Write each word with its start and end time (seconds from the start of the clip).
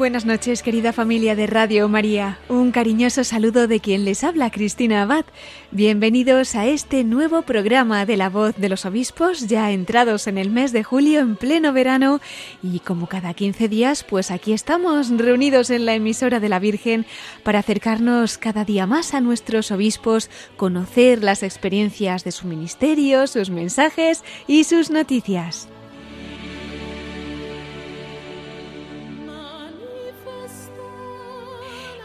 Buenas 0.00 0.24
noches, 0.24 0.62
querida 0.62 0.94
familia 0.94 1.36
de 1.36 1.46
Radio 1.46 1.86
María. 1.86 2.38
Un 2.48 2.72
cariñoso 2.72 3.22
saludo 3.22 3.68
de 3.68 3.80
quien 3.80 4.06
les 4.06 4.24
habla, 4.24 4.50
Cristina 4.50 5.02
Abad. 5.02 5.26
Bienvenidos 5.72 6.54
a 6.54 6.64
este 6.64 7.04
nuevo 7.04 7.42
programa 7.42 8.06
de 8.06 8.16
la 8.16 8.30
voz 8.30 8.56
de 8.56 8.70
los 8.70 8.86
obispos, 8.86 9.46
ya 9.46 9.70
entrados 9.72 10.26
en 10.26 10.38
el 10.38 10.48
mes 10.48 10.72
de 10.72 10.84
julio, 10.84 11.20
en 11.20 11.36
pleno 11.36 11.74
verano. 11.74 12.18
Y 12.62 12.78
como 12.78 13.08
cada 13.08 13.34
15 13.34 13.68
días, 13.68 14.02
pues 14.02 14.30
aquí 14.30 14.54
estamos 14.54 15.10
reunidos 15.10 15.68
en 15.68 15.84
la 15.84 15.92
emisora 15.92 16.40
de 16.40 16.48
la 16.48 16.60
Virgen 16.60 17.04
para 17.42 17.58
acercarnos 17.58 18.38
cada 18.38 18.64
día 18.64 18.86
más 18.86 19.12
a 19.12 19.20
nuestros 19.20 19.70
obispos, 19.70 20.30
conocer 20.56 21.22
las 21.22 21.42
experiencias 21.42 22.24
de 22.24 22.32
su 22.32 22.46
ministerio, 22.46 23.26
sus 23.26 23.50
mensajes 23.50 24.24
y 24.46 24.64
sus 24.64 24.90
noticias. 24.90 25.68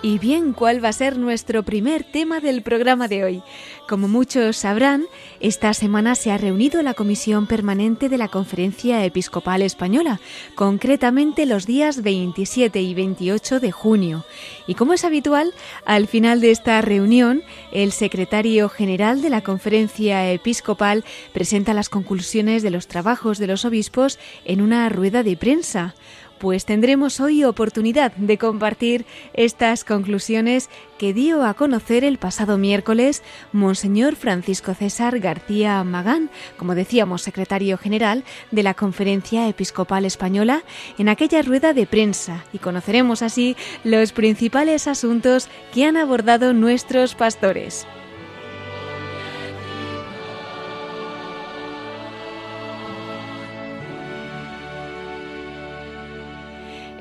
Y 0.05 0.19
bien, 0.19 0.53
¿cuál 0.53 0.85
va 0.85 0.89
a 0.89 0.93
ser 0.93 1.17
nuestro 1.17 1.63
primer 1.63 2.03
tema 2.03 2.39
del 2.39 2.61
programa 2.61 3.07
de 3.07 3.23
hoy? 3.23 3.41
Como 3.89 4.07
muchos 4.07 4.55
sabrán, 4.55 5.05
esta 5.39 5.73
semana 5.73 6.13
se 6.13 6.31
ha 6.31 6.37
reunido 6.37 6.83
la 6.83 6.93
Comisión 6.93 7.47
Permanente 7.47 8.07
de 8.07 8.19
la 8.19 8.27
Conferencia 8.27 9.03
Episcopal 9.03 9.63
Española, 9.63 10.19
concretamente 10.53 11.47
los 11.47 11.65
días 11.65 12.03
27 12.03 12.79
y 12.79 12.93
28 12.93 13.59
de 13.59 13.71
junio. 13.71 14.25
Y 14.67 14.75
como 14.75 14.93
es 14.93 15.03
habitual, 15.05 15.55
al 15.87 16.05
final 16.05 16.39
de 16.39 16.51
esta 16.51 16.79
reunión, 16.81 17.41
el 17.71 17.91
secretario 17.91 18.69
general 18.69 19.23
de 19.23 19.31
la 19.31 19.41
Conferencia 19.41 20.31
Episcopal 20.31 21.03
presenta 21.33 21.73
las 21.73 21.89
conclusiones 21.89 22.61
de 22.61 22.69
los 22.69 22.87
trabajos 22.87 23.39
de 23.39 23.47
los 23.47 23.65
obispos 23.65 24.19
en 24.45 24.61
una 24.61 24.87
rueda 24.89 25.23
de 25.23 25.35
prensa 25.35 25.95
pues 26.39 26.65
tendremos 26.65 27.19
hoy 27.19 27.43
oportunidad 27.43 28.11
de 28.13 28.37
compartir 28.37 29.05
estas 29.33 29.83
conclusiones 29.83 30.69
que 30.97 31.13
dio 31.13 31.43
a 31.45 31.53
conocer 31.53 32.03
el 32.03 32.17
pasado 32.17 32.57
miércoles 32.57 33.23
Monseñor 33.51 34.15
Francisco 34.15 34.73
César 34.73 35.19
García 35.19 35.83
Magán, 35.83 36.29
como 36.57 36.75
decíamos, 36.75 37.21
secretario 37.21 37.77
general 37.77 38.23
de 38.51 38.63
la 38.63 38.73
Conferencia 38.73 39.47
Episcopal 39.47 40.05
Española, 40.05 40.63
en 40.97 41.09
aquella 41.09 41.41
rueda 41.41 41.73
de 41.73 41.85
prensa 41.85 42.45
y 42.53 42.59
conoceremos 42.59 43.21
así 43.21 43.55
los 43.83 44.11
principales 44.11 44.87
asuntos 44.87 45.49
que 45.73 45.85
han 45.85 45.97
abordado 45.97 46.53
nuestros 46.53 47.15
pastores. 47.15 47.85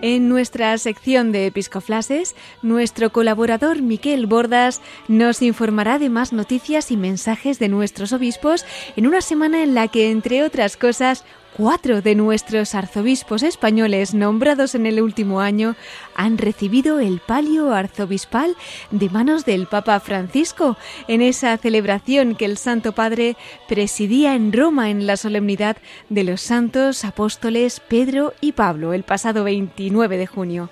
En 0.07 0.29
nuestra 0.29 0.77
sección 0.77 1.33
de 1.33 1.47
Episcoflases, 1.47 2.37
nuestro 2.61 3.11
colaborador 3.11 3.81
Miquel 3.81 4.27
Bordas 4.27 4.83
nos 5.09 5.41
informará 5.41 5.99
de 5.99 6.11
más 6.11 6.35
noticias 6.35 6.91
y 6.91 6.99
mensajes 6.99 7.59
de 7.59 7.71
nuestros 7.71 8.13
obispos 8.13 8.67
en 8.97 9.07
una 9.07 9.23
semana 9.23 9.63
en 9.63 9.73
la 9.73 9.89
que, 9.89 10.11
entre 10.11 10.43
otras 10.43 10.77
cosas, 10.77 11.25
Cuatro 11.57 12.03
de 12.03 12.17
nuestros 12.17 12.75
arzobispos 12.75 13.45
españoles 13.45 14.13
nombrados 14.13 14.75
en 14.75 14.87
el 14.87 15.01
último 15.01 15.41
año 15.41 15.77
han 16.17 16.37
recibido 16.37 16.99
el 16.99 17.21
palio 17.21 17.73
arzobispal 17.73 18.57
de 18.91 19.09
manos 19.09 19.45
del 19.45 19.69
Papa 19.69 20.01
Francisco 20.01 20.77
en 21.07 21.23
esa 21.23 21.57
celebración 21.57 22.35
que 22.35 22.45
el 22.45 22.59
Santo 22.59 22.91
Padre 22.91 23.37
presidía 23.69 24.35
en 24.35 24.53
Roma 24.53 24.91
en 24.91 25.07
la 25.07 25.17
solemnidad 25.17 25.77
de 26.09 26.25
los 26.25 26.41
santos 26.41 27.05
apóstoles 27.05 27.79
Pedro 27.79 28.35
y 28.41 28.51
Pablo 28.51 28.93
el 28.93 29.05
pasado 29.05 29.45
29 29.45 30.17
de 30.17 30.27
junio. 30.27 30.71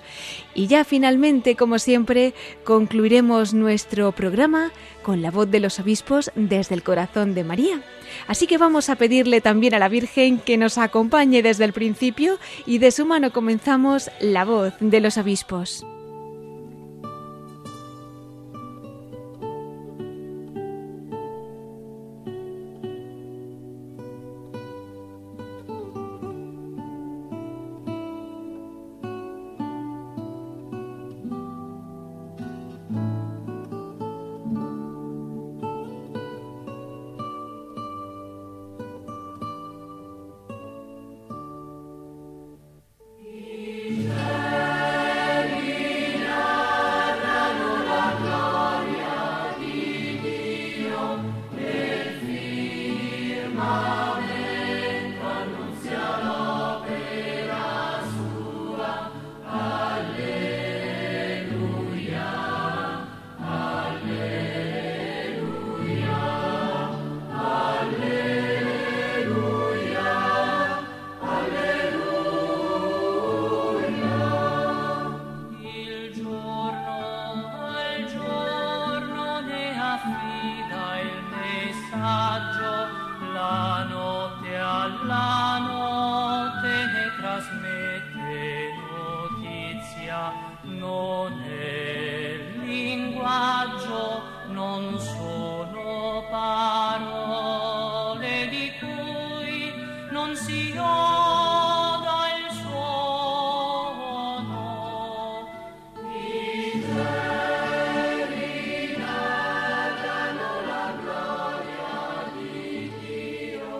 Y 0.53 0.67
ya 0.67 0.83
finalmente, 0.83 1.55
como 1.55 1.79
siempre, 1.79 2.33
concluiremos 2.65 3.53
nuestro 3.53 4.11
programa 4.11 4.73
con 5.01 5.21
la 5.21 5.31
voz 5.31 5.49
de 5.49 5.61
los 5.61 5.79
obispos 5.79 6.29
desde 6.35 6.75
el 6.75 6.83
corazón 6.83 7.35
de 7.35 7.45
María. 7.45 7.81
Así 8.27 8.47
que 8.47 8.57
vamos 8.57 8.89
a 8.89 8.95
pedirle 8.95 9.41
también 9.41 9.73
a 9.73 9.79
la 9.79 9.89
Virgen 9.89 10.39
que 10.39 10.57
nos 10.57 10.77
acompañe 10.77 11.41
desde 11.41 11.65
el 11.65 11.73
principio 11.73 12.39
y 12.65 12.77
de 12.77 12.91
su 12.91 13.05
mano 13.05 13.31
comenzamos 13.31 14.09
la 14.19 14.45
voz 14.45 14.73
de 14.79 14.99
los 14.99 15.17
obispos. 15.17 15.85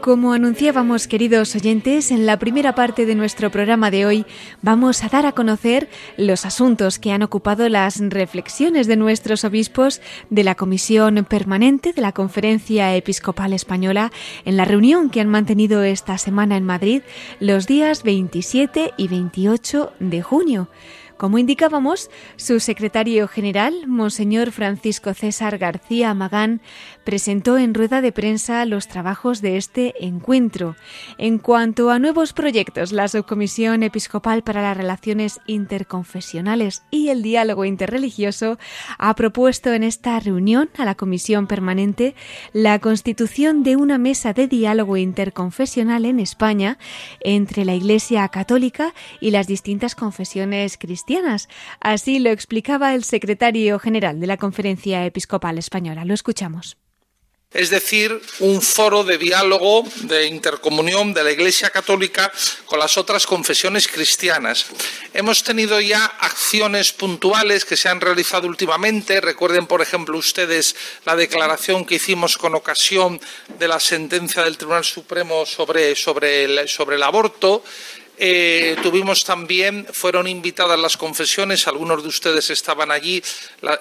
Como 0.03 0.33
anunciábamos, 0.33 1.07
queridos 1.07 1.55
oyentes, 1.55 2.11
en 2.11 2.25
la 2.25 2.37
primera 2.37 2.75
parte 2.75 3.05
de 3.05 3.15
nuestro 3.15 3.51
programa 3.51 3.89
de 3.89 4.05
hoy 4.05 4.25
vamos 4.61 5.01
a 5.01 5.07
dar 5.07 5.25
a 5.25 5.31
conocer 5.31 5.87
los 6.17 6.45
asuntos 6.45 6.99
que 6.99 7.13
han 7.13 7.23
ocupado 7.23 7.69
las 7.69 8.01
reflexiones 8.01 8.87
de 8.87 8.97
nuestros 8.97 9.45
obispos 9.45 10.01
de 10.29 10.43
la 10.43 10.55
Comisión 10.55 11.23
Permanente 11.23 11.93
de 11.93 12.01
la 12.01 12.11
Conferencia 12.11 12.93
Episcopal 12.97 13.53
Española 13.53 14.11
en 14.43 14.57
la 14.57 14.65
reunión 14.65 15.09
que 15.09 15.21
han 15.21 15.29
mantenido 15.29 15.83
esta 15.83 16.17
semana 16.17 16.57
en 16.57 16.65
Madrid 16.65 17.01
los 17.39 17.65
días 17.65 18.03
27 18.03 18.95
y 18.97 19.07
28 19.07 19.93
de 20.01 20.21
junio. 20.21 20.67
Como 21.23 21.37
indicábamos, 21.37 22.09
su 22.35 22.59
secretario 22.59 23.29
general, 23.29 23.87
Monseñor 23.87 24.51
Francisco 24.51 25.13
César 25.13 25.57
García 25.57 26.13
Magán, 26.13 26.59
presentó 27.05 27.57
en 27.57 27.73
rueda 27.73 28.01
de 28.01 28.11
prensa 28.11 28.65
los 28.65 28.89
trabajos 28.89 29.41
de 29.41 29.55
este 29.55 30.05
encuentro. 30.05 30.75
En 31.17 31.37
cuanto 31.37 31.91
a 31.91 31.99
nuevos 31.99 32.33
proyectos, 32.33 32.91
la 32.91 33.07
Subcomisión 33.07 33.83
Episcopal 33.83 34.43
para 34.43 34.61
las 34.61 34.75
Relaciones 34.75 35.39
Interconfesionales 35.47 36.83
y 36.91 37.07
el 37.07 37.23
Diálogo 37.23 37.63
Interreligioso 37.63 38.59
ha 38.97 39.15
propuesto 39.15 39.71
en 39.71 39.83
esta 39.83 40.19
reunión 40.19 40.71
a 40.77 40.83
la 40.83 40.95
Comisión 40.95 41.47
Permanente 41.47 42.15
la 42.51 42.79
constitución 42.79 43.63
de 43.63 43.77
una 43.77 43.97
mesa 43.97 44.33
de 44.33 44.49
diálogo 44.49 44.97
interconfesional 44.97 46.03
en 46.03 46.19
España 46.19 46.77
entre 47.21 47.63
la 47.63 47.75
Iglesia 47.75 48.27
Católica 48.27 48.93
y 49.21 49.31
las 49.31 49.47
distintas 49.47 49.95
confesiones 49.95 50.77
cristianas. 50.77 51.12
Así 51.79 52.19
lo 52.19 52.29
explicaba 52.29 52.93
el 52.93 53.03
secretario 53.03 53.79
general 53.79 54.19
de 54.19 54.27
la 54.27 54.37
Conferencia 54.37 55.05
Episcopal 55.05 55.57
Española. 55.57 56.05
Lo 56.05 56.13
escuchamos 56.13 56.77
es 57.53 57.69
decir, 57.69 58.19
un 58.39 58.61
foro 58.61 59.03
de 59.03 59.17
diálogo, 59.17 59.83
de 60.01 60.25
intercomunión 60.25 61.13
de 61.13 61.23
la 61.23 61.31
Iglesia 61.31 61.69
Católica 61.69 62.31
con 62.65 62.79
las 62.79 62.97
otras 62.97 63.27
confesiones 63.27 63.87
cristianas. 63.87 64.65
Hemos 65.13 65.43
tenido 65.43 65.79
ya 65.79 66.03
acciones 66.03 66.91
puntuales 66.91 67.63
que 67.63 67.77
se 67.77 67.89
han 67.89 68.01
realizado 68.01 68.47
últimamente. 68.47 69.21
Recuerden, 69.21 69.67
por 69.67 69.81
ejemplo, 69.81 70.17
ustedes 70.17 70.75
la 71.05 71.15
declaración 71.15 71.85
que 71.85 71.95
hicimos 71.95 72.37
con 72.37 72.55
ocasión 72.55 73.21
de 73.59 73.67
la 73.67 73.79
sentencia 73.79 74.43
del 74.43 74.57
Tribunal 74.57 74.83
Supremo 74.83 75.45
sobre, 75.45 75.95
sobre, 75.95 76.45
el, 76.45 76.67
sobre 76.67 76.95
el 76.95 77.03
aborto. 77.03 77.63
Eh, 78.17 78.75
tuvimos 78.83 79.23
también, 79.25 79.87
fueron 79.91 80.27
invitadas 80.27 80.79
las 80.79 80.97
confesiones, 80.97 81.67
algunos 81.67 82.03
de 82.03 82.09
ustedes 82.09 82.49
estaban 82.51 82.91
allí, 82.91 83.23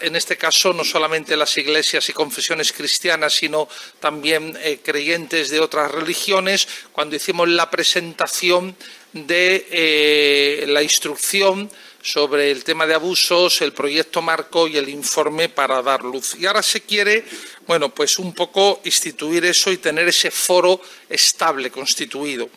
en 0.01 0.17
este 0.17 0.39
caso 0.39 0.73
no 0.73 0.85
solamente 0.85 1.37
las 1.37 1.57
iglesias 1.59 2.09
y 2.09 2.15
confesiones 2.15 2.73
cristianas, 2.73 3.35
sino 3.35 3.69
también 4.01 4.59
eh, 4.63 4.81
creyentes 4.83 5.51
de 5.51 5.61
otras 5.61 5.93
religiones, 5.93 6.67
cuando 6.93 7.17
hicimos 7.17 7.47
la 7.49 7.71
presentación 7.71 8.75
de 9.13 9.67
eh, 9.71 10.65
la 10.69 10.83
instrucción 10.83 11.71
sobre 12.03 12.51
el 12.51 12.65
tema 12.65 12.87
de 12.87 12.95
abusos, 12.95 13.61
el 13.61 13.73
proyecto 13.73 14.23
marco 14.23 14.67
y 14.67 14.77
el 14.77 14.89
informe 14.89 15.49
para 15.49 15.81
dar 15.83 16.03
luz. 16.03 16.35
Y 16.39 16.47
ahora 16.47 16.63
se 16.63 16.81
quiere, 16.81 17.25
bueno, 17.67 17.95
pues 17.95 18.19
un 18.19 18.35
poco 18.35 18.81
instituir 18.85 19.45
eso 19.45 19.71
y 19.71 19.77
tener 19.77 20.09
ese 20.09 20.31
foro 20.31 20.81
estable, 21.09 21.71
constituido. 21.71 22.51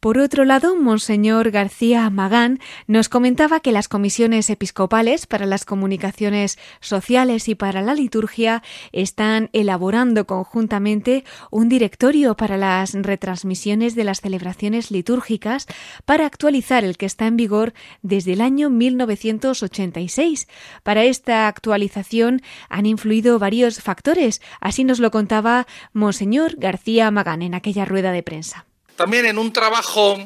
Por 0.00 0.16
otro 0.16 0.46
lado, 0.46 0.76
Monseñor 0.76 1.50
García 1.50 2.08
Magán 2.08 2.58
nos 2.86 3.10
comentaba 3.10 3.60
que 3.60 3.70
las 3.70 3.86
comisiones 3.86 4.48
episcopales 4.48 5.26
para 5.26 5.44
las 5.44 5.66
comunicaciones 5.66 6.58
sociales 6.80 7.50
y 7.50 7.54
para 7.54 7.82
la 7.82 7.92
liturgia 7.94 8.62
están 8.92 9.50
elaborando 9.52 10.26
conjuntamente 10.26 11.22
un 11.50 11.68
directorio 11.68 12.34
para 12.34 12.56
las 12.56 12.94
retransmisiones 12.94 13.94
de 13.94 14.04
las 14.04 14.22
celebraciones 14.22 14.90
litúrgicas 14.90 15.66
para 16.06 16.24
actualizar 16.24 16.82
el 16.82 16.96
que 16.96 17.04
está 17.04 17.26
en 17.26 17.36
vigor 17.36 17.74
desde 18.00 18.32
el 18.32 18.40
año 18.40 18.70
1986. 18.70 20.48
Para 20.82 21.04
esta 21.04 21.46
actualización 21.46 22.40
han 22.70 22.86
influido 22.86 23.38
varios 23.38 23.82
factores, 23.82 24.40
así 24.62 24.82
nos 24.82 24.98
lo 24.98 25.10
contaba 25.10 25.66
Monseñor 25.92 26.56
García 26.56 27.10
Magán 27.10 27.42
en 27.42 27.52
aquella 27.52 27.84
rueda 27.84 28.12
de 28.12 28.22
prensa. 28.22 28.69
También 29.00 29.24
en 29.24 29.38
un 29.38 29.50
trabajo 29.50 30.18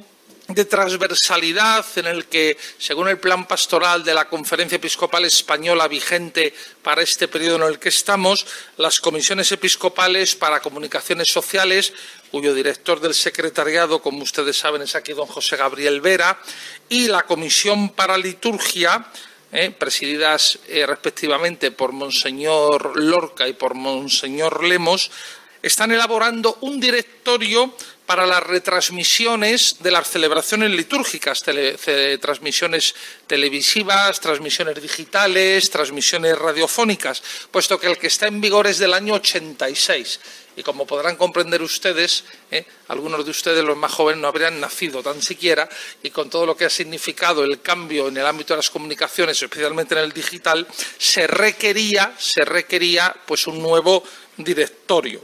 de 0.48 0.64
transversalidad 0.64 1.86
en 1.94 2.06
el 2.06 2.24
que, 2.24 2.56
según 2.76 3.06
el 3.06 3.20
plan 3.20 3.46
pastoral 3.46 4.02
de 4.02 4.12
la 4.12 4.28
Conferencia 4.28 4.74
Episcopal 4.74 5.24
Española 5.24 5.86
vigente 5.86 6.52
para 6.82 7.02
este 7.02 7.28
periodo 7.28 7.54
en 7.54 7.74
el 7.74 7.78
que 7.78 7.90
estamos, 7.90 8.44
las 8.76 8.98
comisiones 8.98 9.52
episcopales 9.52 10.34
para 10.34 10.58
comunicaciones 10.58 11.28
sociales, 11.28 11.92
cuyo 12.32 12.52
director 12.52 12.98
del 12.98 13.14
secretariado, 13.14 14.02
como 14.02 14.24
ustedes 14.24 14.56
saben, 14.56 14.82
es 14.82 14.96
aquí 14.96 15.12
don 15.12 15.28
José 15.28 15.56
Gabriel 15.56 16.00
Vera, 16.00 16.40
y 16.88 17.06
la 17.06 17.22
Comisión 17.22 17.90
para 17.90 18.18
Liturgia, 18.18 19.06
eh, 19.52 19.70
presididas 19.70 20.58
eh, 20.66 20.84
respectivamente 20.84 21.70
por 21.70 21.92
Monseñor 21.92 23.00
Lorca 23.00 23.46
y 23.46 23.52
por 23.52 23.74
Monseñor 23.74 24.64
Lemos, 24.64 25.12
están 25.62 25.92
elaborando 25.92 26.58
un 26.60 26.78
directorio 26.78 27.72
para 28.06 28.26
las 28.26 28.42
retransmisiones 28.42 29.76
de 29.80 29.90
las 29.90 30.10
celebraciones 30.10 30.70
litúrgicas, 30.70 31.42
transmisiones 31.42 32.94
televisivas, 33.26 34.20
transmisiones 34.20 34.80
digitales, 34.80 35.70
transmisiones 35.70 36.38
radiofónicas, 36.38 37.22
puesto 37.50 37.80
que 37.80 37.86
el 37.86 37.98
que 37.98 38.08
está 38.08 38.26
en 38.26 38.40
vigor 38.40 38.66
es 38.66 38.78
del 38.78 38.92
año 38.92 39.14
86. 39.14 40.20
Y 40.56 40.62
como 40.62 40.86
podrán 40.86 41.16
comprender 41.16 41.62
ustedes, 41.62 42.24
¿eh? 42.50 42.64
algunos 42.88 43.24
de 43.24 43.30
ustedes, 43.30 43.64
los 43.64 43.76
más 43.76 43.92
jóvenes, 43.92 44.20
no 44.20 44.28
habrían 44.28 44.60
nacido 44.60 45.02
tan 45.02 45.20
siquiera, 45.20 45.68
y 46.02 46.10
con 46.10 46.30
todo 46.30 46.46
lo 46.46 46.56
que 46.56 46.66
ha 46.66 46.70
significado 46.70 47.42
el 47.42 47.60
cambio 47.60 48.08
en 48.08 48.18
el 48.18 48.26
ámbito 48.26 48.54
de 48.54 48.58
las 48.58 48.70
comunicaciones, 48.70 49.42
especialmente 49.42 49.94
en 49.94 50.02
el 50.02 50.12
digital, 50.12 50.66
se 50.98 51.26
requería, 51.26 52.14
se 52.18 52.44
requería 52.44 53.14
pues 53.26 53.46
un 53.48 53.60
nuevo 53.60 54.04
directorio. 54.36 55.22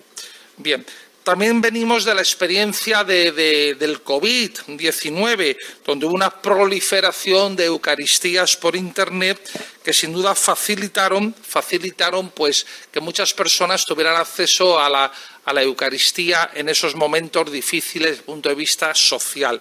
Bien, 0.57 0.85
también 1.23 1.61
venimos 1.61 2.05
de 2.05 2.15
la 2.15 2.23
experiencia 2.23 3.05
del 3.05 4.03
COVID-19, 4.05 5.57
donde 5.85 6.07
hubo 6.07 6.15
una 6.15 6.31
proliferación 6.31 7.57
de 7.57 7.67
Eucaristías 7.67 8.57
por 8.57 8.75
Internet 8.75 9.39
que 9.85 9.93
sin 9.93 10.13
duda 10.13 10.35
facilitaron, 10.35 11.35
facilitaron 11.35 12.31
pues, 12.31 12.67
que 12.91 13.01
muchas 13.01 13.35
personas 13.35 13.85
tuvieran 13.85 14.17
acceso 14.17 14.81
a 14.81 14.89
la, 14.89 15.13
a 15.45 15.53
la 15.53 15.63
Eucaristía 15.63 16.51
en 16.55 16.69
esos 16.69 16.95
momentos 16.95 17.51
difíciles 17.51 18.11
desde 18.11 18.21
el 18.21 18.25
punto 18.25 18.49
de 18.49 18.55
vista 18.55 18.95
social. 18.95 19.61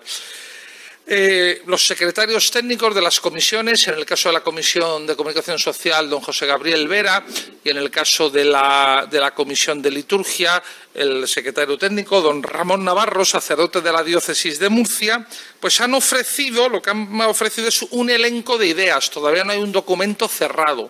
Eh, 1.11 1.63
los 1.65 1.87
secretarios 1.87 2.51
técnicos 2.51 2.93
de 2.93 3.01
las 3.01 3.19
comisiones, 3.19 3.87
en 3.87 3.95
el 3.95 4.05
caso 4.05 4.29
de 4.29 4.33
la 4.33 4.43
Comisión 4.43 5.07
de 5.07 5.15
Comunicación 5.15 5.57
Social, 5.57 6.07
don 6.07 6.21
José 6.21 6.45
Gabriel 6.45 6.87
Vera, 6.87 7.25
y 7.63 7.69
en 7.71 7.77
el 7.77 7.89
caso 7.89 8.29
de 8.29 8.45
la, 8.45 9.07
de 9.09 9.19
la 9.19 9.33
Comisión 9.33 9.81
de 9.81 9.89
Liturgia, 9.89 10.61
el 10.93 11.27
secretario 11.27 11.79
técnico, 11.79 12.21
don 12.21 12.43
Ramón 12.43 12.83
Navarro, 12.85 13.25
sacerdote 13.25 13.81
de 13.81 13.91
la 13.91 14.03
Diócesis 14.03 14.59
de 14.59 14.69
Murcia, 14.69 15.25
pues 15.59 15.81
han 15.81 15.93
ofrecido, 15.95 16.69
lo 16.69 16.81
que 16.81 16.91
han 16.91 17.21
ofrecido 17.21 17.69
es 17.69 17.81
un 17.89 18.09
elenco 18.09 18.57
de 18.57 18.67
ideas, 18.67 19.09
todavía 19.09 19.43
no 19.43 19.51
hay 19.51 19.59
un 19.59 19.71
documento 19.71 20.27
cerrado. 20.27 20.89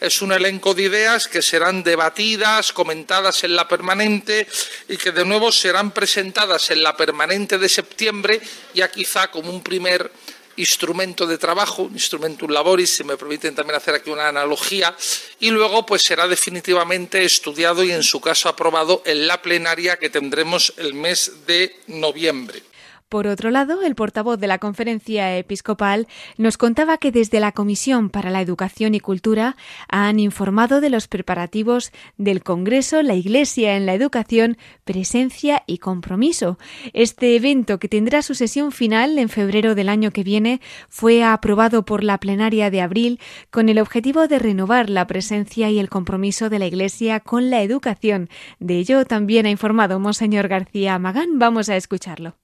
Es 0.00 0.22
un 0.22 0.32
elenco 0.32 0.74
de 0.74 0.84
ideas 0.84 1.26
que 1.26 1.42
serán 1.42 1.82
debatidas, 1.82 2.72
comentadas 2.72 3.42
en 3.42 3.56
la 3.56 3.66
permanente 3.66 4.46
y 4.88 4.96
que 4.96 5.10
de 5.10 5.24
nuevo 5.24 5.50
serán 5.50 5.90
presentadas 5.90 6.70
en 6.70 6.84
la 6.84 6.96
permanente 6.96 7.58
de 7.58 7.68
septiembre, 7.68 8.40
ya 8.74 8.88
quizá 8.92 9.28
como 9.28 9.50
un 9.50 9.57
primer 9.60 10.10
instrumento 10.58 11.26
de 11.26 11.38
trabajo, 11.38 11.82
un 11.84 11.92
instrumentum 11.92 12.50
laboris, 12.50 12.96
si 12.96 13.04
me 13.04 13.16
permiten 13.16 13.54
también 13.54 13.76
hacer 13.76 13.94
aquí 13.94 14.10
una 14.10 14.28
analogía, 14.28 14.94
y 15.40 15.50
luego 15.50 15.86
pues 15.86 16.02
será 16.02 16.26
definitivamente 16.26 17.24
estudiado 17.24 17.84
y 17.84 17.92
en 17.92 18.02
su 18.02 18.20
caso 18.20 18.48
aprobado 18.48 19.02
en 19.06 19.26
la 19.26 19.40
plenaria 19.40 19.98
que 19.98 20.10
tendremos 20.10 20.72
el 20.76 20.94
mes 20.94 21.46
de 21.46 21.76
noviembre. 21.86 22.67
Por 23.08 23.26
otro 23.26 23.50
lado, 23.50 23.80
el 23.82 23.94
portavoz 23.94 24.38
de 24.38 24.46
la 24.46 24.58
conferencia 24.58 25.34
episcopal 25.38 26.08
nos 26.36 26.58
contaba 26.58 26.98
que 26.98 27.10
desde 27.10 27.40
la 27.40 27.52
Comisión 27.52 28.10
para 28.10 28.28
la 28.28 28.42
Educación 28.42 28.94
y 28.94 29.00
Cultura 29.00 29.56
han 29.88 30.20
informado 30.20 30.82
de 30.82 30.90
los 30.90 31.08
preparativos 31.08 31.90
del 32.18 32.42
Congreso 32.42 33.02
La 33.02 33.14
Iglesia 33.14 33.76
en 33.76 33.86
la 33.86 33.94
Educación, 33.94 34.58
Presencia 34.84 35.62
y 35.66 35.78
Compromiso. 35.78 36.58
Este 36.92 37.34
evento, 37.34 37.78
que 37.78 37.88
tendrá 37.88 38.20
su 38.20 38.34
sesión 38.34 38.72
final 38.72 39.18
en 39.18 39.30
febrero 39.30 39.74
del 39.74 39.88
año 39.88 40.10
que 40.10 40.22
viene, 40.22 40.60
fue 40.90 41.24
aprobado 41.24 41.86
por 41.86 42.04
la 42.04 42.18
plenaria 42.18 42.70
de 42.70 42.82
abril 42.82 43.20
con 43.50 43.70
el 43.70 43.78
objetivo 43.78 44.28
de 44.28 44.38
renovar 44.38 44.90
la 44.90 45.06
presencia 45.06 45.70
y 45.70 45.78
el 45.78 45.88
compromiso 45.88 46.50
de 46.50 46.58
la 46.58 46.66
Iglesia 46.66 47.20
con 47.20 47.48
la 47.48 47.62
educación. 47.62 48.28
De 48.58 48.76
ello 48.76 49.06
también 49.06 49.46
ha 49.46 49.50
informado 49.50 49.98
Monseñor 49.98 50.48
García 50.48 50.98
Magán. 50.98 51.38
Vamos 51.38 51.70
a 51.70 51.76
escucharlo. 51.76 52.36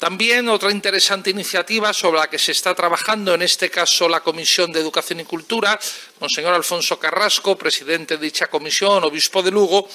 También 0.00 0.48
otra 0.48 0.70
interesante 0.70 1.28
iniciativa 1.28 1.92
sobre 1.92 2.20
la 2.20 2.30
que 2.30 2.38
se 2.38 2.52
está 2.52 2.74
trabajando, 2.74 3.34
en 3.34 3.42
este 3.42 3.68
caso 3.68 4.08
la 4.08 4.20
Comisión 4.20 4.72
de 4.72 4.80
Educación 4.80 5.20
y 5.20 5.24
Cultura, 5.24 5.78
Monseñor 6.20 6.54
Alfonso 6.54 6.98
Carrasco, 6.98 7.58
presidente 7.58 8.16
de 8.16 8.24
dicha 8.24 8.46
comisión, 8.46 9.04
obispo 9.04 9.42
de 9.42 9.50
Lugo, 9.50 9.86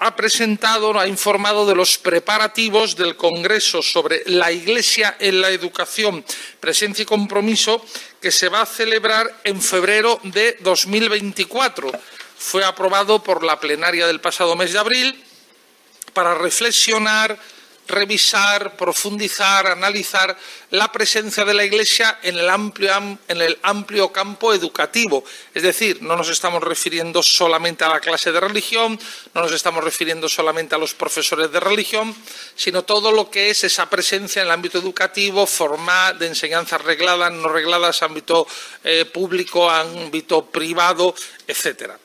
ha 0.00 0.14
presentado, 0.14 1.00
ha 1.00 1.08
informado 1.08 1.64
de 1.64 1.74
los 1.74 1.96
preparativos 1.96 2.94
del 2.94 3.16
Congreso 3.16 3.80
sobre 3.80 4.22
la 4.26 4.52
Iglesia 4.52 5.16
en 5.18 5.40
la 5.40 5.48
educación, 5.48 6.22
presencia 6.60 7.04
y 7.04 7.06
compromiso, 7.06 7.82
que 8.20 8.30
se 8.30 8.50
va 8.50 8.60
a 8.60 8.66
celebrar 8.66 9.40
en 9.44 9.62
febrero 9.62 10.20
de 10.24 10.58
2024. 10.60 11.90
Fue 12.36 12.62
aprobado 12.62 13.22
por 13.22 13.42
la 13.42 13.58
plenaria 13.58 14.06
del 14.06 14.20
pasado 14.20 14.56
mes 14.56 14.74
de 14.74 14.78
abril 14.78 15.24
para 16.12 16.34
reflexionar 16.34 17.38
revisar, 17.86 18.76
profundizar, 18.76 19.66
analizar 19.66 20.36
la 20.70 20.90
presencia 20.90 21.44
de 21.44 21.54
la 21.54 21.64
Iglesia 21.64 22.18
en 22.22 22.38
el, 22.38 22.48
amplio, 22.48 22.92
en 23.28 23.40
el 23.40 23.58
amplio 23.62 24.10
campo 24.12 24.52
educativo. 24.52 25.24
Es 25.52 25.62
decir, 25.62 26.02
no 26.02 26.16
nos 26.16 26.28
estamos 26.28 26.62
refiriendo 26.62 27.22
solamente 27.22 27.84
a 27.84 27.88
la 27.88 28.00
clase 28.00 28.32
de 28.32 28.40
religión, 28.40 28.98
no 29.34 29.42
nos 29.42 29.52
estamos 29.52 29.84
refiriendo 29.84 30.28
solamente 30.28 30.74
a 30.74 30.78
los 30.78 30.94
profesores 30.94 31.52
de 31.52 31.60
religión, 31.60 32.14
sino 32.54 32.82
todo 32.82 33.12
lo 33.12 33.30
que 33.30 33.50
es 33.50 33.64
esa 33.64 33.88
presencia 33.88 34.42
en 34.42 34.48
el 34.48 34.52
ámbito 34.52 34.78
educativo, 34.78 35.46
formal, 35.46 36.18
de 36.18 36.26
enseñanzas 36.26 36.82
regladas, 36.82 37.32
no 37.32 37.48
regladas, 37.48 38.02
ámbito 38.02 38.46
eh, 38.82 39.04
público, 39.04 39.70
ámbito 39.70 40.46
privado, 40.46 41.14
etcétera. 41.46 41.98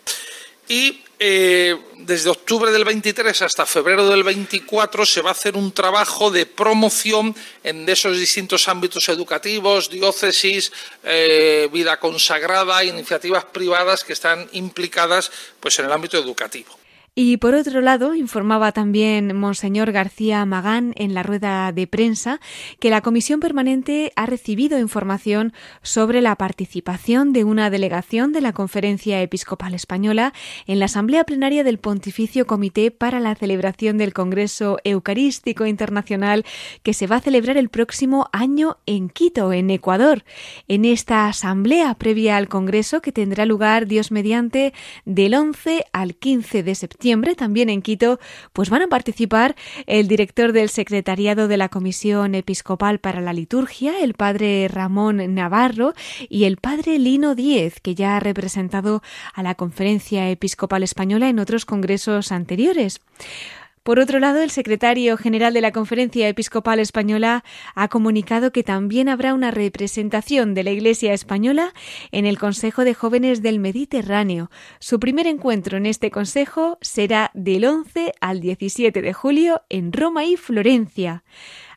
Y 0.68 1.04
eh, 1.20 1.78
desde 1.98 2.30
octubre 2.30 2.72
del 2.72 2.86
23 2.86 3.42
hasta 3.42 3.66
febrero 3.66 4.08
del 4.08 4.24
24 4.24 5.06
se 5.06 5.22
va 5.22 5.30
a 5.30 5.34
hacer 5.34 5.58
un 5.58 5.74
trabajo 5.74 6.32
de 6.32 6.46
promoción 6.46 7.36
en 7.62 7.88
esos 7.90 8.18
distintos 8.18 8.70
ámbitos 8.70 9.10
educativos, 9.10 9.90
diócesis, 9.90 10.72
eh, 11.04 11.68
vida 11.74 12.00
consagrada, 12.00 12.84
iniciativas 12.86 13.44
privadas 13.46 14.06
que 14.06 14.14
están 14.14 14.48
implicadas 14.54 15.30
pues, 15.60 15.78
en 15.80 15.86
el 15.86 15.92
ámbito 15.92 16.18
educativo. 16.18 16.79
Y 17.16 17.38
por 17.38 17.56
otro 17.56 17.82
lado, 17.82 18.14
informaba 18.14 18.72
también 18.72 19.36
Monseñor 19.36 19.92
García 19.92 20.46
Magán 20.46 20.94
en 20.96 21.14
la 21.14 21.24
rueda 21.24 21.72
de 21.72 21.88
prensa 21.88 22.40
que 22.80 22.90
la 22.90 23.02
Comisión 23.02 23.40
Permanente 23.40 24.14
ha 24.16 24.26
recibido 24.26 24.80
información 24.80 25.54
sobre 25.82 26.22
la 26.22 26.36
participación 26.36 27.34
de 27.34 27.44
una 27.44 27.70
delegación 27.70 28.32
de 28.32 28.42
la 28.42 28.54
Conferencia 28.54 29.22
Episcopal 29.22 29.74
Española 29.74 30.34
en 30.68 30.80
la 30.80 30.86
Asamblea 30.86 31.24
Plenaria 31.24 31.64
del 31.64 31.80
Pontificio 31.80 32.46
Comité 32.46 32.92
para 32.92 33.20
la 33.20 33.36
celebración 33.36 33.98
del 33.98 34.14
Congreso 34.14 34.78
Eucarístico 34.84 35.66
Internacional 35.66 36.46
que 36.84 36.94
se 36.94 37.08
va 37.08 37.18
a 37.18 37.22
celebrar 37.22 37.58
el 37.58 37.70
próximo 37.70 38.30
año 38.32 38.78
en 38.86 39.10
Quito, 39.10 39.52
en 39.52 39.72
Ecuador. 39.72 40.24
En 40.68 40.86
esta 40.86 41.28
asamblea 41.28 41.96
previa 41.96 42.38
al 42.38 42.48
Congreso 42.48 43.02
que 43.02 43.12
tendrá 43.12 43.46
lugar 43.46 43.88
Dios 43.88 44.12
mediante 44.12 44.74
del 45.06 45.34
11 45.34 45.86
al 45.92 46.16
15 46.16 46.64
de 46.64 46.76
septiembre 46.76 46.99
también 47.38 47.70
en 47.70 47.82
Quito, 47.82 48.20
pues 48.52 48.70
van 48.70 48.82
a 48.82 48.88
participar 48.88 49.56
el 49.88 50.08
director 50.08 50.52
del 50.52 50.70
Secretariado 50.70 51.48
de 51.48 51.56
la 51.56 51.70
Comisión 51.70 52.36
Episcopal 52.36 53.00
para 53.00 53.22
la 53.22 53.32
Liturgia, 53.32 54.00
el 54.02 54.14
padre 54.14 54.68
Ramón 54.68 55.34
Navarro, 55.34 55.94
y 56.28 56.44
el 56.44 56.58
padre 56.58 57.00
Lino 57.00 57.36
Díez, 57.36 57.80
que 57.80 57.96
ya 57.96 58.18
ha 58.18 58.20
representado 58.20 59.02
a 59.34 59.44
la 59.44 59.56
Conferencia 59.56 60.30
Episcopal 60.30 60.84
Española 60.84 61.30
en 61.30 61.40
otros 61.40 61.66
congresos 61.66 62.32
anteriores. 62.32 63.00
Por 63.90 64.00
otro 64.00 64.20
lado, 64.20 64.44
el 64.44 64.52
secretario 64.52 65.18
general 65.18 65.52
de 65.52 65.62
la 65.62 65.72
Conferencia 65.72 66.28
Episcopal 66.28 66.78
Española 66.78 67.44
ha 67.74 67.88
comunicado 67.88 68.52
que 68.52 68.62
también 68.62 69.10
habrá 69.10 69.34
una 69.34 69.50
representación 69.50 70.54
de 70.54 70.64
la 70.64 70.70
Iglesia 70.70 71.12
española 71.12 71.74
en 72.12 72.28
el 72.28 72.38
Consejo 72.38 72.84
de 72.84 72.94
Jóvenes 72.94 73.42
del 73.42 73.58
Mediterráneo. 73.58 74.52
Su 74.78 75.00
primer 75.00 75.26
encuentro 75.26 75.76
en 75.76 75.88
este 75.88 76.12
consejo 76.12 76.78
será 76.82 77.32
del 77.34 77.66
11 77.66 78.14
al 78.22 78.42
17 78.42 79.02
de 79.02 79.12
julio 79.12 79.64
en 79.70 79.92
Roma 79.92 80.24
y 80.24 80.38
Florencia. 80.38 81.24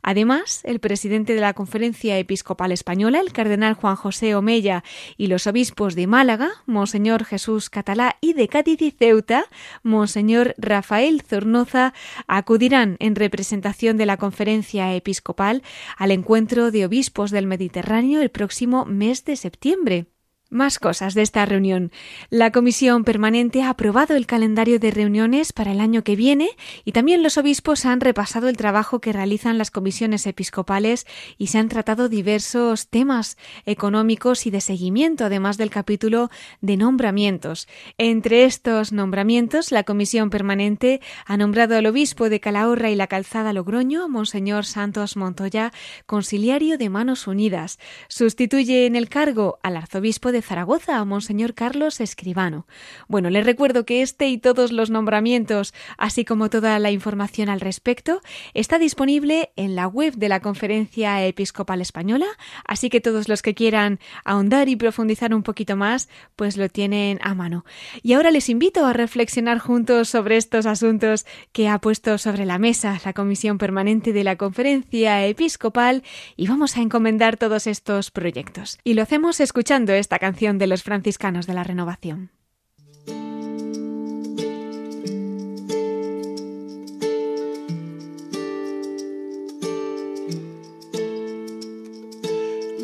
Además, 0.02 0.60
el 0.64 0.80
presidente 0.80 1.34
de 1.34 1.40
la 1.40 1.54
Conferencia 1.54 2.18
Episcopal 2.18 2.72
Española, 2.72 3.20
el 3.20 3.32
cardenal 3.32 3.74
Juan 3.74 3.96
José 3.96 4.34
Omella, 4.34 4.82
y 5.16 5.28
los 5.28 5.46
obispos 5.46 5.94
de 5.94 6.06
Málaga, 6.06 6.50
Monseñor 6.66 7.24
Jesús 7.24 7.70
Catalá, 7.70 8.16
y 8.20 8.32
de 8.32 8.48
Cádiz 8.48 8.82
y 8.82 8.90
Ceuta, 8.90 9.44
Monseñor 9.82 10.54
Rafael 10.58 11.22
Zornoza, 11.22 11.94
acudirán 12.26 12.96
en 12.98 13.14
representación 13.14 13.96
de 13.96 14.06
la 14.06 14.16
Conferencia 14.16 14.94
Episcopal 14.94 15.62
al 15.96 16.10
encuentro 16.10 16.70
de 16.70 16.84
obispos 16.84 17.30
del 17.30 17.46
Mediterráneo 17.46 18.22
el 18.22 18.30
próximo 18.30 18.84
mes 18.84 19.24
de 19.24 19.36
septiembre. 19.36 20.11
Más 20.52 20.78
cosas 20.78 21.14
de 21.14 21.22
esta 21.22 21.46
reunión. 21.46 21.90
La 22.28 22.52
Comisión 22.52 23.04
Permanente 23.04 23.62
ha 23.62 23.70
aprobado 23.70 24.14
el 24.16 24.26
calendario 24.26 24.78
de 24.78 24.90
reuniones 24.90 25.50
para 25.54 25.72
el 25.72 25.80
año 25.80 26.04
que 26.04 26.14
viene 26.14 26.50
y 26.84 26.92
también 26.92 27.22
los 27.22 27.38
obispos 27.38 27.86
han 27.86 28.02
repasado 28.02 28.50
el 28.50 28.58
trabajo 28.58 29.00
que 29.00 29.14
realizan 29.14 29.56
las 29.56 29.70
comisiones 29.70 30.26
episcopales 30.26 31.06
y 31.38 31.46
se 31.46 31.56
han 31.56 31.70
tratado 31.70 32.10
diversos 32.10 32.88
temas 32.88 33.38
económicos 33.64 34.46
y 34.46 34.50
de 34.50 34.60
seguimiento, 34.60 35.24
además 35.24 35.56
del 35.56 35.70
capítulo 35.70 36.28
de 36.60 36.76
nombramientos. 36.76 37.66
Entre 37.96 38.44
estos 38.44 38.92
nombramientos, 38.92 39.72
la 39.72 39.84
Comisión 39.84 40.28
Permanente 40.28 41.00
ha 41.24 41.38
nombrado 41.38 41.78
al 41.78 41.86
obispo 41.86 42.28
de 42.28 42.40
Calahorra 42.40 42.90
y 42.90 42.94
la 42.94 43.06
Calzada 43.06 43.54
Logroño, 43.54 44.06
Monseñor 44.06 44.66
Santos 44.66 45.16
Montoya, 45.16 45.72
conciliario 46.04 46.76
de 46.76 46.90
Manos 46.90 47.26
Unidas. 47.26 47.78
Sustituye 48.08 48.84
en 48.84 48.96
el 48.96 49.08
cargo 49.08 49.58
al 49.62 49.78
arzobispo 49.78 50.30
de 50.30 50.41
Zaragoza, 50.42 50.98
a 50.98 51.04
Monseñor 51.04 51.54
Carlos 51.54 52.00
Escribano. 52.00 52.66
Bueno, 53.08 53.30
les 53.30 53.46
recuerdo 53.46 53.84
que 53.84 54.02
este 54.02 54.28
y 54.28 54.38
todos 54.38 54.72
los 54.72 54.90
nombramientos, 54.90 55.74
así 55.98 56.24
como 56.24 56.50
toda 56.50 56.78
la 56.78 56.90
información 56.90 57.48
al 57.48 57.60
respecto, 57.60 58.20
está 58.54 58.78
disponible 58.78 59.52
en 59.56 59.76
la 59.76 59.86
web 59.86 60.14
de 60.14 60.28
la 60.28 60.40
Conferencia 60.40 61.24
Episcopal 61.24 61.80
Española, 61.80 62.26
así 62.64 62.90
que 62.90 63.00
todos 63.00 63.28
los 63.28 63.42
que 63.42 63.54
quieran 63.54 64.00
ahondar 64.24 64.68
y 64.68 64.76
profundizar 64.76 65.34
un 65.34 65.42
poquito 65.42 65.76
más, 65.76 66.08
pues 66.36 66.56
lo 66.56 66.68
tienen 66.68 67.18
a 67.22 67.34
mano. 67.34 67.64
Y 68.02 68.14
ahora 68.14 68.30
les 68.30 68.48
invito 68.48 68.84
a 68.84 68.92
reflexionar 68.92 69.58
juntos 69.58 70.08
sobre 70.08 70.36
estos 70.36 70.66
asuntos 70.66 71.26
que 71.52 71.68
ha 71.68 71.78
puesto 71.78 72.18
sobre 72.18 72.46
la 72.46 72.58
mesa 72.58 73.00
la 73.04 73.12
Comisión 73.12 73.58
Permanente 73.58 74.12
de 74.12 74.24
la 74.24 74.36
Conferencia 74.36 75.26
Episcopal 75.26 76.02
y 76.36 76.46
vamos 76.46 76.76
a 76.76 76.80
encomendar 76.80 77.36
todos 77.36 77.66
estos 77.66 78.10
proyectos. 78.10 78.78
Y 78.84 78.94
lo 78.94 79.02
hacemos 79.02 79.40
escuchando 79.40 79.92
esta 79.92 80.18
canción 80.18 80.31
de 80.32 80.66
los 80.66 80.82
franciscanos 80.82 81.46
de 81.46 81.54
la 81.54 81.62
renovación. 81.62 82.30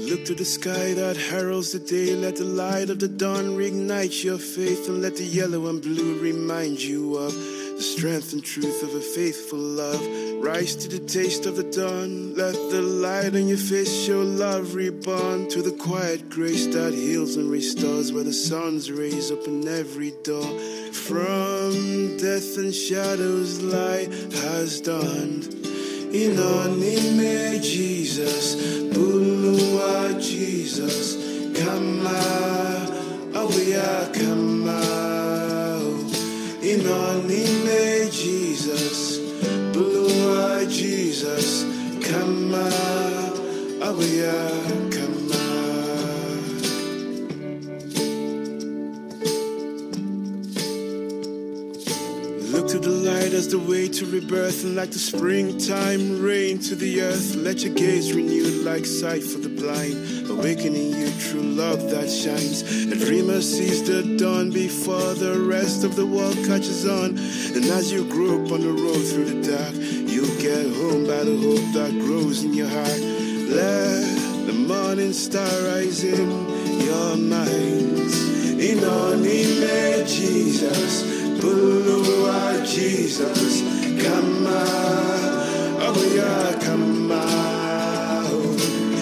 Look 0.08 0.24
to 0.26 0.34
the 0.34 0.44
sky 0.44 0.94
that 0.94 1.16
heralds 1.16 1.72
the 1.72 1.80
day. 1.80 2.14
Let 2.14 2.36
the 2.36 2.44
light 2.44 2.90
of 2.90 2.98
the 2.98 3.08
dawn 3.08 3.56
reignite 3.56 4.24
your 4.24 4.38
faith, 4.38 4.88
and 4.88 5.02
let 5.02 5.16
the 5.16 5.24
yellow 5.24 5.68
and 5.68 5.82
blue 5.82 6.20
remind 6.20 6.78
you 6.80 7.16
of 7.16 7.34
the 7.78 7.84
strength 7.84 8.32
and 8.32 8.44
truth 8.44 8.82
of 8.82 8.92
a 8.92 9.00
faithful 9.00 9.56
love. 9.56 10.04
Rise 10.42 10.74
to 10.74 10.88
the 10.88 10.98
taste 10.98 11.46
of 11.46 11.54
the 11.54 11.62
dawn. 11.62 12.34
Let 12.34 12.54
the 12.72 12.82
light 12.82 13.36
on 13.36 13.46
your 13.46 13.56
face 13.56 14.04
show 14.04 14.20
love 14.20 14.74
reborn 14.74 15.48
to 15.50 15.62
the 15.62 15.70
quiet 15.70 16.28
grace 16.28 16.66
that 16.74 16.92
heals 16.92 17.36
and 17.36 17.48
restores 17.48 18.12
where 18.12 18.24
the 18.24 18.32
sun's 18.32 18.90
rays 18.90 19.30
open 19.30 19.68
every 19.68 20.10
door. 20.24 20.42
From 20.90 22.16
death 22.16 22.58
and 22.58 22.74
shadows, 22.74 23.62
light 23.62 24.12
has 24.42 24.80
dawned. 24.80 25.54
In 26.12 26.34
name 26.80 27.62
Jesus, 27.62 28.56
Bulua 28.92 30.20
Jesus, 30.20 31.14
Kama, 31.56 32.10
Awia 33.34 34.12
Kama. 34.12 35.07
In 36.68 36.84
name 37.26 38.10
Jesus, 38.10 39.20
Bulua 39.72 40.68
Jesus, 40.68 41.64
Kama, 42.04 42.68
Awia 43.80 44.87
as 53.38 53.46
the 53.46 53.58
way 53.58 53.88
to 53.88 54.04
rebirth, 54.04 54.64
and 54.64 54.74
like 54.74 54.90
the 54.90 54.98
springtime 54.98 56.20
rain 56.20 56.58
to 56.58 56.74
the 56.74 57.00
earth. 57.00 57.36
Let 57.36 57.62
your 57.62 57.72
gaze 57.72 58.12
renewed 58.12 58.64
like 58.64 58.84
sight 58.84 59.22
for 59.22 59.38
the 59.38 59.48
blind, 59.48 60.28
awakening 60.28 60.90
you 60.98 61.08
true 61.20 61.42
love 61.42 61.88
that 61.90 62.10
shines. 62.10 62.62
A 62.90 62.96
dreamer 62.96 63.40
sees 63.40 63.86
the 63.86 64.16
dawn 64.16 64.50
before 64.50 65.14
the 65.14 65.38
rest 65.38 65.84
of 65.84 65.94
the 65.94 66.04
world 66.04 66.34
catches 66.46 66.84
on. 66.84 67.16
And 67.54 67.64
as 67.78 67.92
you 67.92 68.10
grope 68.10 68.50
on 68.50 68.62
the 68.62 68.72
road 68.72 69.06
through 69.06 69.30
the 69.30 69.40
dark, 69.54 69.74
you'll 69.74 70.36
get 70.42 70.66
home 70.74 71.06
by 71.06 71.22
the 71.22 71.38
hope 71.38 71.66
that 71.78 71.92
grows 71.92 72.42
in 72.42 72.54
your 72.54 72.68
heart. 72.68 73.00
Let 73.54 74.46
the 74.46 74.52
morning 74.66 75.12
star 75.12 75.48
rise 75.70 76.02
in 76.02 76.28
your 76.80 77.16
minds. 77.16 78.18
In 78.58 78.82
our 78.82 79.14
name, 79.14 79.58
Jesus. 80.06 81.17
Bulua 81.48 82.62
Jesus, 82.66 83.62
come 84.02 84.46
out, 84.46 85.80
oh 85.80 86.12
yeah, 86.14 86.58
come 86.60 87.10
out. 87.10 88.60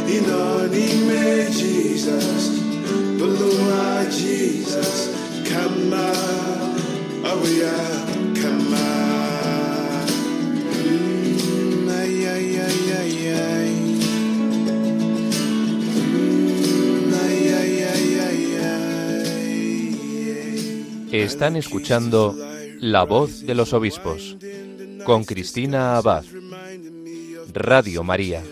In 0.09 0.31
our 0.31 0.69
name, 0.69 1.51
Jesus, 1.51 2.61
Bulua 3.19 4.09
Jesus, 4.17 5.11
come 5.51 5.93
out, 5.93 6.79
oh 7.25 8.16
Están 21.23 21.57
escuchando 21.57 22.37
La 22.81 23.05
voz 23.05 23.47
de 23.47 23.55
los 23.55 23.73
obispos 23.73 24.37
con 25.05 25.25
Cristina 25.25 25.97
Abad. 25.97 26.25
Radio 27.53 28.05
María. 28.05 28.43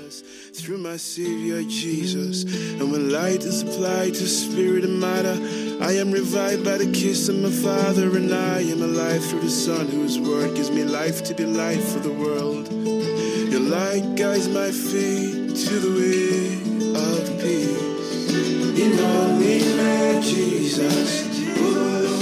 through 0.55 0.79
my 0.79 0.97
Savior 0.97 1.63
Jesus. 1.65 2.45
And 2.81 2.91
when 2.93 3.11
light 3.11 3.43
is 3.43 3.63
applied 3.63 4.15
to 4.15 4.27
spirit 4.27 4.85
and 4.85 5.01
matter, 5.01 5.37
I 5.83 5.93
am 5.93 6.13
revived 6.13 6.65
by 6.65 6.79
the 6.79 6.91
kiss 6.93 7.29
of 7.29 7.37
my 7.37 7.51
Father, 7.51 8.17
and 8.17 8.33
I 8.33 8.61
am 8.61 8.81
alive 8.81 9.23
through 9.27 9.41
the 9.41 9.51
Son, 9.51 9.89
whose 9.89 10.19
word 10.19 10.55
gives 10.55 10.71
me 10.71 10.85
life 10.85 11.25
to 11.25 11.35
be 11.35 11.45
light 11.45 11.83
for 11.83 11.99
the 11.99 12.13
world. 12.13 12.73
Your 12.73 13.61
light 13.61 14.15
guides 14.15 14.49
my 14.49 14.71
feet 14.71 15.57
to 15.67 15.75
the 15.81 15.93
way 15.99 16.55
of 16.95 17.43
peace. 17.43 18.79
In 18.79 18.99
all 19.05 19.37
name 19.37 19.75
Jesus, 20.23 21.34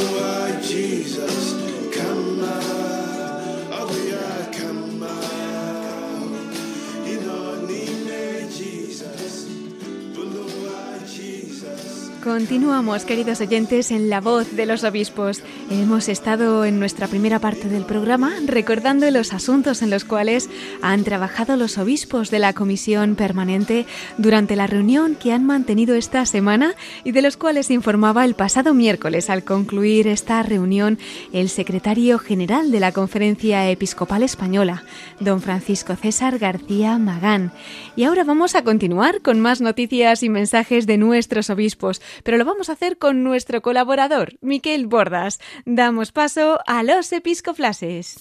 oh 0.04 0.48
Lord 0.50 0.62
Jesus, 0.62 1.41
Continuamos, 12.22 13.04
queridos 13.04 13.40
oyentes, 13.40 13.90
en 13.90 14.08
la 14.08 14.20
voz 14.20 14.52
de 14.52 14.64
los 14.64 14.84
obispos. 14.84 15.42
Hemos 15.72 16.08
estado 16.08 16.64
en 16.64 16.78
nuestra 16.78 17.08
primera 17.08 17.40
parte 17.40 17.68
del 17.68 17.84
programa 17.84 18.32
recordando 18.46 19.10
los 19.10 19.32
asuntos 19.32 19.82
en 19.82 19.90
los 19.90 20.04
cuales 20.04 20.48
han 20.82 21.02
trabajado 21.02 21.56
los 21.56 21.78
obispos 21.78 22.30
de 22.30 22.38
la 22.38 22.52
Comisión 22.52 23.16
Permanente 23.16 23.86
durante 24.18 24.54
la 24.54 24.68
reunión 24.68 25.16
que 25.16 25.32
han 25.32 25.44
mantenido 25.44 25.96
esta 25.96 26.24
semana 26.24 26.76
y 27.02 27.10
de 27.10 27.22
los 27.22 27.36
cuales 27.36 27.72
informaba 27.72 28.24
el 28.24 28.34
pasado 28.34 28.72
miércoles 28.72 29.28
al 29.28 29.42
concluir 29.42 30.06
esta 30.06 30.44
reunión 30.44 30.98
el 31.32 31.48
secretario 31.48 32.20
general 32.20 32.70
de 32.70 32.78
la 32.78 32.92
Conferencia 32.92 33.68
Episcopal 33.68 34.22
Española, 34.22 34.84
don 35.18 35.42
Francisco 35.42 35.96
César 35.96 36.38
García 36.38 36.98
Magán. 36.98 37.50
Y 37.96 38.04
ahora 38.04 38.22
vamos 38.22 38.54
a 38.54 38.62
continuar 38.62 39.22
con 39.22 39.40
más 39.40 39.60
noticias 39.60 40.22
y 40.22 40.28
mensajes 40.28 40.86
de 40.86 40.98
nuestros 40.98 41.50
obispos, 41.50 42.00
pero 42.22 42.36
lo 42.36 42.44
vamos 42.44 42.68
a 42.68 42.72
hacer 42.72 42.98
con 42.98 43.22
nuestro 43.24 43.62
colaborador, 43.62 44.38
Miquel 44.40 44.86
Bordas. 44.86 45.40
Damos 45.64 46.12
paso 46.12 46.60
a 46.66 46.82
los 46.82 47.12
episcoflases. 47.12 48.20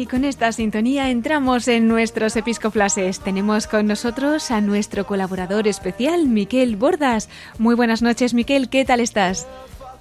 Y 0.00 0.06
con 0.06 0.24
esta 0.24 0.50
sintonía 0.50 1.10
entramos 1.10 1.68
en 1.68 1.86
nuestros 1.86 2.34
episcoflases. 2.34 3.20
Tenemos 3.20 3.66
con 3.66 3.86
nosotros 3.86 4.50
a 4.50 4.62
nuestro 4.62 5.04
colaborador 5.04 5.68
especial, 5.68 6.26
Miquel 6.26 6.76
Bordas. 6.76 7.28
Muy 7.58 7.74
buenas 7.74 8.00
noches, 8.00 8.32
Miquel, 8.32 8.70
¿qué 8.70 8.86
tal 8.86 9.00
estás? 9.00 9.46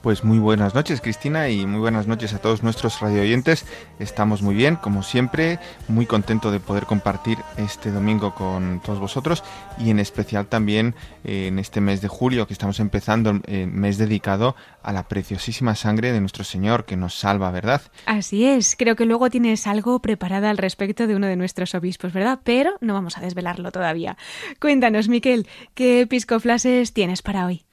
Pues 0.01 0.23
muy 0.23 0.39
buenas 0.39 0.75
noches, 0.75 1.01
Cristina, 1.01 1.49
y 1.49 1.65
muy 1.65 1.81
buenas 1.81 2.07
noches 2.07 2.33
a 2.33 2.39
todos 2.39 2.63
nuestros 2.63 3.01
radioyentes. 3.01 3.65
Estamos 3.99 4.41
muy 4.41 4.55
bien, 4.55 4.77
como 4.77 5.03
siempre, 5.03 5.59
muy 5.89 6.05
contento 6.05 6.51
de 6.51 6.61
poder 6.61 6.85
compartir 6.85 7.37
este 7.57 7.91
domingo 7.91 8.33
con 8.33 8.81
todos 8.81 8.99
vosotros 8.99 9.43
y 9.77 9.89
en 9.89 9.99
especial 9.99 10.47
también 10.47 10.95
eh, 11.25 11.47
en 11.47 11.59
este 11.59 11.81
mes 11.81 11.99
de 11.99 12.07
julio 12.07 12.47
que 12.47 12.53
estamos 12.53 12.79
empezando, 12.79 13.41
eh, 13.45 13.65
mes 13.65 13.97
dedicado 13.97 14.55
a 14.83 14.93
la 14.93 15.09
preciosísima 15.09 15.75
sangre 15.75 16.13
de 16.13 16.21
nuestro 16.21 16.45
Señor 16.45 16.85
que 16.85 16.95
nos 16.95 17.15
salva, 17.15 17.51
¿verdad? 17.51 17.81
Así 18.05 18.45
es, 18.45 18.77
creo 18.77 18.95
que 18.95 19.05
luego 19.05 19.29
tienes 19.29 19.67
algo 19.67 19.99
preparado 19.99 20.47
al 20.47 20.57
respecto 20.57 21.07
de 21.07 21.15
uno 21.17 21.27
de 21.27 21.35
nuestros 21.35 21.75
obispos, 21.75 22.13
¿verdad? 22.13 22.39
Pero 22.45 22.71
no 22.79 22.93
vamos 22.93 23.17
a 23.17 23.21
desvelarlo 23.21 23.73
todavía. 23.73 24.15
Cuéntanos, 24.61 25.09
Miquel, 25.09 25.45
¿qué 25.73 26.01
episcoflases 26.01 26.93
tienes 26.93 27.21
para 27.21 27.45
hoy? 27.45 27.65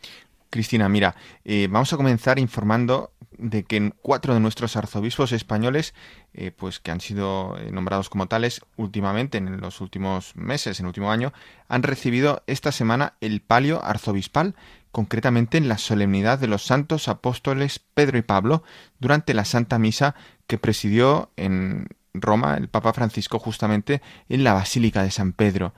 Cristina, 0.56 0.88
mira, 0.88 1.14
eh, 1.44 1.68
vamos 1.70 1.92
a 1.92 1.98
comenzar 1.98 2.38
informando 2.38 3.12
de 3.36 3.64
que 3.64 3.92
cuatro 4.00 4.32
de 4.32 4.40
nuestros 4.40 4.74
arzobispos 4.74 5.32
españoles, 5.32 5.92
eh, 6.32 6.50
pues 6.50 6.80
que 6.80 6.90
han 6.90 7.02
sido 7.02 7.58
eh, 7.58 7.70
nombrados 7.70 8.08
como 8.08 8.26
tales 8.26 8.62
últimamente, 8.76 9.36
en 9.36 9.60
los 9.60 9.82
últimos 9.82 10.34
meses, 10.34 10.80
en 10.80 10.86
el 10.86 10.88
último 10.88 11.10
año, 11.10 11.34
han 11.68 11.82
recibido 11.82 12.42
esta 12.46 12.72
semana 12.72 13.18
el 13.20 13.42
palio 13.42 13.84
arzobispal, 13.84 14.54
concretamente 14.92 15.58
en 15.58 15.68
la 15.68 15.76
solemnidad 15.76 16.38
de 16.38 16.46
los 16.46 16.64
santos 16.64 17.08
apóstoles 17.08 17.78
Pedro 17.92 18.16
y 18.16 18.22
Pablo, 18.22 18.62
durante 18.98 19.34
la 19.34 19.44
Santa 19.44 19.78
Misa 19.78 20.14
que 20.46 20.56
presidió 20.56 21.32
en 21.36 21.86
Roma 22.20 22.56
el 22.56 22.68
Papa 22.68 22.92
Francisco 22.92 23.38
justamente 23.38 24.02
en 24.28 24.44
la 24.44 24.54
Basílica 24.54 25.02
de 25.02 25.10
San 25.10 25.32
Pedro. 25.32 25.74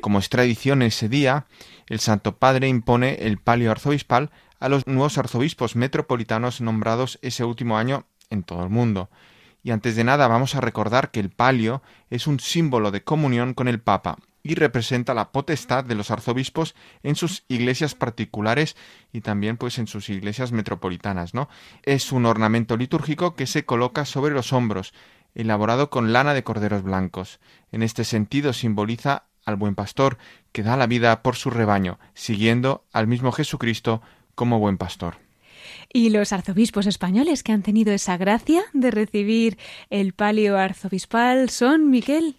Como 0.00 0.18
es 0.18 0.28
tradición 0.28 0.82
ese 0.82 1.08
día, 1.08 1.46
el 1.90 2.00
Santo 2.00 2.38
Padre 2.38 2.68
impone 2.68 3.16
el 3.26 3.36
palio 3.38 3.70
arzobispal 3.70 4.30
a 4.60 4.68
los 4.68 4.86
nuevos 4.86 5.18
arzobispos 5.18 5.76
metropolitanos 5.76 6.60
nombrados 6.60 7.18
ese 7.20 7.44
último 7.44 7.76
año 7.76 8.06
en 8.30 8.44
todo 8.44 8.62
el 8.62 8.70
mundo. 8.70 9.10
Y 9.62 9.72
antes 9.72 9.96
de 9.96 10.04
nada 10.04 10.28
vamos 10.28 10.54
a 10.54 10.60
recordar 10.60 11.10
que 11.10 11.20
el 11.20 11.30
palio 11.30 11.82
es 12.08 12.26
un 12.26 12.40
símbolo 12.40 12.92
de 12.92 13.02
comunión 13.02 13.54
con 13.54 13.68
el 13.68 13.80
Papa 13.80 14.16
y 14.42 14.54
representa 14.54 15.14
la 15.14 15.32
potestad 15.32 15.84
de 15.84 15.96
los 15.96 16.10
arzobispos 16.10 16.74
en 17.02 17.16
sus 17.16 17.44
iglesias 17.48 17.94
particulares 17.94 18.76
y 19.12 19.20
también 19.20 19.56
pues 19.56 19.78
en 19.78 19.86
sus 19.86 20.08
iglesias 20.08 20.52
metropolitanas, 20.52 21.34
¿no? 21.34 21.48
Es 21.82 22.12
un 22.12 22.24
ornamento 22.24 22.76
litúrgico 22.76 23.34
que 23.34 23.46
se 23.46 23.66
coloca 23.66 24.04
sobre 24.04 24.32
los 24.32 24.52
hombros, 24.52 24.94
elaborado 25.34 25.90
con 25.90 26.12
lana 26.12 26.34
de 26.34 26.44
corderos 26.44 26.82
blancos. 26.82 27.40
En 27.72 27.82
este 27.82 28.04
sentido 28.04 28.52
simboliza 28.52 29.24
al 29.50 29.56
buen 29.56 29.74
pastor 29.74 30.16
que 30.52 30.62
da 30.62 30.76
la 30.76 30.86
vida 30.86 31.22
por 31.22 31.36
su 31.36 31.50
rebaño, 31.50 31.98
siguiendo 32.14 32.84
al 32.92 33.06
mismo 33.06 33.32
Jesucristo 33.32 34.00
como 34.34 34.58
buen 34.58 34.78
pastor. 34.78 35.16
Y 35.92 36.10
los 36.10 36.32
arzobispos 36.32 36.86
españoles 36.86 37.42
que 37.42 37.52
han 37.52 37.62
tenido 37.62 37.92
esa 37.92 38.16
gracia 38.16 38.62
de 38.72 38.90
recibir 38.90 39.58
el 39.90 40.12
palio 40.14 40.56
arzobispal 40.56 41.50
son, 41.50 41.90
Miquel. 41.90 42.36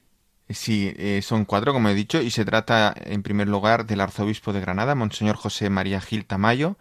Sí, 0.50 0.93
eh, 0.97 1.21
son 1.24 1.45
cuatro, 1.45 1.74
como 1.74 1.89
he 1.89 1.93
dicho, 1.93 2.21
y 2.21 2.32
se 2.32 2.45
trata 2.45 2.93
en 2.97 3.24
primer 3.24 3.47
lugar 3.47 3.86
del 3.86 4.02
arzobispo 4.02 4.52
de 4.52 4.60
Granada, 4.60 4.95
Monseñor 4.95 5.36
José 5.36 5.69
María 5.69 6.02
Gil 6.02 6.26
Tamayo, 6.26 6.78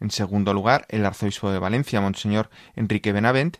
en 0.00 0.10
segundo 0.10 0.54
lugar 0.54 0.86
el 0.88 1.04
arzobispo 1.04 1.50
de 1.50 1.58
Valencia, 1.58 2.00
Monseñor 2.00 2.50
Enrique 2.76 3.12
Benavent, 3.12 3.56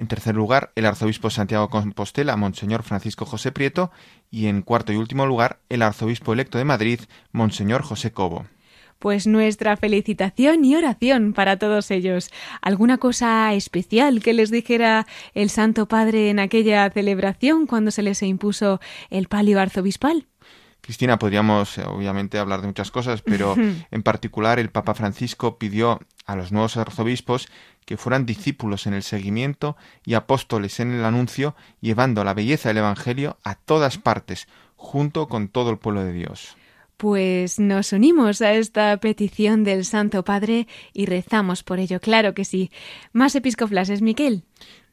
en 0.00 0.08
tercer 0.08 0.34
lugar 0.34 0.72
el 0.76 0.86
arzobispo 0.86 1.28
Santiago 1.28 1.68
Compostela, 1.68 2.34
Monseñor 2.34 2.82
Francisco 2.82 3.26
José 3.26 3.52
Prieto, 3.52 3.90
y 4.30 4.46
en 4.46 4.62
cuarto 4.62 4.94
y 4.94 4.96
último 4.96 5.26
lugar 5.26 5.60
el 5.68 5.82
arzobispo 5.82 6.32
electo 6.32 6.56
de 6.56 6.64
Madrid, 6.64 7.00
Monseñor 7.32 7.82
José 7.82 8.10
Cobo. 8.10 8.46
Pues 8.98 9.26
nuestra 9.26 9.76
felicitación 9.76 10.64
y 10.64 10.74
oración 10.74 11.34
para 11.34 11.58
todos 11.58 11.90
ellos. 11.90 12.30
¿Alguna 12.62 12.96
cosa 12.96 13.52
especial 13.52 14.22
que 14.22 14.32
les 14.32 14.50
dijera 14.50 15.06
el 15.34 15.50
Santo 15.50 15.86
Padre 15.86 16.30
en 16.30 16.38
aquella 16.38 16.88
celebración 16.88 17.66
cuando 17.66 17.90
se 17.90 18.02
les 18.02 18.22
impuso 18.22 18.80
el 19.10 19.28
palio 19.28 19.60
arzobispal? 19.60 20.26
Cristina, 20.80 21.18
podríamos 21.18 21.76
eh, 21.76 21.84
obviamente 21.84 22.38
hablar 22.38 22.62
de 22.62 22.68
muchas 22.68 22.90
cosas, 22.90 23.20
pero 23.20 23.54
en 23.90 24.02
particular 24.02 24.58
el 24.58 24.70
Papa 24.70 24.94
Francisco 24.94 25.58
pidió 25.58 26.00
a 26.24 26.36
los 26.36 26.52
nuevos 26.52 26.76
arzobispos 26.76 27.48
que 27.84 27.96
fueran 27.96 28.26
discípulos 28.26 28.86
en 28.86 28.94
el 28.94 29.02
seguimiento 29.02 29.76
y 30.04 30.14
apóstoles 30.14 30.80
en 30.80 30.92
el 30.92 31.04
anuncio, 31.04 31.54
llevando 31.80 32.24
la 32.24 32.34
belleza 32.34 32.68
del 32.68 32.78
Evangelio 32.78 33.38
a 33.42 33.54
todas 33.54 33.98
partes, 33.98 34.48
junto 34.76 35.28
con 35.28 35.48
todo 35.48 35.70
el 35.70 35.78
pueblo 35.78 36.04
de 36.04 36.12
Dios. 36.12 36.56
Pues 36.96 37.58
nos 37.58 37.94
unimos 37.94 38.42
a 38.42 38.52
esta 38.52 38.96
petición 38.98 39.64
del 39.64 39.86
Santo 39.86 40.22
Padre 40.22 40.68
y 40.92 41.06
rezamos 41.06 41.62
por 41.62 41.78
ello, 41.78 41.98
claro 41.98 42.34
que 42.34 42.44
sí. 42.44 42.70
Más 43.12 43.34
episcoflases, 43.34 44.02
Miquel. 44.02 44.44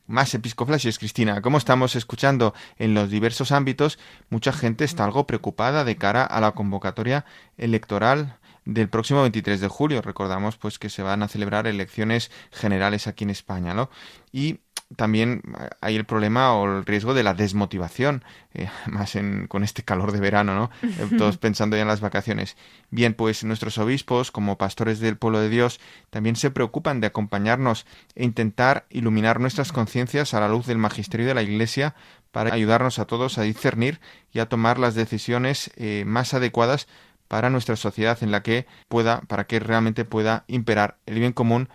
Más 0.07 0.33
episcoflases, 0.33 0.99
Cristina. 0.99 1.41
Como 1.41 1.57
estamos 1.57 1.97
escuchando 1.97 2.53
en 2.77 2.93
los 2.93 3.09
diversos 3.09 3.51
ámbitos, 3.51 3.99
mucha 4.29 4.53
gente 4.53 4.85
está 4.85 5.03
algo 5.03 5.27
preocupada 5.27 5.83
de 5.83 5.97
cara 5.97 6.23
a 6.23 6.39
la 6.39 6.53
convocatoria 6.53 7.25
electoral 7.57 8.37
del 8.67 8.89
próximo 8.89 9.21
23 9.21 9.61
de 9.61 9.67
julio. 9.67 10.01
Recordamos 10.01 10.57
pues 10.57 10.77
que 10.77 10.89
se 10.89 11.01
van 11.01 11.23
a 11.23 11.27
celebrar 11.27 11.67
elecciones 11.67 12.31
generales 12.51 13.07
aquí 13.07 13.23
en 13.23 13.29
España, 13.29 13.73
¿no? 13.73 13.89
Y 14.31 14.59
también 14.95 15.41
hay 15.81 15.97
el 15.97 16.05
problema 16.05 16.53
o 16.53 16.65
el 16.65 16.85
riesgo 16.85 17.13
de 17.13 17.23
la 17.23 17.33
desmotivación, 17.33 18.23
eh, 18.53 18.69
más 18.87 19.15
en, 19.15 19.47
con 19.47 19.63
este 19.63 19.83
calor 19.83 20.11
de 20.11 20.19
verano, 20.19 20.53
¿no? 20.53 20.69
Eh, 20.83 21.07
todos 21.17 21.37
pensando 21.37 21.75
ya 21.75 21.81
en 21.81 21.87
las 21.87 22.01
vacaciones. 22.01 22.57
Bien, 22.89 23.13
pues 23.13 23.43
nuestros 23.43 23.77
obispos, 23.77 24.31
como 24.31 24.57
pastores 24.57 24.99
del 24.99 25.17
pueblo 25.17 25.39
de 25.39 25.49
Dios, 25.49 25.79
también 26.09 26.35
se 26.35 26.51
preocupan 26.51 26.99
de 27.01 27.07
acompañarnos 27.07 27.85
e 28.15 28.23
intentar 28.23 28.85
iluminar 28.89 29.39
nuestras 29.39 29.71
conciencias 29.71 30.33
a 30.33 30.39
la 30.39 30.49
luz 30.49 30.65
del 30.67 30.77
magisterio 30.77 31.25
de 31.25 31.33
la 31.33 31.41
Iglesia 31.41 31.95
para 32.31 32.53
ayudarnos 32.53 32.99
a 32.99 33.05
todos 33.05 33.37
a 33.37 33.43
discernir 33.43 33.99
y 34.31 34.39
a 34.39 34.47
tomar 34.47 34.77
las 34.77 34.93
decisiones 34.93 35.71
eh, 35.75 36.03
más 36.05 36.33
adecuadas 36.33 36.87
para 37.27 37.49
nuestra 37.49 37.75
sociedad 37.75 38.17
en 38.21 38.31
la 38.31 38.43
que 38.43 38.65
pueda, 38.87 39.21
para 39.21 39.45
que 39.45 39.59
realmente 39.59 40.05
pueda 40.05 40.45
imperar 40.47 40.97
el 41.05 41.19
bien 41.19 41.33
común 41.33 41.69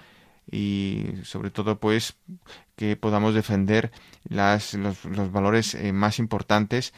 y 0.51 1.07
sobre 1.25 1.51
todo 1.51 1.79
pues 1.79 2.17
que 2.77 2.97
podamos 2.97 3.35
defender 3.35 3.93
las, 4.29 4.75
los, 4.75 5.03
valores 5.33 5.75
eh, 5.75 5.93
más 5.93 6.19
importantes 6.19 6.93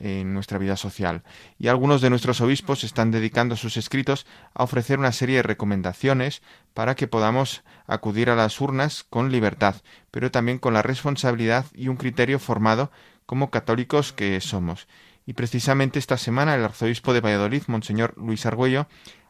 en 0.00 0.34
nuestra 0.34 0.58
vida 0.58 0.76
social. 0.76 1.22
Y 1.58 1.68
algunos 1.68 2.00
de 2.00 2.10
nuestros 2.10 2.40
obispos 2.40 2.82
están 2.82 3.10
dedicando 3.10 3.56
sus 3.56 3.76
escritos 3.76 4.26
a 4.52 4.64
ofrecer 4.64 4.98
una 4.98 5.12
serie 5.12 5.36
de 5.36 5.42
recomendaciones 5.42 6.42
para 6.74 6.96
que 6.96 7.08
podamos 7.08 7.62
acudir 7.86 8.30
a 8.30 8.36
las 8.36 8.60
urnas 8.60 9.04
con 9.08 9.30
libertad, 9.30 9.76
pero 10.10 10.30
también 10.30 10.58
con 10.58 10.74
la 10.74 10.82
responsabilidad 10.82 11.66
y 11.74 11.88
un 11.88 11.96
criterio 11.96 12.38
formado 12.38 12.90
como 13.26 13.50
católicos 13.50 14.12
que 14.12 14.40
somos. 14.40 14.88
Y 15.28 15.34
precisamente 15.34 15.98
esta 15.98 16.16
semana 16.16 16.54
el 16.54 16.64
arzobispo 16.64 17.12
de 17.12 17.20
Valladolid, 17.20 17.64
Monseñor 17.66 18.14
Luis 18.16 18.46
Argüello, 18.46 18.86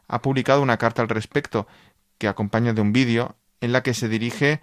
ha 0.07 0.21
publicado 0.21 0.61
una 0.61 0.77
carta 0.77 1.01
al 1.01 1.09
respecto 1.09 1.67
que 2.17 2.29
acompaña 2.29 2.71
de 2.71 2.79
un 2.79 2.93
vídeo 2.93 3.35
en 3.59 3.73
la 3.73 3.83
que 3.83 3.93
se 3.93 4.07
dirige 4.07 4.61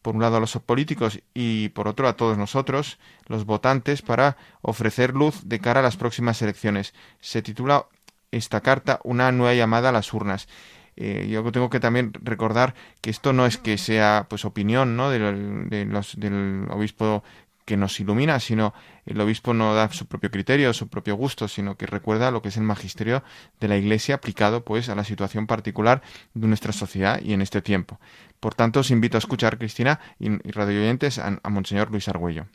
por 0.00 0.14
un 0.14 0.22
lado 0.22 0.38
a 0.38 0.40
los 0.40 0.52
políticos 0.52 1.20
y 1.34 1.68
por 1.68 1.88
otro 1.88 2.08
a 2.08 2.16
todos 2.16 2.38
nosotros, 2.38 2.98
los 3.26 3.44
votantes, 3.44 4.00
para 4.00 4.38
ofrecer 4.62 5.12
luz 5.12 5.42
de 5.44 5.60
cara 5.60 5.80
a 5.80 5.82
las 5.82 5.98
próximas 5.98 6.40
elecciones. 6.40 6.94
Se 7.20 7.42
titula 7.42 7.84
esta 8.30 8.62
carta 8.62 8.98
Una 9.04 9.30
nueva 9.30 9.52
llamada 9.52 9.90
a 9.90 9.92
las 9.92 10.14
urnas. 10.14 10.48
Eh, 10.96 11.28
yo 11.30 11.52
tengo 11.52 11.68
que 11.68 11.80
también 11.80 12.14
recordar 12.14 12.74
que 13.02 13.10
esto 13.10 13.34
no 13.34 13.44
es 13.44 13.58
que 13.58 13.76
sea 13.76 14.24
pues 14.30 14.46
opinión 14.46 14.96
¿no? 14.96 15.10
del, 15.10 15.68
del 15.68 16.66
obispo 16.70 17.22
que 17.66 17.76
nos 17.76 18.00
ilumina, 18.00 18.40
sino 18.40 18.72
el 19.08 19.20
obispo 19.20 19.54
no 19.54 19.74
da 19.74 19.90
su 19.90 20.06
propio 20.06 20.30
criterio, 20.30 20.72
su 20.74 20.88
propio 20.88 21.16
gusto, 21.16 21.48
sino 21.48 21.76
que 21.76 21.86
recuerda 21.86 22.30
lo 22.30 22.42
que 22.42 22.48
es 22.48 22.56
el 22.56 22.62
magisterio 22.62 23.22
de 23.58 23.68
la 23.68 23.76
Iglesia 23.76 24.16
aplicado 24.16 24.64
pues 24.64 24.88
a 24.88 24.94
la 24.94 25.04
situación 25.04 25.46
particular 25.46 26.02
de 26.34 26.46
nuestra 26.46 26.72
sociedad 26.72 27.20
y 27.22 27.32
en 27.32 27.40
este 27.40 27.62
tiempo. 27.62 27.98
Por 28.38 28.54
tanto, 28.54 28.80
os 28.80 28.90
invito 28.90 29.16
a 29.16 29.18
escuchar, 29.18 29.58
Cristina 29.58 29.98
y, 30.18 30.28
radio 30.50 30.80
oyentes, 30.80 31.18
a, 31.18 31.40
a 31.42 31.50
Monseñor 31.50 31.90
Luis 31.90 32.08
Argüello. 32.08 32.46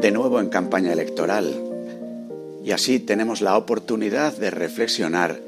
De 0.00 0.12
nuevo 0.12 0.38
en 0.38 0.50
campaña 0.50 0.92
electoral, 0.92 1.62
y 2.62 2.72
así 2.72 3.00
tenemos 3.00 3.40
la 3.40 3.56
oportunidad 3.56 4.36
de 4.36 4.50
reflexionar 4.50 5.45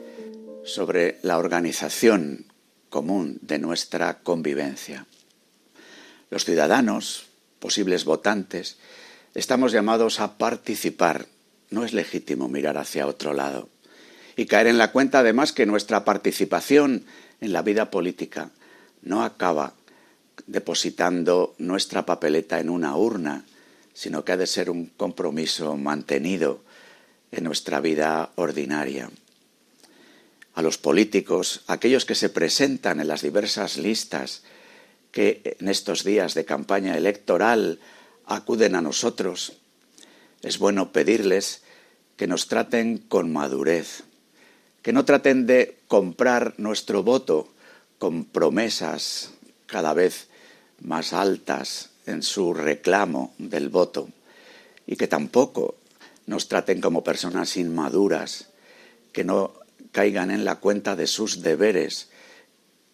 sobre 0.68 1.18
la 1.22 1.38
organización 1.38 2.46
común 2.90 3.38
de 3.42 3.59
nuestra 3.59 4.20
convivencia. 4.20 5.07
Los 6.31 6.44
ciudadanos, 6.44 7.26
posibles 7.59 8.04
votantes, 8.04 8.78
estamos 9.35 9.72
llamados 9.72 10.20
a 10.20 10.38
participar. 10.38 11.26
No 11.70 11.85
es 11.85 11.92
legítimo 11.92 12.48
mirar 12.48 12.76
hacia 12.76 13.07
otro 13.07 13.33
lado 13.33 13.68
y 14.37 14.46
caer 14.46 14.68
en 14.68 14.78
la 14.78 14.92
cuenta 14.92 15.18
además 15.18 15.52
que 15.52 15.66
nuestra 15.66 16.04
participación 16.04 17.04
en 17.40 17.52
la 17.52 17.62
vida 17.62 17.90
política 17.90 18.50
no 19.02 19.24
acaba 19.24 19.74
depositando 20.46 21.54
nuestra 21.59 22.07
papeleta 22.07 22.61
en 22.61 22.70
una 22.70 22.96
urna, 22.96 23.44
sino 23.94 24.24
que 24.24 24.33
ha 24.33 24.37
de 24.37 24.46
ser 24.46 24.70
un 24.70 24.87
compromiso 24.87 25.76
mantenido 25.76 26.62
en 27.33 27.44
nuestra 27.44 27.81
vida 27.81 28.31
ordinaria. 28.37 29.11
A 30.58 30.62
los 30.62 30.76
políticos, 30.76 31.62
aquellos 31.68 32.04
que 32.04 32.16
se 32.16 32.30
presentan 32.30 32.98
en 32.98 33.06
las 33.06 33.22
diversas 33.22 33.76
listas 33.76 34.42
que 35.12 35.56
en 35.60 35.68
estos 35.68 36.02
días 36.02 36.34
de 36.34 36.44
campaña 36.44 36.96
electoral 36.96 37.78
acuden 38.26 38.74
a 38.74 38.80
nosotros, 38.80 39.52
es 40.42 40.58
bueno 40.58 40.90
pedirles 40.90 41.62
que 42.16 42.26
nos 42.26 42.48
traten 42.48 42.98
con 42.98 43.32
madurez, 43.32 44.02
que 44.82 44.92
no 44.92 45.04
traten 45.04 45.46
de 45.46 45.78
comprar 45.86 46.54
nuestro 46.56 47.04
voto 47.04 47.54
con 48.00 48.24
promesas 48.24 49.30
cada 49.66 49.94
vez 49.94 50.26
más 50.80 51.12
altas 51.12 51.90
en 52.04 52.24
su 52.24 52.52
reclamo 52.52 53.32
del 53.38 53.68
voto 53.68 54.08
y 54.88 54.96
que 54.96 55.06
tampoco 55.06 55.76
nos 56.26 56.48
traten 56.48 56.80
como 56.80 57.04
personas 57.04 57.56
inmaduras, 57.56 58.48
que 59.12 59.22
no 59.22 59.57
caigan 59.92 60.31
en 60.31 60.44
la 60.44 60.57
cuenta 60.57 60.96
de 60.96 61.07
sus 61.07 61.42
deberes, 61.42 62.11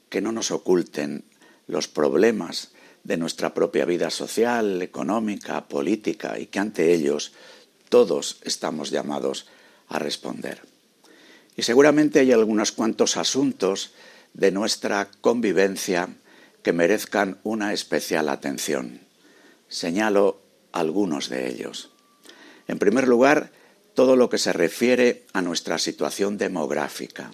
que 0.09 0.21
no 0.21 0.33
nos 0.33 0.51
oculten 0.51 1.25
los 1.67 1.89
problemas 1.89 2.73
de 3.03 3.17
nuestra 3.17 3.53
propia 3.55 3.85
vida 3.85 4.11
social, 4.11 4.81
económica, 4.83 5.69
política, 5.69 6.39
y 6.39 6.47
que 6.47 6.59
ante 6.59 6.93
ellos 6.93 7.33
todos 7.89 8.39
estamos 8.43 8.91
llamados 8.91 9.47
a 9.89 9.99
responder. 9.99 10.63
Y 11.57 11.63
seguramente 11.63 12.21
hay 12.21 12.33
algunos 12.33 12.73
cuantos 12.73 13.17
asuntos 13.17 13.93
de 14.33 14.51
nuestra 14.51 15.09
convivencia 15.21 16.09
que 16.63 16.73
merezcan 16.73 17.39
una 17.45 17.73
especial 17.73 18.29
atención. 18.29 19.01
Señalo 19.69 20.41
algunos 20.73 21.29
de 21.29 21.49
ellos. 21.49 21.91
En 22.67 22.79
primer 22.79 23.07
lugar, 23.07 23.53
todo 23.95 24.17
lo 24.17 24.29
que 24.29 24.39
se 24.39 24.53
refiere 24.53 25.25
a 25.33 25.41
nuestra 25.41 25.79
situación 25.79 26.37
demográfica, 26.37 27.31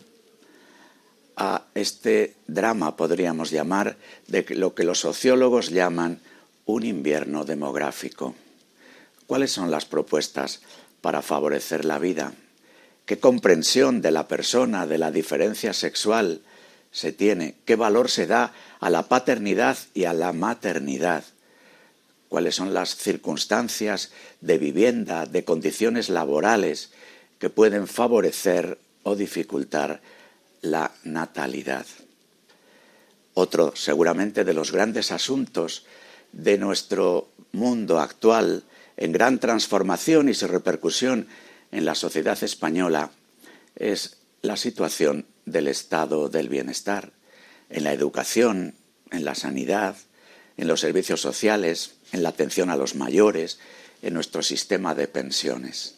a 1.37 1.65
este 1.75 2.37
drama, 2.47 2.97
podríamos 2.97 3.51
llamar, 3.51 3.97
de 4.29 4.45
lo 4.51 4.75
que 4.75 4.85
los 4.85 5.01
sociólogos 5.01 5.71
llaman 5.71 6.21
un 6.67 6.85
invierno 6.85 7.45
demográfico. 7.45 8.35
¿Cuáles 9.27 9.53
son 9.53 9.71
las 9.71 9.87
propuestas 9.87 10.61
para 11.01 11.23
favorecer 11.23 11.85
la 11.85 11.99
vida? 11.99 12.35
¿Qué 13.07 13.19
comprensión 13.19 14.03
de 14.03 14.11
la 14.11 14.29
persona, 14.29 14.87
de 14.87 14.99
la 14.99 15.11
diferencia 15.11 15.73
sexual 15.73 16.43
se 16.93 17.13
tiene? 17.13 17.57
¿Qué 17.65 17.75
valor 17.75 18.11
se 18.11 18.27
da 18.27 18.53
a 18.79 18.91
la 18.91 19.09
paternidad 19.09 19.79
y 19.95 20.05
a 20.05 20.13
la 20.13 20.33
maternidad? 20.33 21.25
Cuáles 22.31 22.55
son 22.55 22.73
las 22.73 22.97
circunstancias 22.97 24.13
de 24.41 24.57
vivienda, 24.57 25.27
de 25.27 25.45
condiciones 25.45 26.09
laborales 26.09 26.93
que 27.41 27.51
pueden 27.51 27.89
favorecer 27.89 28.79
o 29.03 29.17
dificultar 29.17 30.01
la 30.63 30.93
natalidad. 31.03 31.85
Otro, 33.35 33.73
seguramente, 33.75 34.45
de 34.45 34.55
los 34.55 34.71
grandes 34.71 35.11
asuntos 35.11 35.87
de 36.33 36.57
nuestro 36.57 37.29
mundo 37.51 37.99
actual 37.99 38.63
en 38.97 39.11
gran 39.11 39.41
transformación 39.41 40.29
y 40.29 40.35
su 40.35 40.47
repercusión 40.47 41.27
en 41.73 41.85
la 41.85 41.97
sociedad 41.97 42.41
española 42.45 43.11
es 43.75 44.19
la 44.43 44.57
situación 44.57 45.27
del 45.47 45.67
estado 45.67 46.29
del 46.29 46.49
bienestar, 46.49 47.11
en 47.71 47.83
la 47.83 47.93
educación, 47.93 48.77
en 49.11 49.25
la 49.25 49.35
sanidad, 49.35 49.97
en 50.57 50.69
los 50.69 50.81
servicios 50.81 51.21
sociales, 51.21 51.95
en 52.13 52.23
la 52.23 52.31
atención 52.31 52.71
a 52.71 52.77
los 52.77 52.95
mayores, 52.95 53.59
en 54.03 54.15
nuestro 54.15 54.43
sistema 54.43 54.95
de 54.95 55.09
pensiones. 55.09 55.97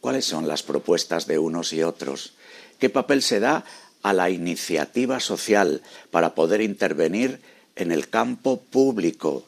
¿Cuáles 0.00 0.24
son 0.24 0.48
las 0.48 0.62
propuestas 0.62 1.26
de 1.26 1.38
unos 1.38 1.72
y 1.72 1.82
otros? 1.82 2.34
¿Qué 2.78 2.88
papel 2.90 3.22
se 3.22 3.40
da 3.40 3.64
a 4.02 4.12
la 4.12 4.30
iniciativa 4.30 5.20
social 5.20 5.82
para 6.10 6.34
poder 6.34 6.60
intervenir 6.62 7.40
en 7.76 7.92
el 7.92 8.08
campo 8.08 8.60
público, 8.60 9.44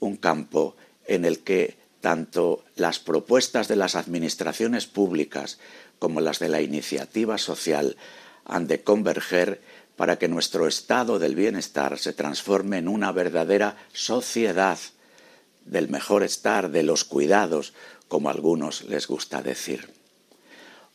un 0.00 0.16
campo 0.16 0.76
en 1.06 1.24
el 1.24 1.40
que 1.40 1.76
tanto 2.00 2.64
las 2.74 2.98
propuestas 2.98 3.68
de 3.68 3.76
las 3.76 3.94
administraciones 3.94 4.86
públicas 4.86 5.58
como 5.98 6.20
las 6.20 6.40
de 6.40 6.48
la 6.48 6.60
iniciativa 6.60 7.38
social 7.38 7.96
han 8.44 8.66
de 8.66 8.82
converger 8.82 9.60
para 9.96 10.18
que 10.18 10.26
nuestro 10.26 10.66
estado 10.66 11.20
del 11.20 11.36
bienestar 11.36 11.98
se 11.98 12.12
transforme 12.12 12.78
en 12.78 12.88
una 12.88 13.12
verdadera 13.12 13.76
sociedad 13.92 14.78
del 15.64 15.88
mejor 15.88 16.22
estar, 16.22 16.70
de 16.70 16.82
los 16.82 17.04
cuidados, 17.04 17.72
como 18.08 18.28
a 18.28 18.32
algunos 18.32 18.84
les 18.84 19.06
gusta 19.06 19.42
decir. 19.42 19.88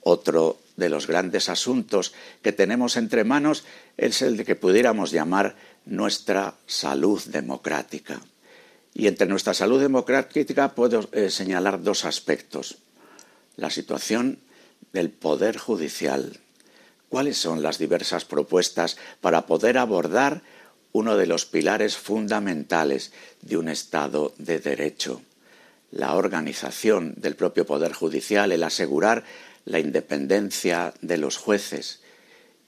Otro 0.02 0.58
de 0.78 0.90
los 0.90 1.08
grandes 1.08 1.50
asuntos 1.50 2.14
que 2.42 2.54
tenemos 2.54 2.96
entre 2.96 3.24
manos 3.24 3.66
es 3.98 4.22
el 4.22 4.38
de 4.38 4.46
que 4.46 4.56
pudiéramos 4.56 5.12
llamar 5.12 5.56
nuestra 5.86 6.56
salud 6.66 7.22
democrática. 7.26 8.22
Y 8.94 9.08
entre 9.08 9.28
nuestra 9.28 9.54
salud 9.54 9.82
democrática 9.82 10.74
puedo 10.76 11.10
eh, 11.12 11.30
señalar 11.30 11.84
dos 11.84 12.06
aspectos. 12.06 12.78
La 13.56 13.70
situación 13.70 14.40
del 14.94 15.10
Poder 15.10 15.58
Judicial. 15.58 16.40
¿Cuáles 17.10 17.38
son 17.38 17.64
las 17.64 17.78
diversas 17.78 18.26
propuestas 18.26 18.98
para 19.22 19.46
poder 19.46 19.78
abordar 19.78 20.42
uno 20.92 21.18
de 21.18 21.28
los 21.28 21.46
pilares 21.46 21.98
fundamentales 21.98 23.12
de 23.42 23.58
un 23.58 23.70
Estado 23.70 24.34
de 24.38 24.60
Derecho? 24.60 25.22
La 25.92 26.16
organización 26.16 27.14
del 27.18 27.36
propio 27.36 27.66
Poder 27.66 27.94
Judicial, 27.94 28.52
el 28.52 28.64
asegurar 28.64 29.24
la 29.66 29.80
independencia 29.80 30.94
de 31.02 31.18
los 31.18 31.38
jueces. 31.38 32.02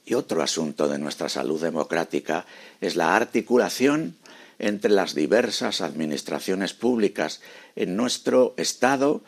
Y 0.06 0.14
otro 0.14 0.42
asunto 0.42 0.88
de 0.88 1.00
nuestra 1.00 1.30
salud 1.30 1.62
democrática 1.62 2.46
es 2.82 2.96
la 2.96 3.16
articulación 3.16 4.16
entre 4.60 4.92
las 4.92 5.16
diversas 5.16 5.82
administraciones 5.82 6.74
públicas 6.74 7.42
en 7.76 7.96
nuestro 7.96 8.54
Estado, 8.58 9.22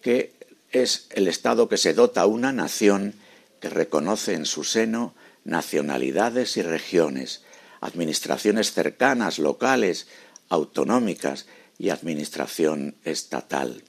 que 0.00 0.32
es 0.72 1.06
el 1.10 1.28
Estado 1.28 1.68
que 1.68 1.76
se 1.76 1.94
dota 1.94 2.22
a 2.22 2.26
una 2.26 2.52
nación 2.52 3.14
que 3.60 3.68
reconoce 3.68 4.34
en 4.34 4.46
su 4.46 4.64
seno 4.64 5.14
nacionalidades 5.44 6.56
y 6.56 6.62
regiones, 6.62 7.42
administraciones 7.80 8.72
cercanas, 8.72 9.38
locales, 9.38 10.06
autonómicas 10.48 11.46
y 11.78 11.90
administración 11.90 12.96
estatal. 13.04 13.82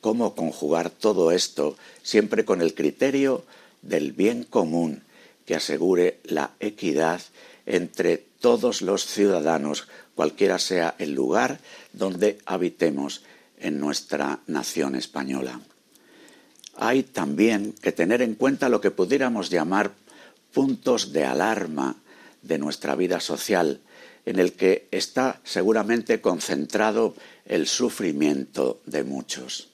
¿Cómo 0.00 0.34
conjugar 0.34 0.90
todo 0.90 1.30
esto 1.30 1.76
siempre 2.02 2.44
con 2.44 2.62
el 2.62 2.74
criterio 2.74 3.44
del 3.82 4.12
bien 4.12 4.44
común 4.44 5.02
que 5.46 5.56
asegure 5.56 6.20
la 6.24 6.52
equidad 6.60 7.20
entre 7.66 8.18
todos 8.40 8.82
los 8.82 9.06
ciudadanos, 9.06 9.88
cualquiera 10.14 10.58
sea 10.58 10.94
el 10.98 11.12
lugar 11.14 11.60
donde 11.92 12.38
habitemos 12.46 13.22
en 13.58 13.78
nuestra 13.78 14.40
nación 14.46 14.94
española. 14.94 15.60
Hay 16.76 17.02
también 17.02 17.74
que 17.80 17.92
tener 17.92 18.22
en 18.22 18.34
cuenta 18.34 18.68
lo 18.68 18.80
que 18.80 18.90
pudiéramos 18.90 19.50
llamar 19.50 19.92
puntos 20.52 21.12
de 21.12 21.24
alarma 21.24 21.96
de 22.42 22.58
nuestra 22.58 22.94
vida 22.94 23.20
social, 23.20 23.80
en 24.26 24.38
el 24.38 24.52
que 24.52 24.88
está 24.90 25.40
seguramente 25.44 26.20
concentrado 26.20 27.14
el 27.46 27.66
sufrimiento 27.66 28.80
de 28.86 29.04
muchos. 29.04 29.68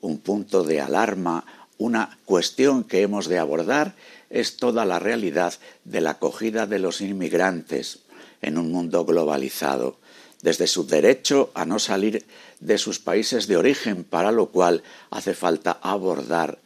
Un 0.00 0.18
punto 0.18 0.62
de 0.62 0.80
alarma, 0.80 1.44
una 1.78 2.18
cuestión 2.24 2.84
que 2.84 3.02
hemos 3.02 3.26
de 3.26 3.38
abordar 3.38 3.94
es 4.30 4.56
toda 4.56 4.84
la 4.84 4.98
realidad 4.98 5.54
de 5.84 6.00
la 6.00 6.12
acogida 6.12 6.66
de 6.66 6.78
los 6.78 7.00
inmigrantes 7.00 8.00
en 8.42 8.58
un 8.58 8.70
mundo 8.70 9.04
globalizado, 9.04 9.98
desde 10.42 10.66
su 10.66 10.86
derecho 10.86 11.50
a 11.54 11.64
no 11.64 11.78
salir 11.78 12.24
de 12.60 12.78
sus 12.78 12.98
países 12.98 13.46
de 13.46 13.56
origen, 13.56 14.04
para 14.04 14.32
lo 14.32 14.46
cual 14.46 14.82
hace 15.10 15.34
falta 15.34 15.78
abordar 15.82 16.58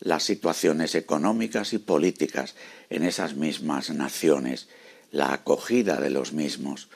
las 0.00 0.22
situaciones 0.22 0.94
económicas 0.94 1.72
y 1.72 1.78
políticas 1.78 2.54
en 2.90 3.04
esas 3.04 3.34
mismas 3.34 3.90
naciones, 3.90 4.68
la 5.10 5.32
acogida 5.32 6.00
de 6.00 6.10
los 6.10 6.32
mismos. 6.32 6.88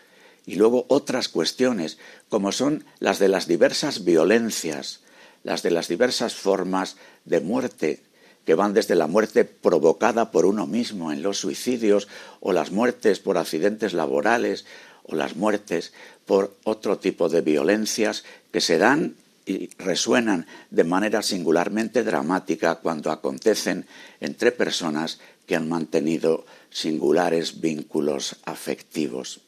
Y 0.47 0.57
luego 0.57 0.87
otras 0.89 1.29
cuestiones, 1.29 1.99
como 2.29 2.53
son 2.53 2.85
las 2.99 3.19
de 3.19 3.29
las 3.29 3.47
diversas 3.47 4.05
violencias, 4.05 5.01
las 5.45 5.63
de 5.63 5.71
las 5.71 5.89
diversas 5.89 6.35
formas 6.35 6.97
de 7.25 7.41
muerte 7.41 8.03
que 8.45 8.55
van 8.55 8.75
desde 8.75 8.97
la 8.97 9.07
muerte 9.07 9.45
provocada 9.45 10.31
por 10.31 10.47
uno 10.47 10.67
mismo 10.67 11.13
en 11.13 11.23
los 11.23 11.39
suicidios 11.39 12.09
o 12.41 12.53
las 12.53 12.73
muertes 12.73 13.21
por 13.21 13.39
accidentes 13.39 13.93
laborales 13.93 14.65
o 15.05 15.15
las 15.15 15.37
muertes 15.37 15.93
por 16.27 16.57
otro 16.65 16.99
tipo 16.99 17.29
de 17.29 17.41
violencias 17.41 18.25
que 18.53 18.61
se 18.61 18.79
dan 18.79 19.15
y 19.45 19.69
resuenan 19.79 20.47
de 20.71 20.85
manera 20.85 21.23
singularmente 21.23 22.05
dramática 22.05 22.77
cuando 22.77 23.11
acontecen 23.11 23.87
entre 24.21 24.53
personas 24.53 25.19
que 25.47 25.57
han 25.57 25.69
mantenido 25.69 26.47
singulares 26.71 27.61
vínculos 27.61 28.37
afectivos. 28.45 29.41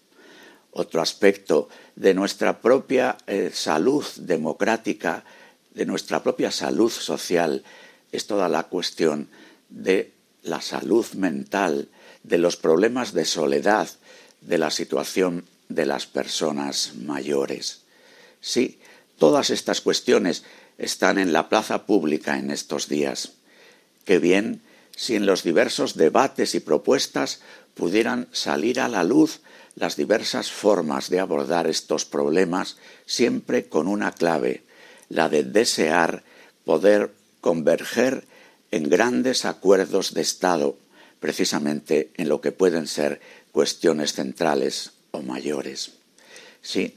Otro 0.72 1.00
aspecto 1.00 1.68
de 1.94 2.14
nuestra 2.14 2.60
propia 2.60 3.16
eh, 3.26 3.50
salud 3.52 4.04
democrática, 4.16 5.24
de 5.72 5.86
nuestra 5.86 6.22
propia 6.22 6.50
salud 6.50 6.90
social, 6.90 7.62
es 8.10 8.26
toda 8.26 8.48
la 8.48 8.64
cuestión 8.64 9.28
de 9.68 10.12
la 10.42 10.60
salud 10.60 11.06
mental, 11.14 11.88
de 12.22 12.38
los 12.38 12.56
problemas 12.56 13.12
de 13.12 13.24
soledad, 13.24 13.88
de 14.40 14.58
la 14.58 14.70
situación 14.70 15.44
de 15.68 15.86
las 15.86 16.06
personas 16.06 16.94
mayores. 16.96 17.82
Sí, 18.40 18.78
todas 19.18 19.50
estas 19.50 19.80
cuestiones 19.80 20.44
están 20.78 21.18
en 21.18 21.32
la 21.32 21.48
plaza 21.48 21.86
pública 21.86 22.38
en 22.38 22.50
estos 22.50 22.88
días. 22.88 23.32
Qué 24.04 24.18
bien 24.18 24.62
si 24.96 25.16
en 25.16 25.26
los 25.26 25.42
diversos 25.42 25.96
debates 25.96 26.54
y 26.54 26.60
propuestas 26.60 27.40
pudieran 27.74 28.28
salir 28.32 28.80
a 28.80 28.88
la 28.88 29.04
luz 29.04 29.40
las 29.76 29.96
diversas 29.96 30.50
formas 30.50 31.10
de 31.10 31.20
abordar 31.20 31.66
estos 31.66 32.04
problemas, 32.04 32.76
siempre 33.06 33.68
con 33.68 33.88
una 33.88 34.12
clave, 34.12 34.62
la 35.08 35.28
de 35.28 35.42
desear 35.42 36.22
poder 36.64 37.12
converger 37.40 38.24
en 38.70 38.88
grandes 38.88 39.44
acuerdos 39.44 40.14
de 40.14 40.22
Estado, 40.22 40.78
precisamente 41.18 42.10
en 42.16 42.28
lo 42.28 42.40
que 42.40 42.52
pueden 42.52 42.86
ser 42.86 43.20
cuestiones 43.52 44.12
centrales 44.12 44.92
o 45.10 45.22
mayores. 45.22 45.92
Sí, 46.62 46.96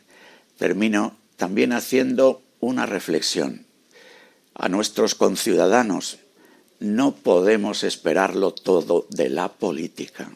termino 0.58 1.18
también 1.38 1.72
haciendo 1.72 2.42
una 2.60 2.86
reflexión. 2.86 3.66
A 4.54 4.68
nuestros 4.70 5.16
conciudadanos 5.16 6.18
no 6.80 7.16
podemos 7.16 7.84
esperarlo 7.84 8.54
todo 8.54 9.08
de 9.10 9.30
la 9.30 9.50
política. 9.50 10.32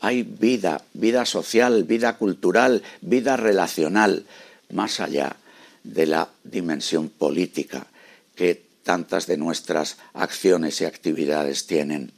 Hay 0.00 0.22
vida, 0.22 0.82
vida 0.94 1.26
social, 1.26 1.84
vida 1.84 2.16
cultural, 2.16 2.82
vida 3.00 3.36
relacional, 3.36 4.24
más 4.72 5.00
allá 5.00 5.36
de 5.84 6.06
la 6.06 6.30
dimensión 6.44 7.08
política 7.08 7.86
que 8.34 8.62
tantas 8.82 9.26
de 9.26 9.36
nuestras 9.36 9.98
acciones 10.14 10.80
y 10.80 10.84
actividades 10.84 11.66
tienen. 11.66 12.12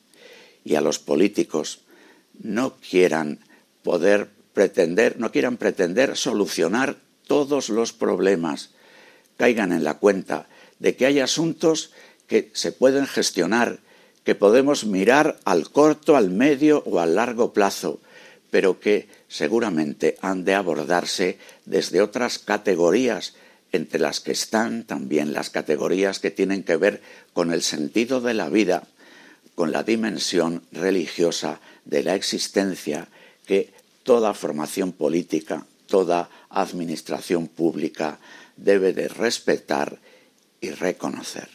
Y 0.65 0.77
a 0.77 0.81
los 0.81 0.99
políticos 0.99 1.81
no 2.41 2.75
quieran 2.77 3.41
poder 3.83 4.29
pretender, 4.53 5.19
no 5.19 5.33
quieran 5.33 5.57
pretender 5.57 6.17
solucionar 6.17 6.97
todos 7.33 7.71
los 7.71 7.95
problemas, 7.95 8.73
caigan 9.39 9.73
en 9.73 9.85
la 9.85 9.95
cuenta 9.95 10.49
de 10.81 10.97
que 10.97 11.07
hay 11.07 11.19
asuntos 11.19 11.91
que 12.27 12.51
se 12.53 12.73
pueden 12.73 13.07
gestionar, 13.07 13.81
que 14.23 14.35
podemos 14.35 14.85
mirar 14.85 15.41
al 15.47 15.71
corto, 15.71 16.15
al 16.15 16.29
medio 16.29 16.83
o 16.85 17.01
al 17.01 17.15
largo 17.15 17.55
plazo, 17.55 18.01
pero 18.51 18.81
que 18.81 19.09
seguramente 19.29 20.19
han 20.21 20.45
de 20.45 20.53
abordarse 20.53 21.39
desde 21.65 22.03
otras 22.03 22.39
categorías 22.39 23.33
entre 23.73 23.99
las 23.99 24.21
que 24.21 24.33
están 24.33 24.85
también 24.85 25.33
las 25.33 25.49
categorías 25.49 26.19
que 26.19 26.31
tienen 26.31 26.63
que 26.63 26.77
ver 26.77 27.01
con 27.33 27.51
el 27.51 27.63
sentido 27.63 28.21
de 28.21 28.35
la 28.35 28.51
vida, 28.51 28.83
con 29.55 29.73
la 29.73 29.85
dimensión 29.85 30.65
religiosa 30.71 31.61
de 31.87 32.03
la 32.03 32.15
existencia 32.15 33.09
que 33.47 33.73
toda 34.03 34.35
formación 34.35 34.93
política, 34.93 35.65
toda 35.87 36.29
administración 36.53 37.49
pública 37.49 38.19
debe 38.57 38.93
de 38.93 39.09
respetar 39.09 39.99
y 40.61 40.71
reconocer. 40.71 41.49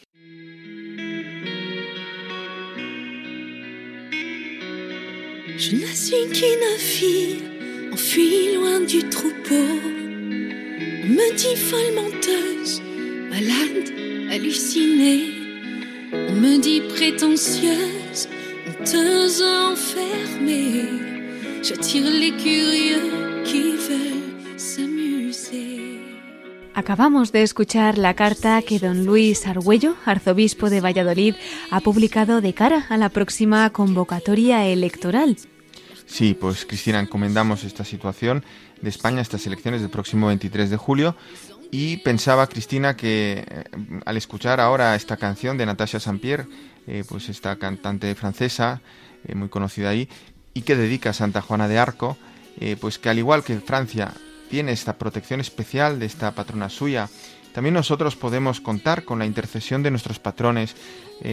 me 11.08 11.34
dit 11.34 11.56
folle 11.56 11.92
menteuse, 11.94 12.80
malade, 13.30 13.92
hallucinée. 14.30 15.32
On 16.12 16.34
me 16.34 16.58
dit 16.58 16.82
prétentieuse, 16.82 18.28
honteuse, 18.66 19.42
enfermée. 19.42 20.84
J'attire 21.62 22.10
les 22.10 22.32
curieux 22.32 23.42
qui 23.44 23.77
Acabamos 26.78 27.32
de 27.32 27.42
escuchar 27.42 27.98
la 27.98 28.14
carta 28.14 28.62
que 28.62 28.78
don 28.78 29.04
Luis 29.04 29.48
Argüello, 29.48 29.96
arzobispo 30.04 30.70
de 30.70 30.80
Valladolid, 30.80 31.34
ha 31.72 31.80
publicado 31.80 32.40
de 32.40 32.54
cara 32.54 32.86
a 32.88 32.96
la 32.96 33.08
próxima 33.08 33.68
convocatoria 33.70 34.64
electoral. 34.64 35.36
Sí, 36.06 36.34
pues 36.40 36.64
Cristina, 36.64 37.00
encomendamos 37.00 37.64
esta 37.64 37.84
situación 37.84 38.44
de 38.80 38.90
España, 38.90 39.22
estas 39.22 39.44
elecciones 39.48 39.80
del 39.80 39.90
próximo 39.90 40.28
23 40.28 40.70
de 40.70 40.76
julio. 40.76 41.16
Y 41.72 41.96
pensaba, 41.96 42.46
Cristina, 42.46 42.94
que 42.94 43.44
eh, 43.44 43.64
al 44.04 44.16
escuchar 44.16 44.60
ahora 44.60 44.94
esta 44.94 45.16
canción 45.16 45.58
de 45.58 45.66
Natasha 45.66 45.98
Sampier, 45.98 46.46
eh, 46.86 47.02
pues 47.08 47.28
esta 47.28 47.56
cantante 47.56 48.14
francesa, 48.14 48.82
eh, 49.26 49.34
muy 49.34 49.48
conocida 49.48 49.88
ahí, 49.88 50.08
y 50.54 50.62
que 50.62 50.76
dedica 50.76 51.10
a 51.10 51.12
Santa 51.12 51.42
Juana 51.42 51.66
de 51.66 51.80
Arco, 51.80 52.16
pues 52.80 52.98
que 52.98 53.08
al 53.08 53.18
igual 53.18 53.44
que 53.44 53.60
Francia 53.60 54.14
tiene 54.50 54.72
esta 54.72 54.96
protección 54.98 55.40
especial 55.40 55.98
de 55.98 56.06
esta 56.06 56.32
patrona 56.32 56.68
suya, 56.68 57.08
también 57.52 57.74
nosotros 57.74 58.16
podemos 58.16 58.60
contar 58.60 59.04
con 59.04 59.18
la 59.18 59.26
intercesión 59.26 59.82
de 59.82 59.90
nuestros 59.90 60.18
patrones, 60.18 60.76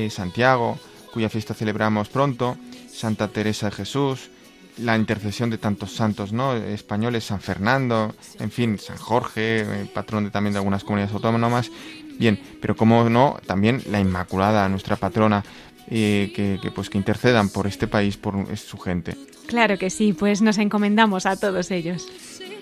Santiago, 0.10 0.80
cuya 1.14 1.30
fiesta 1.30 1.54
celebramos 1.54 2.10
pronto, 2.10 2.58
Santa 2.92 3.28
Teresa 3.28 3.70
de 3.70 3.76
Jesús, 3.76 4.30
la 4.78 4.98
intercesión 4.98 5.50
de 5.50 5.58
tantos 5.58 5.94
santos 5.94 6.34
¿no? 6.34 6.56
españoles, 6.56 7.26
San 7.26 7.40
Fernando, 7.40 8.14
en 8.40 8.52
fin, 8.52 8.78
San 8.80 8.98
Jorge, 8.98 9.66
patrón 9.94 10.26
de, 10.26 10.32
también 10.32 10.54
de 10.54 10.60
algunas 10.60 10.84
comunidades 10.84 11.14
autónomas. 11.14 11.72
Bien, 12.18 12.40
pero 12.62 12.76
como 12.76 13.10
no, 13.10 13.38
también 13.46 13.82
la 13.90 14.00
Inmaculada, 14.00 14.68
nuestra 14.70 14.96
patrona, 14.96 15.44
eh, 15.90 16.32
que, 16.36 16.72
pues 16.72 16.90
que 16.90 16.98
intercedan 16.98 17.50
por 17.50 17.68
este 17.68 17.88
país, 17.88 18.18
por 18.18 18.58
su 18.58 18.78
gente. 18.78 19.16
Claro 19.48 19.78
que 19.78 19.90
sí, 19.90 20.14
pues 20.14 20.42
nos 20.42 20.58
encomendamos 20.58 21.26
a 21.26 21.38
todos 21.38 21.72
ellos. 21.72 22.08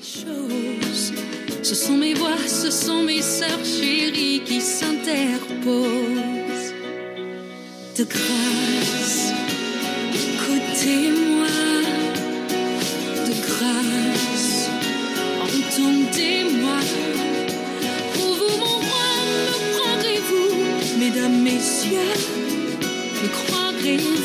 Ce 0.04 1.76
sont 1.76 1.96
mes 1.96 2.14
voix, 2.14 2.38
ce 2.46 2.70
sont 2.70 3.04
mes 3.04 3.22
sœurs 3.22 3.64
chéries 3.64 4.42
qui 4.46 4.60
s'interposent. 4.60 5.14
De 7.98 8.04
grâce, 8.04 9.32
écoutez-moi. 10.14 11.48
De 13.28 13.34
grâce, 13.48 14.68
entendez-moi. 15.42 16.80
Pour 18.14 18.32
vous, 18.36 18.58
mon 18.58 18.78
roi, 18.88 19.10
me 19.40 19.56
prendrez-vous, 19.78 21.00
mesdames, 21.00 21.42
messieurs, 21.44 22.18
me 23.24 23.28
croirez-vous? 23.30 24.23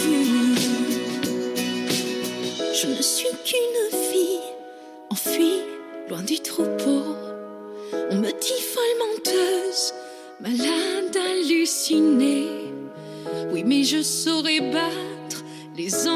Les 15.79 16.09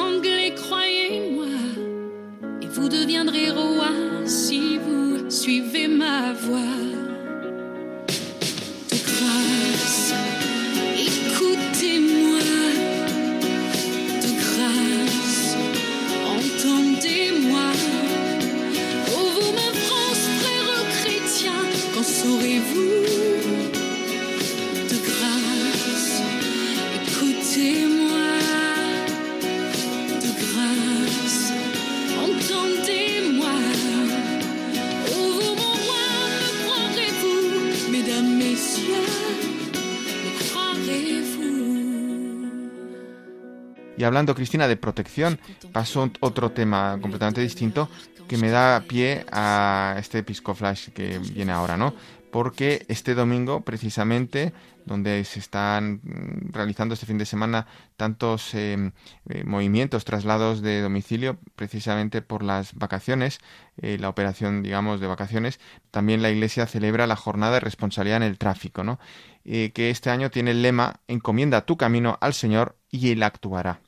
Y 44.02 44.04
hablando, 44.04 44.34
Cristina, 44.34 44.66
de 44.66 44.76
protección, 44.76 45.38
paso 45.70 46.02
a 46.02 46.10
otro 46.18 46.50
tema 46.50 46.98
completamente 47.00 47.40
distinto 47.40 47.88
que 48.26 48.36
me 48.36 48.50
da 48.50 48.80
pie 48.80 49.24
a 49.30 49.94
este 49.96 50.18
Episcoflash 50.18 50.88
que 50.88 51.20
viene 51.20 51.52
ahora, 51.52 51.76
¿no? 51.76 51.94
Porque 52.32 52.84
este 52.88 53.14
domingo, 53.14 53.60
precisamente, 53.60 54.52
donde 54.86 55.22
se 55.22 55.38
están 55.38 56.00
mm, 56.02 56.50
realizando 56.52 56.94
este 56.94 57.06
fin 57.06 57.16
de 57.16 57.26
semana 57.26 57.68
tantos 57.96 58.52
eh, 58.54 58.90
eh, 59.28 59.44
movimientos, 59.44 60.04
traslados 60.04 60.62
de 60.62 60.80
domicilio, 60.80 61.38
precisamente 61.54 62.22
por 62.22 62.42
las 62.42 62.74
vacaciones, 62.74 63.38
eh, 63.76 63.98
la 64.00 64.08
operación, 64.08 64.64
digamos, 64.64 64.98
de 64.98 65.06
vacaciones, 65.06 65.60
también 65.92 66.22
la 66.22 66.30
Iglesia 66.30 66.66
celebra 66.66 67.06
la 67.06 67.14
jornada 67.14 67.54
de 67.54 67.60
responsabilidad 67.60 68.16
en 68.16 68.24
el 68.24 68.38
tráfico, 68.38 68.82
¿no? 68.82 68.98
Eh, 69.44 69.72
que 69.74 69.90
este 69.90 70.10
año 70.10 70.30
tiene 70.30 70.52
el 70.52 70.62
lema 70.62 71.00
Encomienda 71.08 71.66
tu 71.66 71.76
camino 71.76 72.16
al 72.20 72.32
Señor 72.32 72.76
y 72.90 73.10
Él 73.10 73.22
actuará. 73.24 73.80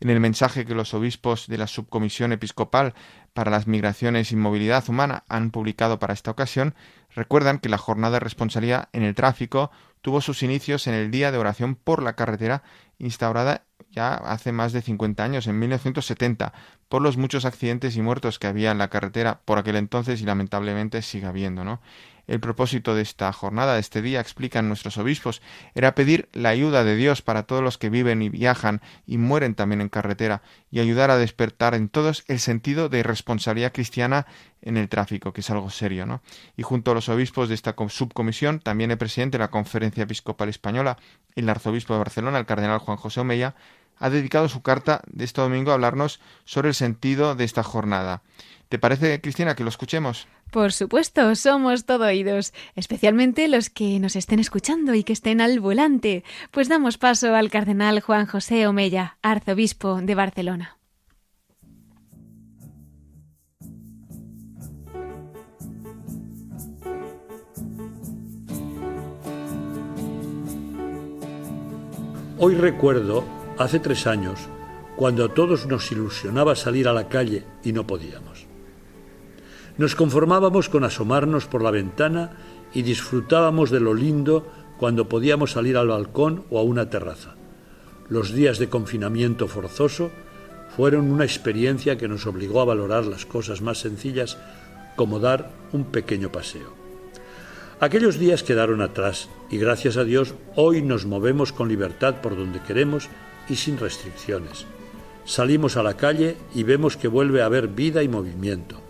En 0.00 0.08
el 0.08 0.18
mensaje 0.18 0.64
que 0.64 0.74
los 0.74 0.94
obispos 0.94 1.46
de 1.46 1.58
la 1.58 1.66
Subcomisión 1.66 2.32
Episcopal 2.32 2.94
para 3.34 3.50
las 3.50 3.66
Migraciones 3.66 4.32
y 4.32 4.36
Movilidad 4.36 4.88
Humana 4.88 5.24
han 5.28 5.50
publicado 5.50 5.98
para 5.98 6.14
esta 6.14 6.30
ocasión, 6.30 6.74
recuerdan 7.14 7.58
que 7.58 7.68
la 7.68 7.76
jornada 7.76 8.14
de 8.14 8.20
responsabilidad 8.20 8.88
en 8.92 9.02
el 9.02 9.14
tráfico 9.14 9.70
tuvo 10.00 10.22
sus 10.22 10.42
inicios 10.42 10.86
en 10.86 10.94
el 10.94 11.10
Día 11.10 11.30
de 11.30 11.38
Oración 11.38 11.74
por 11.74 12.02
la 12.02 12.14
Carretera, 12.14 12.62
instaurada 12.98 13.64
ya 13.90 14.14
hace 14.14 14.52
más 14.52 14.72
de 14.72 14.82
50 14.82 15.22
años, 15.22 15.46
en 15.46 15.58
1970, 15.58 16.52
por 16.90 17.02
los 17.02 17.16
muchos 17.16 17.44
accidentes 17.44 17.96
y 17.96 18.02
muertos 18.02 18.40
que 18.40 18.48
había 18.48 18.72
en 18.72 18.78
la 18.78 18.88
carretera 18.88 19.38
por 19.44 19.58
aquel 19.58 19.76
entonces 19.76 20.20
y 20.20 20.24
lamentablemente 20.24 21.02
sigue 21.02 21.26
habiendo, 21.26 21.62
¿no? 21.62 21.80
El 22.26 22.40
propósito 22.40 22.96
de 22.96 23.02
esta 23.02 23.32
jornada, 23.32 23.74
de 23.74 23.80
este 23.80 24.02
día, 24.02 24.20
explican 24.20 24.66
nuestros 24.66 24.98
obispos, 24.98 25.40
era 25.76 25.94
pedir 25.94 26.28
la 26.32 26.48
ayuda 26.48 26.82
de 26.82 26.96
Dios 26.96 27.22
para 27.22 27.44
todos 27.44 27.62
los 27.62 27.78
que 27.78 27.90
viven 27.90 28.22
y 28.22 28.28
viajan 28.28 28.80
y 29.06 29.18
mueren 29.18 29.54
también 29.54 29.80
en 29.80 29.88
carretera 29.88 30.42
y 30.72 30.80
ayudar 30.80 31.12
a 31.12 31.16
despertar 31.16 31.76
en 31.76 31.88
todos 31.88 32.24
el 32.26 32.40
sentido 32.40 32.88
de 32.88 33.04
responsabilidad 33.04 33.72
cristiana 33.72 34.26
en 34.60 34.76
el 34.76 34.88
tráfico, 34.88 35.32
que 35.32 35.42
es 35.42 35.50
algo 35.50 35.70
serio, 35.70 36.06
¿no? 36.06 36.22
Y 36.56 36.64
junto 36.64 36.90
a 36.90 36.94
los 36.94 37.08
obispos 37.08 37.48
de 37.48 37.54
esta 37.54 37.76
subcomisión, 37.88 38.58
también 38.58 38.90
el 38.90 38.98
presidente 38.98 39.38
de 39.38 39.44
la 39.44 39.50
Conferencia 39.50 40.02
Episcopal 40.02 40.48
Española, 40.48 40.98
el 41.36 41.48
arzobispo 41.48 41.94
de 41.94 42.00
Barcelona, 42.00 42.38
el 42.38 42.46
cardenal 42.46 42.78
Juan 42.80 42.96
José 42.96 43.20
Omeya, 43.20 43.54
ha 44.00 44.10
dedicado 44.10 44.48
su 44.48 44.62
carta 44.62 45.02
de 45.06 45.24
este 45.24 45.40
domingo 45.40 45.70
a 45.70 45.74
hablarnos 45.74 46.20
sobre 46.44 46.68
el 46.70 46.74
sentido 46.74 47.36
de 47.36 47.44
esta 47.44 47.62
jornada. 47.62 48.22
¿Te 48.68 48.78
parece, 48.78 49.20
Cristina, 49.20 49.54
que 49.54 49.62
lo 49.62 49.68
escuchemos? 49.68 50.26
Por 50.50 50.72
supuesto, 50.72 51.34
somos 51.36 51.84
todo 51.84 52.06
oídos, 52.06 52.52
especialmente 52.74 53.46
los 53.46 53.70
que 53.70 54.00
nos 54.00 54.16
estén 54.16 54.40
escuchando 54.40 54.94
y 54.94 55.04
que 55.04 55.12
estén 55.12 55.40
al 55.40 55.60
volante. 55.60 56.24
Pues 56.50 56.68
damos 56.68 56.98
paso 56.98 57.34
al 57.34 57.50
cardenal 57.50 58.00
Juan 58.00 58.26
José 58.26 58.66
Omeya, 58.66 59.16
arzobispo 59.22 60.00
de 60.00 60.14
Barcelona. 60.14 60.76
Hoy 72.42 72.54
recuerdo, 72.54 73.22
hace 73.60 73.78
tres 73.78 74.06
años, 74.06 74.40
cuando 74.96 75.22
a 75.22 75.34
todos 75.34 75.66
nos 75.66 75.92
ilusionaba 75.92 76.56
salir 76.56 76.88
a 76.88 76.94
la 76.94 77.08
calle 77.08 77.44
y 77.62 77.72
no 77.72 77.86
podíamos. 77.86 78.46
Nos 79.76 79.94
conformábamos 79.94 80.70
con 80.70 80.82
asomarnos 80.82 81.44
por 81.44 81.62
la 81.62 81.70
ventana 81.70 82.32
y 82.72 82.80
disfrutábamos 82.80 83.70
de 83.70 83.80
lo 83.80 83.92
lindo 83.92 84.50
cuando 84.78 85.10
podíamos 85.10 85.52
salir 85.52 85.76
al 85.76 85.88
balcón 85.88 86.44
o 86.48 86.58
a 86.58 86.62
una 86.62 86.88
terraza. 86.88 87.34
Los 88.08 88.32
días 88.32 88.58
de 88.58 88.70
confinamiento 88.70 89.46
forzoso 89.46 90.10
fueron 90.74 91.10
una 91.10 91.24
experiencia 91.24 91.98
que 91.98 92.08
nos 92.08 92.26
obligó 92.26 92.62
a 92.62 92.64
valorar 92.64 93.04
las 93.04 93.26
cosas 93.26 93.60
más 93.60 93.78
sencillas 93.78 94.38
como 94.96 95.20
dar 95.20 95.50
un 95.72 95.84
pequeño 95.84 96.32
paseo. 96.32 96.72
Aquellos 97.78 98.18
días 98.18 98.42
quedaron 98.42 98.80
atrás 98.80 99.28
y 99.50 99.58
gracias 99.58 99.98
a 99.98 100.04
Dios 100.04 100.34
hoy 100.56 100.80
nos 100.80 101.04
movemos 101.04 101.52
con 101.52 101.68
libertad 101.68 102.22
por 102.22 102.36
donde 102.36 102.60
queremos 102.60 103.10
y 103.50 103.56
sin 103.56 103.78
restricciones. 103.78 104.64
Salimos 105.24 105.76
a 105.76 105.82
la 105.82 105.96
calle 105.96 106.36
y 106.54 106.62
vemos 106.62 106.96
que 106.96 107.08
vuelve 107.08 107.42
a 107.42 107.46
haber 107.46 107.68
vida 107.68 108.02
y 108.02 108.08
movimiento. 108.08 108.80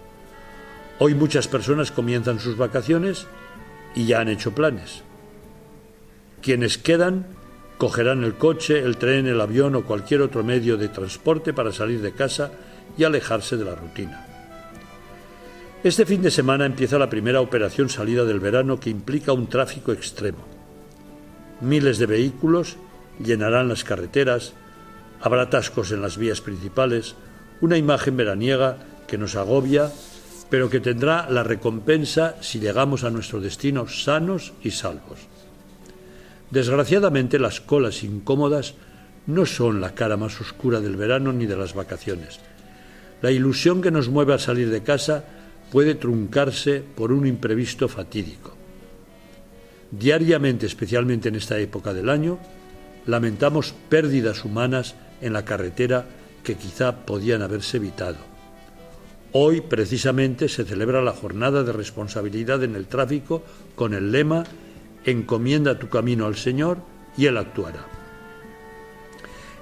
Hoy 0.98 1.14
muchas 1.14 1.48
personas 1.48 1.90
comienzan 1.90 2.38
sus 2.38 2.56
vacaciones 2.56 3.26
y 3.94 4.06
ya 4.06 4.20
han 4.20 4.28
hecho 4.28 4.52
planes. 4.52 5.02
Quienes 6.42 6.78
quedan 6.78 7.26
cogerán 7.78 8.22
el 8.22 8.34
coche, 8.34 8.78
el 8.78 8.98
tren, 8.98 9.26
el 9.26 9.40
avión 9.40 9.74
o 9.74 9.84
cualquier 9.84 10.20
otro 10.20 10.44
medio 10.44 10.76
de 10.76 10.88
transporte 10.88 11.54
para 11.54 11.72
salir 11.72 12.02
de 12.02 12.12
casa 12.12 12.52
y 12.96 13.04
alejarse 13.04 13.56
de 13.56 13.64
la 13.64 13.74
rutina. 13.74 14.26
Este 15.82 16.04
fin 16.04 16.20
de 16.20 16.30
semana 16.30 16.66
empieza 16.66 16.98
la 16.98 17.08
primera 17.08 17.40
operación 17.40 17.88
salida 17.88 18.26
del 18.26 18.38
verano 18.38 18.78
que 18.78 18.90
implica 18.90 19.32
un 19.32 19.46
tráfico 19.46 19.92
extremo. 19.92 20.44
Miles 21.62 21.98
de 21.98 22.04
vehículos 22.04 22.76
llenarán 23.23 23.68
las 23.68 23.85
carreteras, 23.85 24.53
habrá 25.21 25.43
atascos 25.43 25.93
en 25.93 26.03
las 26.03 26.16
vías 26.16 26.41
principales, 26.41 27.14
una 27.61 27.77
imagen 27.77 28.16
veraniega 28.16 28.79
que 29.07 29.18
nos 29.18 29.37
agobia, 29.37 29.91
pero 30.49 30.71
que 30.71 30.81
tendrá 30.81 31.29
la 31.31 31.43
recompensa 31.43 32.37
si 32.41 32.59
llegamos 32.59 33.05
a 33.05 33.11
nuestro 33.11 33.41
destino 33.41 33.87
sanos 33.89 34.53
y 34.62 34.71
salvos. 34.71 35.18
Desgraciadamente 36.51 37.39
las 37.39 37.61
colas 37.61 38.03
incómodas 38.03 38.75
no 39.27 39.47
son 39.47 39.81
la 39.81 39.95
cara 39.95 40.16
más 40.16 40.41
oscura 40.41 40.81
del 40.81 40.97
verano 40.97 41.33
ni 41.33 41.47
de 41.47 41.57
las 41.57 41.75
vacaciones. 41.75 42.41
La 43.23 43.31
ilusión 43.31 43.83
que 43.83 43.91
nos 43.91 44.09
mueve 44.09 44.35
a 44.35 44.39
salir 44.39 44.71
de 44.71 44.83
casa 44.83 45.25
puede 45.71 45.95
truncarse 45.95 46.83
por 46.83 47.12
un 47.12 47.27
imprevisto 47.27 47.87
fatídico. 47.89 48.57
Diariamente, 49.93 50.66
especialmente 50.66 51.29
en 51.29 51.37
esta 51.37 51.59
época 51.59 51.93
del 51.93 52.09
año, 52.09 52.39
lamentamos 53.11 53.74
pérdidas 53.88 54.44
humanas 54.44 54.94
en 55.20 55.32
la 55.32 55.44
carretera 55.44 56.06
que 56.44 56.56
quizá 56.56 57.04
podían 57.04 57.42
haberse 57.42 57.76
evitado. 57.76 58.18
Hoy, 59.32 59.61
precisamente, 59.61 60.48
se 60.48 60.64
celebra 60.64 61.02
la 61.02 61.12
jornada 61.12 61.62
de 61.62 61.72
responsabilidad 61.72 62.62
en 62.64 62.74
el 62.74 62.86
tráfico 62.86 63.42
con 63.74 63.94
el 63.94 64.11
lema 64.12 64.44
Encomienda 65.04 65.78
tu 65.78 65.88
camino 65.88 66.26
al 66.26 66.36
Señor 66.36 66.78
y 67.16 67.26
Él 67.26 67.38
actuará. 67.38 67.86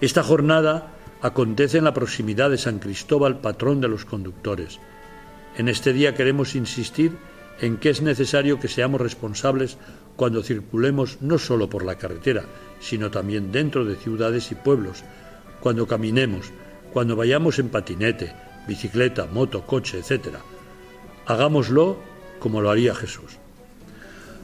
Esta 0.01 0.22
jornada 0.22 0.94
acontece 1.22 1.78
en 1.78 1.84
la 1.84 1.94
proximidad 1.94 2.51
de 2.51 2.59
San 2.59 2.78
Cristóbal, 2.78 3.40
patrón 3.40 3.80
de 3.80 3.88
los 3.88 4.05
conductores. 4.05 4.78
En 5.57 5.68
este 5.68 5.92
día 5.92 6.14
queremos 6.14 6.55
insistir 6.55 7.16
en 7.61 7.76
que 7.76 7.90
es 7.90 8.03
necesario 8.03 8.61
que 8.61 8.68
seamos 8.68 9.01
responsables 9.01 9.78
cuando 10.16 10.42
circulemos 10.42 11.18
no 11.20 11.38
solo 11.38 11.68
por 11.68 11.84
la 11.84 11.96
carretera, 11.96 12.44
sino 12.81 13.11
también 13.11 13.53
dentro 13.53 13.85
de 13.85 13.97
ciudades 13.97 14.51
y 14.53 14.55
pueblos, 14.55 15.05
cuando 15.61 15.87
caminemos, 15.87 16.51
cuando 16.93 17.16
vayamos 17.16 17.59
en 17.59 17.68
patinete, 17.68 18.33
bicicleta, 18.66 19.26
moto, 19.26 19.66
coche, 19.66 19.99
etc. 19.99 20.37
Hagámoslo 21.26 21.99
como 22.39 22.61
lo 22.61 22.70
haría 22.70 22.95
Jesús. 22.95 23.39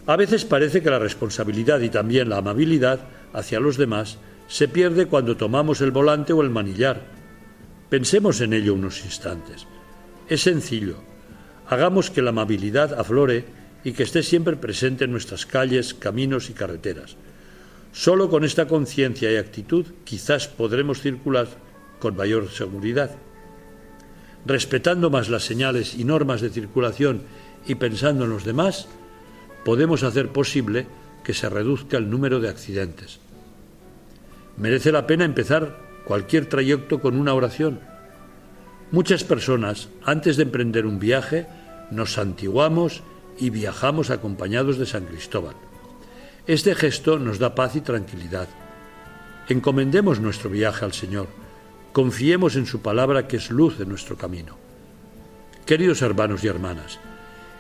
A 0.07 0.17
veces 0.17 0.45
parece 0.45 0.83
que 0.83 0.91
la 0.91 0.99
responsabilidad 0.99 1.81
y 1.81 1.89
también 1.89 2.29
la 2.29 2.39
amabilidad 2.39 3.01
hacia 3.33 3.61
los 3.61 3.77
demás 3.77 4.19
se 4.49 4.69
pierde 4.69 5.07
cuando 5.07 5.37
tomamos 5.37 5.81
el 5.81 5.91
volante 5.91 6.33
o 6.33 6.43
el 6.43 6.51
manillar. 6.51 7.01
Pensemos 7.89 8.41
en 8.41 8.53
ello 8.53 8.75
unos 8.75 9.05
instantes. 9.05 9.67
Es 10.29 10.43
sencillo. 10.43 10.97
Hagamos 11.69 12.11
que 12.11 12.21
la 12.21 12.31
amabilidad 12.31 12.99
aflore 12.99 13.45
y 13.85 13.93
que 13.93 14.03
esté 14.03 14.23
siempre 14.23 14.57
presente 14.57 15.05
en 15.05 15.13
nuestras 15.13 15.47
calles, 15.47 15.95
caminos 15.95 16.51
y 16.51 16.53
carreteras. 16.53 17.17
Solo 17.95 18.29
con 18.29 18.43
esta 18.43 18.67
conciencia 18.67 19.31
y 19.31 19.37
actitud 19.37 19.87
quizás 20.03 20.49
podremos 20.49 21.01
circular 21.01 21.47
con 22.01 22.17
mayor 22.17 22.51
seguridad. 22.51 23.13
Respetando 24.45 25.11
más 25.11 25.29
las 25.29 25.45
señales 25.45 25.95
y 25.95 26.03
normas 26.03 26.41
de 26.41 26.51
circulación 26.51 27.23
y 27.69 27.77
pensando 27.77 28.25
en 28.25 28.31
los 28.31 28.45
demás, 28.45 28.89
podemos 29.65 30.03
hacer 30.03 30.31
posible 30.31 30.89
que 31.23 31.35
se 31.35 31.49
reduzca 31.49 31.97
el 31.97 32.11
número 32.11 32.41
de 32.41 32.49
accidentes. 32.49 33.21
Merece 34.57 34.91
la 34.91 35.07
pena 35.07 35.25
empezar 35.25 35.79
cualquier 36.05 36.47
trayecto 36.47 37.01
con 37.01 37.17
una 37.17 37.33
oración. 37.33 37.79
Muchas 38.91 39.23
personas, 39.23 39.89
antes 40.05 40.37
de 40.37 40.43
emprender 40.43 40.85
un 40.85 40.99
viaje, 40.99 41.47
nos 41.93 42.15
santiguamos 42.15 43.05
y 43.39 43.51
viajamos 43.51 44.11
acompañados 44.11 44.79
de 44.79 44.87
San 44.87 45.05
Cristóbal. 45.05 45.55
Este 46.47 46.75
gesto 46.75 47.19
nos 47.19 47.39
da 47.39 47.55
paz 47.55 47.75
y 47.75 47.81
tranquilidad. 47.81 48.49
Encomendemos 49.49 50.21
nuestro 50.21 50.51
viaje 50.51 50.85
al 50.85 50.93
Señor. 50.93 51.27
Confiemos 51.95 52.57
en 52.57 52.67
su 52.67 52.83
palabra 52.83 53.27
que 53.27 53.39
es 53.39 53.51
luz 53.51 53.79
de 53.79 53.87
nuestro 53.87 54.19
camino. 54.19 54.59
Queridos 55.65 56.03
hermanos 56.03 56.45
y 56.45 56.49
hermanas, 56.49 57.01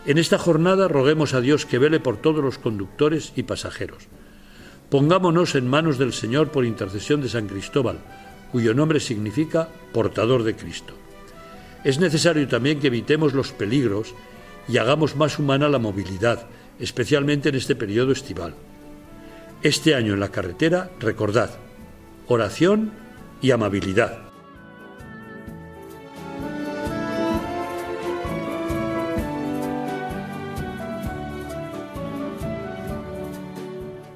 en 0.04 0.18
esta 0.18 0.36
jornada 0.36 0.86
roguemos 0.86 1.32
a 1.32 1.40
Dios 1.40 1.64
que 1.64 1.78
vele 1.78 1.98
por 1.98 2.18
todos 2.18 2.44
los 2.44 2.58
conductores 2.58 3.32
y 3.36 3.44
pasajeros. 3.44 4.04
Pongámonos 4.90 5.54
en 5.54 5.66
manos 5.66 5.96
del 5.96 6.12
Señor 6.12 6.50
por 6.50 6.66
intercesión 6.66 7.22
de 7.22 7.30
San 7.30 7.46
Cristóbal, 7.46 8.00
cuyo 8.52 8.74
nombre 8.74 9.00
significa 9.00 9.70
portador 9.94 10.42
de 10.42 10.56
Cristo. 10.56 10.92
Es 11.84 12.00
necesario 12.00 12.46
también 12.48 12.80
que 12.80 12.88
evitemos 12.88 13.32
los 13.32 13.50
peligros 13.52 14.14
y 14.68 14.76
hagamos 14.76 15.16
más 15.16 15.38
humana 15.38 15.70
la 15.70 15.78
movilidad, 15.78 16.46
especialmente 16.78 17.48
en 17.48 17.54
este 17.54 17.74
periodo 17.74 18.12
estival. 18.12 18.54
Este 19.64 19.94
año 19.94 20.12
en 20.12 20.20
la 20.20 20.28
carretera, 20.28 20.90
recordad, 21.00 21.48
oración 22.28 22.92
y 23.40 23.50
amabilidad. 23.50 24.23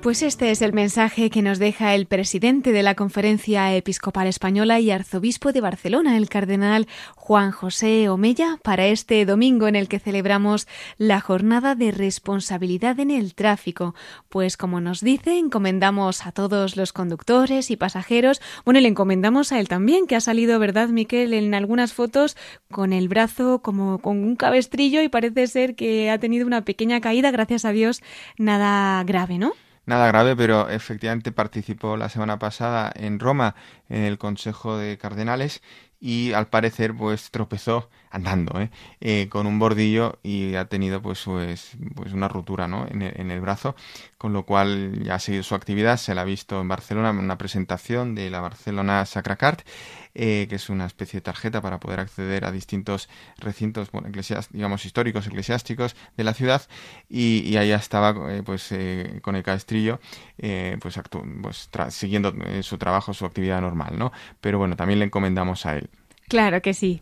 Pues 0.09 0.22
este 0.22 0.50
es 0.50 0.62
el 0.62 0.72
mensaje 0.72 1.28
que 1.28 1.42
nos 1.42 1.59
deja 1.59 1.94
el 1.94 2.06
presidente 2.06 2.72
de 2.72 2.82
la 2.82 2.94
Conferencia 2.94 3.76
Episcopal 3.76 4.26
Española 4.26 4.80
y 4.80 4.90
arzobispo 4.90 5.52
de 5.52 5.61
Barcelona, 5.61 6.16
el 6.16 6.30
cardenal 6.30 6.88
Juan 7.14 7.50
José 7.50 8.09
Omella, 8.09 8.59
para 8.62 8.86
este 8.86 9.26
domingo 9.26 9.68
en 9.68 9.76
el 9.76 9.86
que 9.86 9.98
celebramos 9.98 10.66
la 10.96 11.20
jornada 11.20 11.74
de 11.74 11.90
responsabilidad 11.90 12.98
en 13.00 13.11
el 13.11 13.34
tráfico. 13.34 13.94
Pues 14.30 14.56
como 14.56 14.80
nos 14.80 15.02
dice, 15.02 15.36
encomendamos 15.36 16.24
a 16.24 16.32
todos 16.32 16.78
los 16.78 16.94
conductores 16.94 17.70
y 17.70 17.76
pasajeros, 17.76 18.40
bueno, 18.64 18.80
le 18.80 18.88
encomendamos 18.88 19.52
a 19.52 19.61
él 19.61 19.68
también, 19.68 20.06
que 20.06 20.16
ha 20.16 20.22
salido, 20.22 20.59
¿verdad, 20.59 20.88
Miquel, 20.88 21.34
en 21.34 21.52
algunas 21.52 21.92
fotos 21.92 22.34
con 22.70 22.94
el 22.94 23.09
brazo 23.11 23.61
como 23.61 23.98
con 23.98 24.24
un 24.24 24.36
cabestrillo 24.36 25.02
y 25.02 25.11
parece 25.11 25.48
ser 25.48 25.74
que 25.74 26.11
ha 26.11 26.18
tenido 26.18 26.46
una 26.46 26.64
pequeña 26.64 27.02
caída, 27.02 27.30
gracias 27.30 27.66
a 27.66 27.72
Dios, 27.72 28.00
nada 28.38 29.04
grave, 29.04 29.36
¿no? 29.36 29.52
Nada 29.89 30.07
grave, 30.09 30.36
pero 30.36 30.68
efectivamente 30.68 31.32
participó 31.32 31.97
la 31.97 32.11
semana 32.11 32.39
pasada 32.39 32.93
en 32.95 33.18
Roma 33.18 33.55
en 33.89 34.03
el 34.03 34.18
Consejo 34.18 34.76
de 34.76 34.99
Cardenales 34.99 35.62
y 35.99 36.34
al 36.34 36.49
parecer 36.49 36.95
pues 36.95 37.30
tropezó 37.30 37.89
andando 38.11 38.61
¿eh? 38.61 38.70
Eh, 39.00 39.28
con 39.28 39.46
un 39.46 39.59
bordillo 39.59 40.18
y 40.22 40.54
ha 40.54 40.66
tenido 40.66 41.02
pues 41.02 41.22
pues, 41.24 41.72
pues 41.94 42.12
una 42.12 42.28
ruptura 42.28 42.66
en, 42.90 43.02
el, 43.30 43.40
brazo 43.40 43.74
con 44.16 44.32
lo 44.32 44.44
cual 44.44 45.02
ya 45.02 45.16
ha 45.16 45.18
seguido 45.18 45.42
su 45.42 45.54
actividad 45.54 45.96
se 45.96 46.14
la 46.14 46.22
ha 46.22 46.24
visto 46.24 46.61
en 46.61 46.68
Barcelona 46.68 47.11
en 47.11 47.18
una 47.18 47.38
presentación 47.38 48.14
de 48.14 48.30
la 48.30 48.40
Barcelona 48.40 49.04
Sacracart 49.04 49.66
eh, 50.14 50.46
que 50.48 50.56
es 50.56 50.68
una 50.68 50.86
especie 50.86 51.18
de 51.18 51.22
tarjeta 51.22 51.61
para 51.61 51.78
poder 51.78 52.00
acceder 52.00 52.44
a 52.44 52.52
distintos 52.52 53.09
recintos 53.38 53.90
digamos 54.50 54.84
históricos 54.84 55.26
eclesiásticos 55.26 55.94
de 56.16 56.24
la 56.24 56.34
ciudad 56.34 56.62
y, 57.09 57.40
y 57.40 57.56
allá 57.56 57.76
estaba 57.76 58.14
eh, 58.32 58.42
pues 58.44 58.72
eh, 58.72 59.20
con 59.22 59.36
el 59.36 59.42
cabestrillo 59.42 60.00
pues, 60.80 60.98
pues 61.42 61.68
siguiendo 61.90 62.32
su 62.62 62.78
trabajo 62.78 63.12
su 63.12 63.26
actividad 63.26 63.61
normal 63.61 63.98
no 63.98 64.12
pero 64.40 64.59
bueno 64.59 64.76
también 64.76 64.98
le 64.98 65.04
encomendamos 65.04 65.66
a 65.66 65.76
él 65.76 65.90
Claro 66.28 66.61
que 66.61 66.74
sí. 66.74 67.00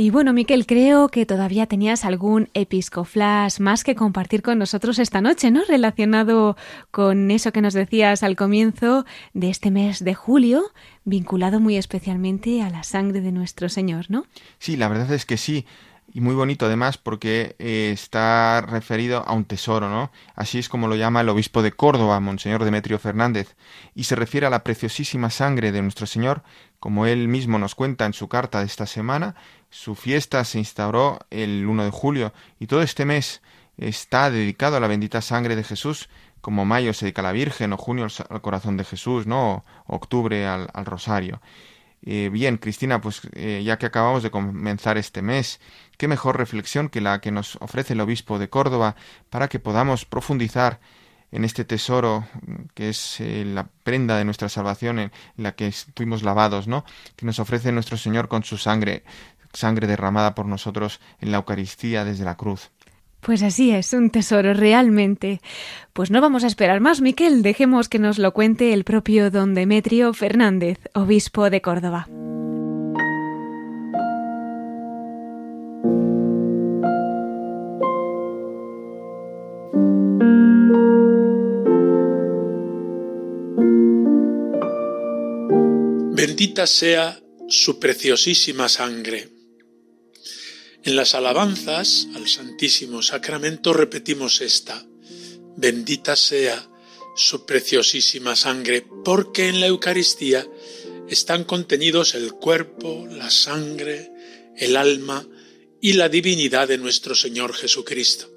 Y 0.00 0.10
bueno, 0.10 0.32
Miquel, 0.32 0.64
creo 0.64 1.08
que 1.08 1.26
todavía 1.26 1.66
tenías 1.66 2.04
algún 2.04 2.50
episcoflash 2.54 3.58
más 3.58 3.82
que 3.82 3.96
compartir 3.96 4.42
con 4.42 4.56
nosotros 4.56 5.00
esta 5.00 5.20
noche, 5.20 5.50
¿no? 5.50 5.62
Relacionado 5.66 6.56
con 6.92 7.32
eso 7.32 7.50
que 7.50 7.60
nos 7.60 7.74
decías 7.74 8.22
al 8.22 8.36
comienzo 8.36 9.04
de 9.34 9.50
este 9.50 9.72
mes 9.72 10.04
de 10.04 10.14
julio, 10.14 10.62
vinculado 11.04 11.58
muy 11.58 11.76
especialmente 11.76 12.62
a 12.62 12.70
la 12.70 12.84
sangre 12.84 13.20
de 13.20 13.32
nuestro 13.32 13.68
Señor, 13.68 14.06
¿no? 14.08 14.24
Sí, 14.60 14.76
la 14.76 14.86
verdad 14.86 15.10
es 15.10 15.26
que 15.26 15.36
sí. 15.36 15.66
Y 16.10 16.20
muy 16.20 16.34
bonito 16.34 16.66
además 16.66 16.96
porque 16.96 17.54
eh, 17.58 17.90
está 17.92 18.62
referido 18.62 19.22
a 19.26 19.34
un 19.34 19.44
tesoro, 19.44 19.90
¿no? 19.90 20.10
Así 20.34 20.58
es 20.58 20.68
como 20.68 20.88
lo 20.88 20.96
llama 20.96 21.20
el 21.20 21.28
obispo 21.28 21.62
de 21.62 21.72
Córdoba, 21.72 22.18
Monseñor 22.18 22.64
Demetrio 22.64 22.98
Fernández, 22.98 23.56
y 23.94 24.04
se 24.04 24.16
refiere 24.16 24.46
a 24.46 24.50
la 24.50 24.64
preciosísima 24.64 25.28
sangre 25.28 25.70
de 25.70 25.82
nuestro 25.82 26.06
Señor, 26.06 26.42
como 26.80 27.06
él 27.06 27.28
mismo 27.28 27.58
nos 27.58 27.74
cuenta 27.74 28.06
en 28.06 28.14
su 28.14 28.28
carta 28.28 28.60
de 28.60 28.66
esta 28.66 28.86
semana, 28.86 29.34
su 29.70 29.94
fiesta 29.94 30.44
se 30.44 30.58
instauró 30.58 31.18
el 31.30 31.66
1 31.66 31.84
de 31.84 31.90
julio 31.90 32.32
y 32.58 32.68
todo 32.68 32.82
este 32.82 33.04
mes 33.04 33.42
está 33.76 34.30
dedicado 34.30 34.76
a 34.76 34.80
la 34.80 34.88
bendita 34.88 35.20
sangre 35.20 35.56
de 35.56 35.64
Jesús, 35.64 36.08
como 36.40 36.64
mayo 36.64 36.94
se 36.94 37.06
dedica 37.06 37.22
a 37.22 37.24
la 37.24 37.32
Virgen 37.32 37.72
o 37.72 37.76
junio 37.76 38.06
al 38.30 38.40
corazón 38.40 38.76
de 38.76 38.84
Jesús, 38.84 39.26
¿no? 39.26 39.64
O 39.86 39.96
octubre 39.96 40.46
al, 40.46 40.86
rosario. 40.86 41.40
Eh, 42.02 42.30
bien, 42.32 42.58
Cristina, 42.58 43.00
pues 43.00 43.22
eh, 43.32 43.62
ya 43.64 43.76
que 43.76 43.86
acabamos 43.86 44.22
de 44.22 44.30
comenzar 44.30 44.98
este 44.98 45.20
mes, 45.20 45.60
qué 45.98 46.08
mejor 46.08 46.38
reflexión 46.38 46.88
que 46.88 47.02
la 47.02 47.20
que 47.20 47.30
nos 47.30 47.56
ofrece 47.56 47.92
el 47.92 48.00
obispo 48.00 48.38
de 48.38 48.48
Córdoba 48.48 48.96
para 49.28 49.48
que 49.48 49.58
podamos 49.58 50.06
profundizar 50.06 50.80
en 51.30 51.44
este 51.44 51.64
tesoro 51.64 52.26
que 52.74 52.88
es 52.88 53.20
eh, 53.20 53.44
la 53.44 53.68
prenda 53.82 54.16
de 54.16 54.24
nuestra 54.24 54.48
salvación 54.48 54.98
en 54.98 55.12
la 55.36 55.52
que 55.52 55.70
fuimos 55.94 56.22
lavados, 56.22 56.68
¿no? 56.68 56.86
Que 57.16 57.26
nos 57.26 57.38
ofrece 57.38 57.70
nuestro 57.72 57.98
Señor 57.98 58.28
con 58.28 58.44
su 58.44 58.56
sangre, 58.56 59.04
sangre 59.52 59.86
derramada 59.86 60.34
por 60.34 60.46
nosotros 60.46 61.00
en 61.20 61.32
la 61.32 61.38
Eucaristía 61.38 62.04
desde 62.06 62.24
la 62.24 62.36
cruz. 62.36 62.70
Pues 63.20 63.42
así 63.42 63.72
es, 63.72 63.92
un 63.92 64.10
tesoro 64.10 64.54
realmente. 64.54 65.40
Pues 65.92 66.10
no 66.10 66.20
vamos 66.20 66.44
a 66.44 66.46
esperar 66.46 66.80
más, 66.80 67.00
Miquel, 67.00 67.42
dejemos 67.42 67.88
que 67.88 67.98
nos 67.98 68.18
lo 68.18 68.32
cuente 68.32 68.72
el 68.72 68.84
propio 68.84 69.30
don 69.30 69.54
Demetrio 69.54 70.14
Fernández, 70.14 70.78
obispo 70.94 71.50
de 71.50 71.60
Córdoba. 71.60 72.06
Bendita 86.38 86.68
sea 86.68 87.20
su 87.48 87.80
preciosísima 87.80 88.68
sangre. 88.68 89.28
En 90.84 90.94
las 90.94 91.16
alabanzas 91.16 92.06
al 92.14 92.28
Santísimo 92.28 93.02
Sacramento 93.02 93.72
repetimos 93.72 94.40
esta, 94.40 94.86
bendita 95.56 96.14
sea 96.14 96.70
su 97.16 97.44
preciosísima 97.44 98.36
sangre, 98.36 98.86
porque 99.04 99.48
en 99.48 99.58
la 99.58 99.66
Eucaristía 99.66 100.46
están 101.08 101.42
contenidos 101.42 102.14
el 102.14 102.34
cuerpo, 102.34 103.08
la 103.10 103.30
sangre, 103.30 104.12
el 104.56 104.76
alma 104.76 105.26
y 105.80 105.94
la 105.94 106.08
divinidad 106.08 106.68
de 106.68 106.78
nuestro 106.78 107.16
Señor 107.16 107.52
Jesucristo. 107.52 108.32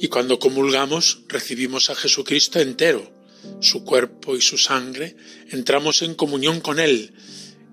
Y 0.00 0.08
cuando 0.08 0.38
comulgamos 0.38 1.20
recibimos 1.28 1.90
a 1.90 1.94
Jesucristo 1.94 2.58
entero, 2.58 3.12
su 3.60 3.84
cuerpo 3.84 4.34
y 4.34 4.40
su 4.40 4.56
sangre, 4.56 5.14
entramos 5.50 6.00
en 6.00 6.14
comunión 6.14 6.62
con 6.62 6.80
Él 6.80 7.12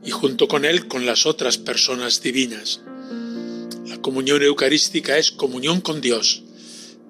y 0.04 0.12
junto 0.12 0.47
con 0.47 0.66
Él 0.66 0.88
con 0.88 1.06
las 1.06 1.26
otras 1.26 1.58
personas 1.58 2.22
divinas. 2.22 2.82
La 3.88 4.02
comunión 4.02 4.41
eucarística 4.41 5.18
es 5.18 5.32
comunión 5.32 5.82
con 5.82 6.02
Dios 6.02 6.43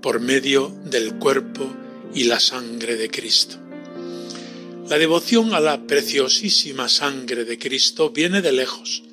por 0.02 0.20
medio 0.20 0.76
del 0.86 1.16
cuerpo 1.16 1.72
y 2.14 2.26
la 2.26 2.40
sangre 2.40 2.96
de 2.96 3.10
Cristo. 3.10 3.58
La 4.90 4.98
devoción 4.98 5.54
a 5.54 5.60
la 5.60 5.88
preciosísima 5.88 6.90
sangre 6.90 7.46
de 7.46 7.58
Cristo 7.58 8.10
viene 8.10 8.42
de 8.42 8.52
lejos, 8.52 9.04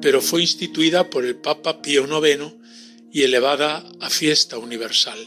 pero 0.00 0.20
fue 0.20 0.40
instituida 0.40 1.10
por 1.10 1.24
el 1.24 1.36
Papa 1.36 1.80
Pío 1.80 2.06
IX 2.06 2.54
y 3.12 3.22
elevada 3.22 3.84
a 4.00 4.10
fiesta 4.10 4.58
universal. 4.58 5.18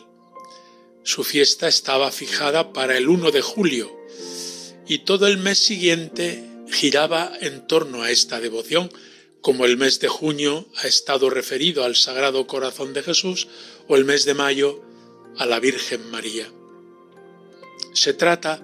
Su 1.04 1.24
fiesta 1.24 1.68
estaba 1.68 2.12
fijada 2.12 2.74
para 2.74 2.98
el 2.98 3.08
1 3.08 3.32
de 3.32 3.42
julio 3.42 3.90
y 4.88 5.00
todo 5.00 5.28
el 5.28 5.38
mes 5.38 5.60
siguiente 5.60 6.49
giraba 6.72 7.32
en 7.42 7.68
torno 7.68 8.04
a 8.04 8.12
esta 8.12 8.40
devoción, 8.40 8.92
como 9.42 9.66
el 9.66 9.78
mes 9.78 10.00
de 10.00 10.08
junio 10.08 10.68
ha 10.78 10.88
estado 10.88 11.30
referido 11.30 11.84
al 11.84 11.96
Sagrado 11.96 12.46
Corazón 12.48 12.94
de 12.94 13.04
Jesús 13.04 13.48
o 13.88 13.96
el 13.96 14.06
mes 14.06 14.26
de 14.26 14.34
mayo 14.34 14.82
a 15.38 15.46
la 15.46 15.60
Virgen 15.60 16.10
María. 16.12 16.48
Se 17.94 18.14
trata 18.14 18.62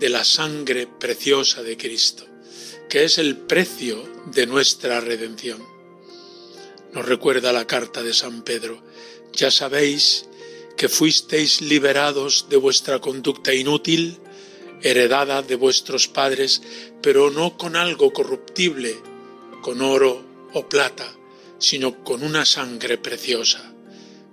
de 0.00 0.08
la 0.08 0.24
sangre 0.24 0.86
preciosa 0.86 1.62
de 1.62 1.76
Cristo, 1.76 2.26
que 2.88 3.04
es 3.04 3.18
el 3.18 3.36
precio 3.36 4.02
de 4.26 4.46
nuestra 4.46 5.00
redención. 5.00 5.62
Nos 6.92 7.06
recuerda 7.06 7.52
la 7.52 7.66
carta 7.66 8.02
de 8.02 8.14
San 8.14 8.42
Pedro, 8.42 8.82
ya 9.32 9.50
sabéis 9.50 10.26
que 10.76 10.88
fuisteis 10.88 11.60
liberados 11.60 12.46
de 12.48 12.56
vuestra 12.56 13.00
conducta 13.00 13.54
inútil, 13.54 14.18
heredada 14.82 15.42
de 15.42 15.54
vuestros 15.54 16.08
padres, 16.08 16.62
pero 17.02 17.30
no 17.30 17.56
con 17.56 17.76
algo 17.76 18.12
corruptible, 18.12 18.96
con 19.62 19.80
oro 19.80 20.24
o 20.52 20.68
plata, 20.68 21.16
sino 21.58 22.04
con 22.04 22.22
una 22.22 22.44
sangre 22.44 22.98
preciosa, 22.98 23.72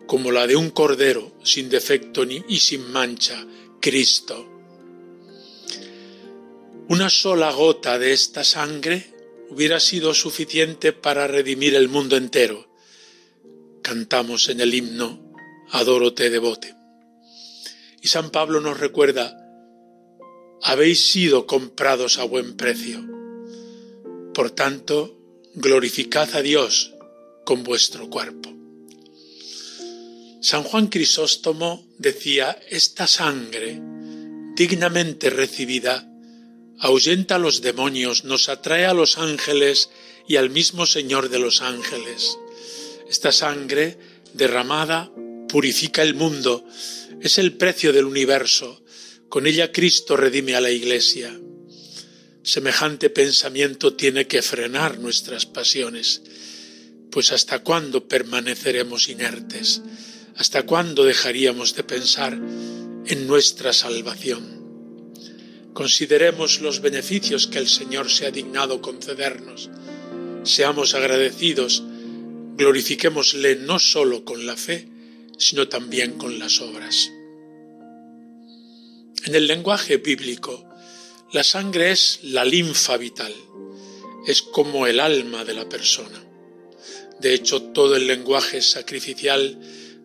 como 0.06 0.32
la 0.32 0.48
de 0.48 0.56
un 0.56 0.70
cordero 0.70 1.32
sin 1.44 1.70
defecto 1.70 2.26
ni 2.26 2.44
y 2.48 2.60
sin 2.60 2.92
mancha, 2.92 3.46
Cristo. 3.80 4.50
Una 6.90 7.10
sola 7.10 7.52
gota 7.52 7.98
de 7.98 8.14
esta 8.14 8.44
sangre 8.44 9.14
hubiera 9.50 9.80
sido 9.80 10.14
suficiente 10.14 10.94
para 10.94 11.28
redimir 11.28 11.76
el 11.76 11.88
mundo 11.88 12.18
entero. 12.18 12.68
Cantamos 13.82 14.50
en 14.50 14.62
el 14.62 14.74
himno 14.74 15.24
Adoro 15.74 16.14
te 16.14 16.30
devote. 16.30 16.76
Y 18.00 18.08
San 18.08 18.30
Pablo 18.30 18.62
nos 18.62 18.80
recuerda, 18.80 19.43
habéis 20.64 21.12
sido 21.12 21.46
comprados 21.46 22.18
a 22.18 22.24
buen 22.24 22.56
precio. 22.56 23.04
Por 24.34 24.52
tanto, 24.52 25.20
glorificad 25.54 26.34
a 26.36 26.42
Dios 26.42 26.94
con 27.44 27.64
vuestro 27.64 28.10
cuerpo. 28.10 28.50
San 30.42 30.64
Juan 30.64 30.88
Crisóstomo 30.88 31.86
decía, 31.98 32.58
esta 32.70 33.08
sangre, 33.08 33.80
dignamente 34.56 35.30
recibida, 35.30 36.10
ahuyenta 36.80 37.36
a 37.36 37.40
los 37.40 37.62
demonios, 37.62 38.24
nos 38.24 38.48
atrae 38.50 38.86
a 38.86 38.94
los 38.94 39.18
ángeles 39.18 39.90
y 40.28 40.38
al 40.38 40.50
mismo 40.50 40.86
Señor 40.86 41.30
de 41.30 41.40
los 41.40 41.62
ángeles. 41.62 42.38
Esta 43.10 43.32
sangre 43.32 43.98
derramada 44.34 45.12
purifica 45.50 46.02
el 46.02 46.16
mundo, 46.16 46.66
es 47.22 47.38
el 47.38 47.54
precio 47.54 47.94
del 47.94 48.06
universo, 48.06 48.83
con 49.34 49.48
ella 49.48 49.72
Cristo 49.72 50.16
redime 50.16 50.54
a 50.54 50.62
la 50.62 50.70
Iglesia. 50.70 51.36
Semejante 52.44 53.10
pensamiento 53.10 53.96
tiene 53.96 54.28
que 54.28 54.44
frenar 54.44 55.00
nuestras 55.00 55.48
pasiones, 55.48 56.22
pues 57.10 57.32
¿hasta 57.32 57.64
cuándo 57.64 58.08
permaneceremos 58.08 59.10
inertes? 59.10 59.82
¿Hasta 60.36 60.68
cuándo 60.68 61.04
dejaríamos 61.04 61.74
de 61.74 61.84
pensar 61.84 62.34
en 62.34 63.26
nuestra 63.26 63.74
salvación? 63.74 64.44
Consideremos 65.74 66.62
los 66.62 66.82
beneficios 66.82 67.48
que 67.48 67.58
el 67.58 67.70
Señor 67.70 68.12
se 68.12 68.28
ha 68.28 68.32
dignado 68.32 68.84
concedernos. 68.84 69.72
Seamos 70.44 70.94
agradecidos, 70.94 71.82
glorifiquémosle 72.56 73.56
no 73.56 73.80
solo 73.80 74.26
con 74.26 74.46
la 74.46 74.56
fe, 74.56 74.90
sino 75.40 75.70
también 75.70 76.20
con 76.20 76.38
las 76.38 76.62
obras. 76.62 77.10
En 79.26 79.36
el 79.36 79.48
lenguaje 79.48 79.98
bíblico, 79.98 80.66
la 81.32 81.46
sangre 81.46 81.92
es 81.92 82.20
la 82.24 82.44
linfa 82.44 82.98
vital, 82.98 83.34
es 84.28 84.42
como 84.42 84.86
el 84.86 85.00
alma 85.00 85.46
de 85.46 85.54
la 85.54 85.70
persona. 85.70 86.22
De 87.22 87.34
hecho, 87.34 87.62
todo 87.72 87.96
el 87.96 88.06
lenguaje 88.06 88.62
sacrificial 88.62 89.58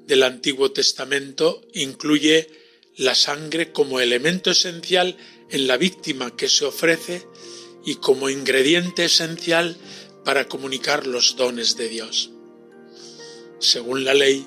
del 0.06 0.22
Antiguo 0.22 0.70
Testamento 0.70 1.62
incluye 1.74 2.48
la 2.96 3.16
sangre 3.16 3.72
como 3.72 3.98
elemento 3.98 4.52
esencial 4.52 5.16
en 5.50 5.66
la 5.66 5.76
víctima 5.78 6.36
que 6.36 6.48
se 6.48 6.66
ofrece 6.66 7.26
y 7.84 7.96
como 7.96 8.30
ingrediente 8.30 9.06
esencial 9.06 9.76
para 10.24 10.46
comunicar 10.46 11.08
los 11.08 11.34
dones 11.34 11.76
de 11.76 11.88
Dios. 11.88 12.30
Según 13.58 14.04
la 14.04 14.14
ley, 14.14 14.46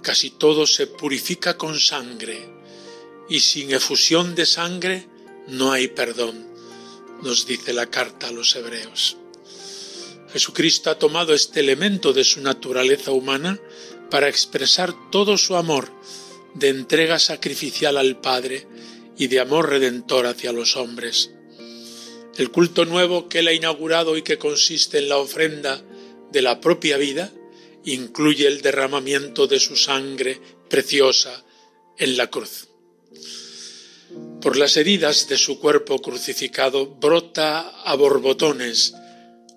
casi 0.00 0.30
todo 0.30 0.64
se 0.64 0.86
purifica 0.86 1.58
con 1.58 1.80
sangre 1.80 2.55
y 3.28 3.40
sin 3.40 3.72
efusión 3.72 4.34
de 4.34 4.46
sangre 4.46 5.06
no 5.48 5.72
hay 5.72 5.88
perdón, 5.88 6.46
nos 7.22 7.46
dice 7.46 7.72
la 7.72 7.86
carta 7.86 8.28
a 8.28 8.32
los 8.32 8.54
hebreos. 8.56 9.16
Jesucristo 10.32 10.90
ha 10.90 10.98
tomado 10.98 11.34
este 11.34 11.60
elemento 11.60 12.12
de 12.12 12.24
su 12.24 12.40
naturaleza 12.40 13.12
humana 13.12 13.60
para 14.10 14.28
expresar 14.28 14.94
todo 15.10 15.36
su 15.38 15.56
amor 15.56 15.90
de 16.54 16.68
entrega 16.68 17.18
sacrificial 17.18 17.96
al 17.96 18.20
Padre 18.20 18.66
y 19.16 19.28
de 19.28 19.40
amor 19.40 19.70
redentor 19.70 20.26
hacia 20.26 20.52
los 20.52 20.76
hombres. 20.76 21.30
El 22.36 22.50
culto 22.50 22.84
nuevo 22.84 23.28
que 23.28 23.38
él 23.38 23.48
ha 23.48 23.52
inaugurado 23.52 24.16
y 24.16 24.22
que 24.22 24.38
consiste 24.38 24.98
en 24.98 25.08
la 25.08 25.16
ofrenda 25.16 25.82
de 26.32 26.42
la 26.42 26.60
propia 26.60 26.96
vida 26.96 27.32
incluye 27.84 28.46
el 28.46 28.60
derramamiento 28.60 29.46
de 29.46 29.60
su 29.60 29.76
sangre 29.76 30.40
preciosa 30.68 31.44
en 31.96 32.16
la 32.16 32.28
cruz. 32.28 32.68
Por 34.46 34.56
las 34.56 34.76
heridas 34.76 35.26
de 35.26 35.38
su 35.38 35.58
cuerpo 35.58 36.00
crucificado 36.00 36.86
brota 36.86 37.82
a 37.82 37.96
borbotones 37.96 38.94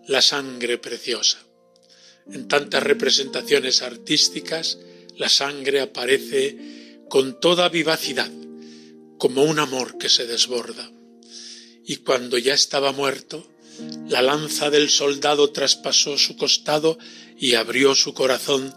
la 0.08 0.20
sangre 0.20 0.80
preciosa. 0.80 1.38
En 2.34 2.48
tantas 2.48 2.82
representaciones 2.82 3.84
artísticas, 3.84 4.80
la 5.16 5.30
sangre 5.30 5.82
aparece 5.82 7.04
con 7.08 7.40
toda 7.40 7.70
vivacidad, 7.70 8.32
como 9.20 9.44
un 9.44 9.60
amor 9.60 10.00
que 10.00 10.10
se 10.10 10.26
desborda. 10.26 10.90
Y 11.86 11.98
cuando 11.98 12.40
ya 12.40 12.56
estaba 12.56 12.92
muerto, 12.92 13.48
la 14.08 14.24
lanza 14.24 14.72
del 14.72 14.90
soldado 14.90 15.52
traspasó 15.52 16.18
su 16.18 16.36
costado 16.36 16.98
y 17.38 17.54
abrió 17.54 17.94
su 17.94 18.16
corazón, 18.16 18.74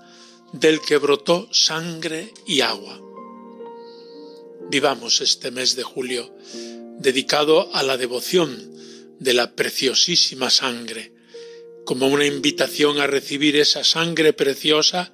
del 0.52 0.78
que 0.82 0.98
brotó 0.98 1.48
sangre 1.52 2.34
y 2.46 2.60
agua. 2.60 3.00
Vivamos 4.70 5.20
este 5.20 5.50
mes 5.50 5.76
de 5.76 5.82
julio 5.82 6.34
dedicado 6.98 7.74
a 7.74 7.82
la 7.82 7.96
devoción 7.96 8.72
de 9.18 9.34
la 9.34 9.54
preciosísima 9.54 10.50
sangre, 10.50 11.12
como 11.84 12.08
una 12.08 12.26
invitación 12.26 12.98
a 13.00 13.06
recibir 13.06 13.56
esa 13.56 13.84
sangre 13.84 14.32
preciosa 14.32 15.12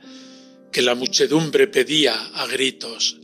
que 0.72 0.82
la 0.82 0.94
muchedumbre 0.94 1.66
pedía 1.66 2.14
a 2.34 2.46
gritos. 2.46 3.16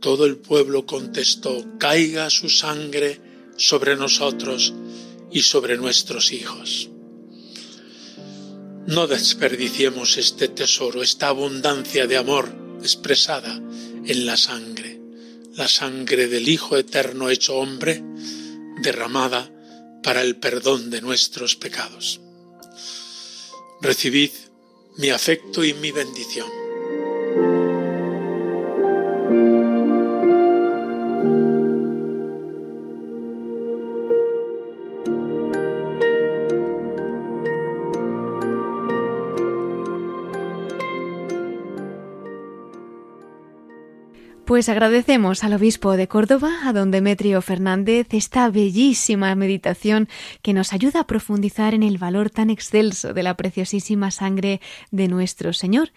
Todo 0.00 0.26
el 0.26 0.36
pueblo 0.36 0.84
contestó, 0.84 1.64
caiga 1.78 2.28
su 2.30 2.50
sangre 2.50 3.20
sobre 3.56 3.96
nosotros 3.96 4.74
y 5.30 5.42
sobre 5.42 5.76
nuestros 5.76 6.32
hijos. 6.32 6.90
No 8.86 9.06
desperdiciemos 9.06 10.18
este 10.18 10.48
tesoro, 10.48 11.02
esta 11.02 11.28
abundancia 11.28 12.06
de 12.06 12.18
amor 12.18 12.54
expresada 12.80 13.54
en 14.06 14.26
la 14.26 14.36
sangre, 14.36 14.93
la 15.56 15.68
sangre 15.68 16.26
del 16.26 16.48
Hijo 16.48 16.76
Eterno 16.76 17.30
hecho 17.30 17.56
hombre, 17.56 18.02
derramada 18.82 19.50
para 20.02 20.22
el 20.22 20.36
perdón 20.36 20.90
de 20.90 21.00
nuestros 21.00 21.54
pecados. 21.56 22.20
Recibid 23.80 24.30
mi 24.98 25.10
afecto 25.10 25.64
y 25.64 25.74
mi 25.74 25.90
bendición. 25.92 26.63
Pues 44.54 44.68
agradecemos 44.68 45.42
al 45.42 45.54
obispo 45.54 45.96
de 45.96 46.06
Córdoba, 46.06 46.48
a 46.62 46.72
don 46.72 46.92
Demetrio 46.92 47.42
Fernández, 47.42 48.06
esta 48.12 48.48
bellísima 48.50 49.34
meditación 49.34 50.08
que 50.42 50.52
nos 50.52 50.72
ayuda 50.72 51.00
a 51.00 51.06
profundizar 51.08 51.74
en 51.74 51.82
el 51.82 51.98
valor 51.98 52.30
tan 52.30 52.50
excelso 52.50 53.12
de 53.12 53.24
la 53.24 53.34
preciosísima 53.34 54.12
sangre 54.12 54.60
de 54.92 55.08
nuestro 55.08 55.52
Señor. 55.52 55.90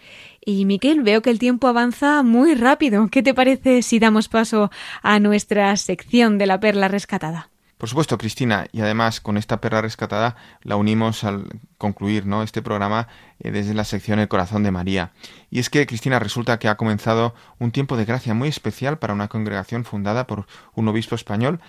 Y 0.44 0.64
Miquel, 0.64 1.02
veo 1.02 1.22
que 1.22 1.30
el 1.30 1.38
tiempo 1.38 1.68
avanza 1.68 2.24
muy 2.24 2.56
rápido. 2.56 3.06
¿Qué 3.12 3.22
te 3.22 3.32
parece 3.32 3.82
si 3.82 4.00
damos 4.00 4.26
paso 4.26 4.72
a 5.02 5.20
nuestra 5.20 5.76
sección 5.76 6.36
de 6.36 6.46
la 6.46 6.58
perla 6.58 6.88
rescatada? 6.88 7.50
Por 7.78 7.88
supuesto, 7.88 8.18
Cristina, 8.18 8.66
y 8.72 8.80
además 8.80 9.20
con 9.20 9.36
esta 9.36 9.60
perra 9.60 9.80
rescatada 9.80 10.34
la 10.62 10.74
unimos 10.74 11.22
al 11.22 11.46
concluir 11.78 12.26
¿no? 12.26 12.42
este 12.42 12.60
programa 12.60 13.06
eh, 13.38 13.52
desde 13.52 13.72
la 13.72 13.84
sección 13.84 14.18
El 14.18 14.26
Corazón 14.26 14.64
de 14.64 14.72
María. 14.72 15.12
Y 15.48 15.60
es 15.60 15.70
que, 15.70 15.86
Cristina, 15.86 16.18
resulta 16.18 16.58
que 16.58 16.66
ha 16.66 16.76
comenzado 16.76 17.36
un 17.60 17.70
tiempo 17.70 17.96
de 17.96 18.04
gracia 18.04 18.34
muy 18.34 18.48
especial 18.48 18.98
para 18.98 19.14
una 19.14 19.28
congregación 19.28 19.84
fundada 19.84 20.26
por 20.26 20.46
un 20.74 20.88
obispo 20.88 21.14
español 21.14 21.60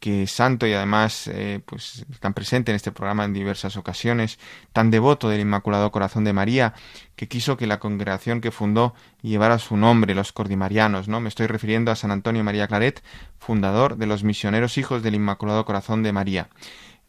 que 0.00 0.26
santo 0.26 0.66
y 0.66 0.72
además 0.72 1.28
eh, 1.28 1.60
pues 1.64 2.04
tan 2.20 2.34
presente 2.34 2.70
en 2.70 2.76
este 2.76 2.92
programa 2.92 3.24
en 3.24 3.32
diversas 3.32 3.76
ocasiones, 3.76 4.38
tan 4.72 4.90
devoto 4.90 5.28
del 5.28 5.40
Inmaculado 5.40 5.90
Corazón 5.90 6.24
de 6.24 6.32
María, 6.32 6.74
que 7.16 7.28
quiso 7.28 7.56
que 7.56 7.66
la 7.66 7.78
congregación 7.78 8.40
que 8.40 8.50
fundó 8.50 8.94
llevara 9.22 9.58
su 9.58 9.76
nombre, 9.76 10.14
los 10.14 10.32
cordimarianos, 10.32 11.08
¿no? 11.08 11.20
Me 11.20 11.28
estoy 11.28 11.46
refiriendo 11.46 11.90
a 11.90 11.96
San 11.96 12.10
Antonio 12.10 12.44
María 12.44 12.68
Claret, 12.68 13.02
fundador 13.38 13.96
de 13.96 14.06
los 14.06 14.22
misioneros 14.22 14.78
hijos 14.78 15.02
del 15.02 15.14
Inmaculado 15.14 15.64
Corazón 15.64 16.02
de 16.02 16.12
María, 16.12 16.48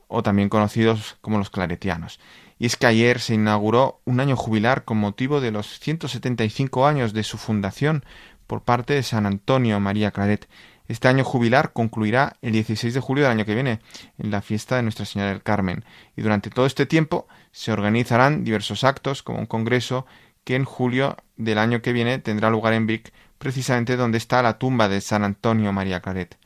o 0.07 0.23
también 0.23 0.49
conocidos 0.49 1.17
como 1.21 1.37
los 1.37 1.49
claretianos. 1.49 2.19
Y 2.59 2.65
es 2.65 2.77
que 2.77 2.87
ayer 2.87 3.19
se 3.19 3.35
inauguró 3.35 4.01
un 4.05 4.19
año 4.19 4.35
jubilar 4.35 4.83
con 4.83 4.97
motivo 4.97 5.41
de 5.41 5.51
los 5.51 5.79
175 5.79 6.87
años 6.87 7.13
de 7.13 7.23
su 7.23 7.37
fundación 7.37 8.03
por 8.47 8.63
parte 8.63 8.93
de 8.93 9.03
San 9.03 9.25
Antonio 9.25 9.79
María 9.79 10.11
Claret, 10.11 10.47
este 10.87 11.07
año 11.07 11.23
jubilar 11.23 11.73
concluirá 11.73 12.37
el 12.41 12.53
16 12.53 12.93
de 12.93 12.99
julio 12.99 13.23
del 13.23 13.31
año 13.31 13.45
que 13.45 13.53
viene, 13.53 13.79
en 14.17 14.31
la 14.31 14.41
fiesta 14.41 14.77
de 14.77 14.83
Nuestra 14.83 15.05
Señora 15.05 15.31
del 15.31 15.43
Carmen, 15.43 15.83
y 16.15 16.21
durante 16.21 16.49
todo 16.49 16.65
este 16.65 16.85
tiempo 16.85 17.27
se 17.51 17.71
organizarán 17.71 18.43
diversos 18.43 18.83
actos, 18.83 19.23
como 19.23 19.39
un 19.39 19.45
congreso 19.45 20.05
que 20.43 20.55
en 20.55 20.63
julio 20.63 21.17
del 21.35 21.57
año 21.57 21.81
que 21.81 21.93
viene 21.93 22.19
tendrá 22.19 22.49
lugar 22.49 22.73
en 22.73 22.87
Vic, 22.87 23.11
precisamente 23.37 23.97
donde 23.97 24.17
está 24.17 24.41
la 24.41 24.57
tumba 24.57 24.87
de 24.87 25.01
San 25.01 25.23
Antonio 25.23 25.73
María 25.73 26.01
Claret. 26.01 26.37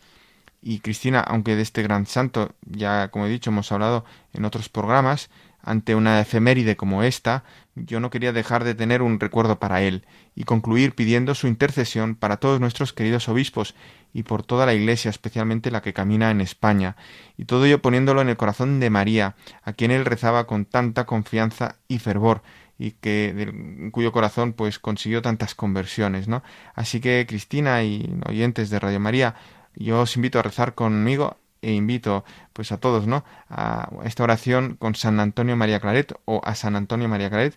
Y 0.62 0.80
Cristina, 0.80 1.20
aunque 1.22 1.56
de 1.56 1.62
este 1.62 1.82
gran 1.84 2.06
santo 2.06 2.54
ya, 2.66 3.10
como 3.10 3.26
he 3.26 3.30
dicho, 3.30 3.50
hemos 3.50 3.72
hablado 3.72 4.06
en 4.34 4.46
otros 4.46 4.70
programas, 4.70 5.30
ante 5.64 5.96
una 5.96 6.20
efeméride 6.20 6.76
como 6.76 7.04
esta, 7.04 7.44
yo 7.76 8.00
no 8.00 8.10
quería 8.10 8.34
dejar 8.34 8.64
de 8.64 8.76
tener 8.76 9.02
un 9.02 9.20
recuerdo 9.20 9.60
para 9.60 9.82
él 9.82 10.06
y 10.36 10.44
concluir 10.44 10.96
pidiendo 10.96 11.36
su 11.36 11.48
intercesión 11.48 12.16
para 12.16 12.38
todos 12.38 12.60
nuestros 12.60 12.94
queridos 12.94 13.30
obispos 13.30 13.76
y 14.14 14.24
por 14.24 14.44
toda 14.44 14.66
la 14.66 14.74
Iglesia, 14.74 15.10
especialmente 15.10 15.72
la 15.72 15.82
que 15.82 15.94
camina 15.94 16.32
en 16.32 16.42
España, 16.42 16.96
y 17.38 17.46
todo 17.46 17.66
ello 17.66 17.82
poniéndolo 17.82 18.22
en 18.22 18.30
el 18.30 18.38
corazón 18.38 18.80
de 18.80 18.90
María, 18.90 19.36
a 19.64 19.74
quien 19.74 19.92
él 19.92 20.06
rezaba 20.06 20.48
con 20.48 20.66
tanta 20.66 21.06
confianza 21.06 21.76
y 21.88 22.00
fervor, 22.00 22.42
y 22.78 22.92
que 22.92 23.34
de 23.34 23.92
cuyo 23.92 24.12
corazón 24.12 24.54
pues 24.54 24.80
consiguió 24.80 25.22
tantas 25.22 25.56
conversiones, 25.56 26.28
¿no? 26.28 26.44
Así 26.74 27.00
que 27.00 27.26
Cristina 27.28 27.84
y 27.84 28.20
oyentes 28.28 28.70
de 28.70 28.80
Radio 28.80 29.00
María, 29.00 29.36
yo 29.76 30.02
os 30.02 30.16
invito 30.16 30.40
a 30.40 30.42
rezar 30.42 30.74
conmigo 30.74 31.38
e 31.62 31.74
invito 31.74 32.26
pues 32.54 32.72
a 32.72 32.80
todos, 32.80 33.06
¿no? 33.06 33.24
a 33.50 33.88
esta 34.04 34.24
oración 34.24 34.78
con 34.80 34.96
San 34.96 35.20
Antonio 35.20 35.56
María 35.56 35.80
Claret 35.80 36.14
o 36.26 36.42
a 36.44 36.56
San 36.56 36.76
Antonio 36.76 37.08
María 37.08 37.30
Claret 37.30 37.56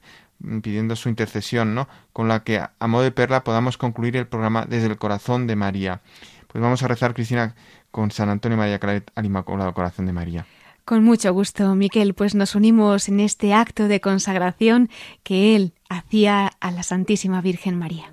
pidiendo 0.62 0.96
su 0.96 1.08
intercesión, 1.08 1.74
¿no? 1.74 1.88
Con 2.12 2.28
la 2.28 2.44
que 2.44 2.58
a 2.58 2.86
modo 2.86 3.02
de 3.02 3.12
perla 3.12 3.44
podamos 3.44 3.78
concluir 3.78 4.16
el 4.16 4.26
programa 4.26 4.66
desde 4.68 4.88
el 4.88 4.98
corazón 4.98 5.46
de 5.46 5.56
María. 5.56 6.02
Pues 6.54 6.62
vamos 6.62 6.84
a 6.84 6.86
rezar, 6.86 7.14
Cristina, 7.14 7.56
con 7.90 8.12
San 8.12 8.28
Antonio 8.28 8.56
María 8.56 8.78
Claret 8.78 9.10
al 9.16 9.26
Inmaculado 9.26 9.74
Corazón 9.74 10.06
de 10.06 10.12
María. 10.12 10.46
Con 10.84 11.02
mucho 11.02 11.32
gusto, 11.32 11.74
Miquel, 11.74 12.14
pues 12.14 12.36
nos 12.36 12.54
unimos 12.54 13.08
en 13.08 13.18
este 13.18 13.52
acto 13.52 13.88
de 13.88 14.00
consagración 14.00 14.88
que 15.24 15.56
él 15.56 15.72
hacía 15.88 16.52
a 16.60 16.70
la 16.70 16.84
Santísima 16.84 17.40
Virgen 17.40 17.76
María. 17.76 18.04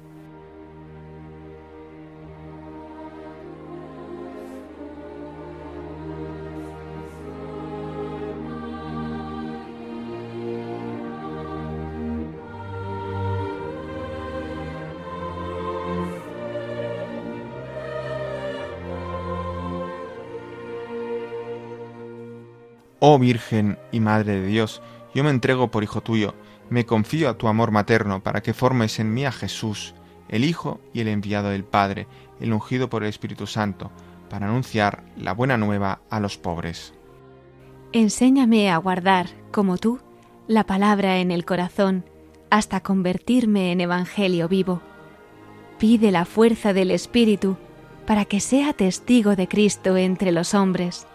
Oh 23.03 23.17
Virgen 23.17 23.79
y 23.91 23.99
Madre 23.99 24.39
de 24.39 24.45
Dios, 24.45 24.79
yo 25.15 25.23
me 25.23 25.31
entrego 25.31 25.71
por 25.71 25.81
Hijo 25.81 26.01
tuyo, 26.01 26.35
me 26.69 26.85
confío 26.85 27.29
a 27.29 27.33
tu 27.35 27.47
amor 27.47 27.71
materno 27.71 28.21
para 28.21 28.43
que 28.43 28.53
formes 28.53 28.99
en 28.99 29.11
mí 29.11 29.25
a 29.25 29.31
Jesús, 29.31 29.95
el 30.29 30.45
Hijo 30.45 30.79
y 30.93 30.99
el 30.99 31.07
enviado 31.07 31.49
del 31.49 31.63
Padre, 31.63 32.05
el 32.39 32.53
ungido 32.53 32.91
por 32.91 33.01
el 33.01 33.09
Espíritu 33.09 33.47
Santo, 33.47 33.89
para 34.29 34.45
anunciar 34.45 35.03
la 35.17 35.33
buena 35.33 35.57
nueva 35.57 36.01
a 36.11 36.19
los 36.19 36.37
pobres. 36.37 36.93
Enséñame 37.91 38.69
a 38.69 38.77
guardar, 38.77 39.29
como 39.51 39.79
tú, 39.79 39.99
la 40.47 40.67
palabra 40.67 41.17
en 41.17 41.31
el 41.31 41.43
corazón, 41.43 42.05
hasta 42.51 42.81
convertirme 42.81 43.71
en 43.71 43.81
Evangelio 43.81 44.47
vivo. 44.47 44.79
Pide 45.79 46.11
la 46.11 46.25
fuerza 46.25 46.71
del 46.71 46.91
Espíritu 46.91 47.57
para 48.05 48.25
que 48.25 48.39
sea 48.39 48.73
testigo 48.73 49.35
de 49.35 49.47
Cristo 49.47 49.97
entre 49.97 50.31
los 50.31 50.53
hombres 50.53 51.07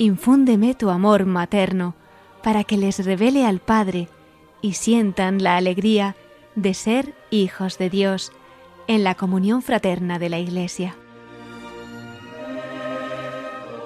infúndeme 0.00 0.74
tu 0.74 0.88
amor 0.88 1.26
materno, 1.26 1.94
para 2.42 2.64
que 2.64 2.78
les 2.78 3.04
revele 3.04 3.44
al 3.44 3.58
Padre 3.58 4.08
y 4.62 4.72
sientan 4.72 5.42
la 5.42 5.58
alegría 5.58 6.16
de 6.54 6.72
ser 6.72 7.14
hijos 7.28 7.76
de 7.76 7.90
Dios 7.90 8.32
en 8.86 9.04
la 9.04 9.14
comunión 9.14 9.60
fraterna 9.60 10.18
de 10.18 10.30
la 10.30 10.38
Iglesia. 10.38 10.96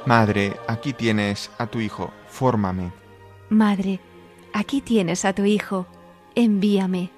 Madre, 0.06 0.56
aquí 0.68 0.92
tienes 0.92 1.50
a 1.58 1.66
tu 1.66 1.80
Hijo, 1.80 2.12
fórmame. 2.28 2.92
Madre, 3.48 3.98
aquí 4.52 4.82
tienes 4.82 5.24
a 5.24 5.32
tu 5.32 5.44
Hijo, 5.44 5.86
envíame. 6.36 7.10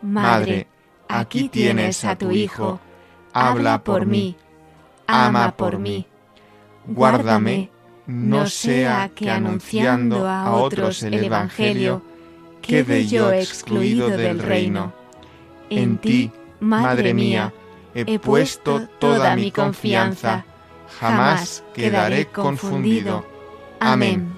Madre, 0.00 0.68
aquí 1.08 1.48
tienes 1.48 2.04
a 2.04 2.16
tu 2.16 2.30
Hijo, 2.30 2.78
habla 3.32 3.82
por 3.82 4.06
mí, 4.06 4.36
ama 5.08 5.56
por 5.56 5.80
mí, 5.80 6.06
guárdame 6.86 7.70
no 8.06 8.46
sea 8.46 9.10
que 9.14 9.30
anunciando 9.30 10.26
a 10.28 10.54
otros 10.54 11.02
el 11.02 11.14
Evangelio, 11.14 12.02
quede 12.62 13.06
yo 13.06 13.32
excluido 13.32 14.08
del 14.08 14.38
reino. 14.38 14.92
En 15.70 15.98
ti, 15.98 16.30
Madre 16.60 17.12
mía, 17.12 17.52
he 17.94 18.18
puesto 18.18 18.86
toda 18.98 19.36
mi 19.36 19.50
confianza, 19.50 20.44
jamás 20.98 21.64
quedaré 21.74 22.26
confundido. 22.26 23.26
Amén. 23.80 24.35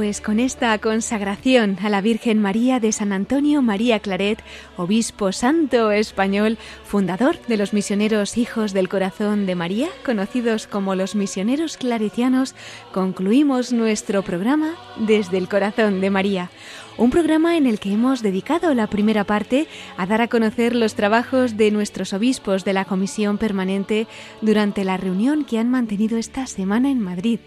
Pues 0.00 0.22
con 0.22 0.40
esta 0.40 0.78
consagración 0.78 1.76
a 1.82 1.90
la 1.90 2.00
Virgen 2.00 2.40
María 2.40 2.80
de 2.80 2.90
San 2.90 3.12
Antonio 3.12 3.60
María 3.60 4.00
Claret, 4.00 4.42
obispo 4.78 5.30
santo 5.30 5.90
español, 5.90 6.56
fundador 6.84 7.36
de 7.48 7.58
los 7.58 7.74
misioneros 7.74 8.38
Hijos 8.38 8.72
del 8.72 8.88
Corazón 8.88 9.44
de 9.44 9.56
María, 9.56 9.88
conocidos 10.02 10.66
como 10.66 10.94
los 10.94 11.14
misioneros 11.14 11.76
claretianos, 11.76 12.54
concluimos 12.94 13.74
nuestro 13.74 14.22
programa 14.22 14.74
desde 14.96 15.36
el 15.36 15.50
Corazón 15.50 16.00
de 16.00 16.08
María. 16.08 16.50
Un 16.96 17.10
programa 17.10 17.58
en 17.58 17.66
el 17.66 17.78
que 17.78 17.92
hemos 17.92 18.22
dedicado 18.22 18.74
la 18.74 18.86
primera 18.86 19.24
parte 19.24 19.68
a 19.98 20.06
dar 20.06 20.22
a 20.22 20.28
conocer 20.28 20.74
los 20.74 20.94
trabajos 20.94 21.58
de 21.58 21.70
nuestros 21.70 22.14
obispos 22.14 22.64
de 22.64 22.72
la 22.72 22.86
Comisión 22.86 23.36
Permanente 23.36 24.06
durante 24.40 24.82
la 24.82 24.96
reunión 24.96 25.44
que 25.44 25.58
han 25.58 25.70
mantenido 25.70 26.16
esta 26.16 26.46
semana 26.46 26.90
en 26.90 27.00
Madrid. 27.00 27.40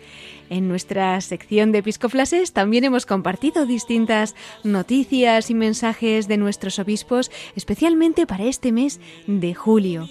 En 0.54 0.68
nuestra 0.68 1.20
sección 1.22 1.72
de 1.72 1.80
Episcoflases 1.80 2.54
también 2.54 2.84
hemos 2.84 3.08
compartido 3.08 3.66
distintas 3.66 4.36
noticias 4.64 5.50
y 5.50 5.56
mensajes 5.56 6.28
de 6.28 6.38
nuestros 6.38 6.78
obispos, 6.78 7.32
especialmente 7.56 8.28
para 8.28 8.44
este 8.44 8.72
mes 8.72 9.00
de 9.26 9.56
julio. 9.56 10.08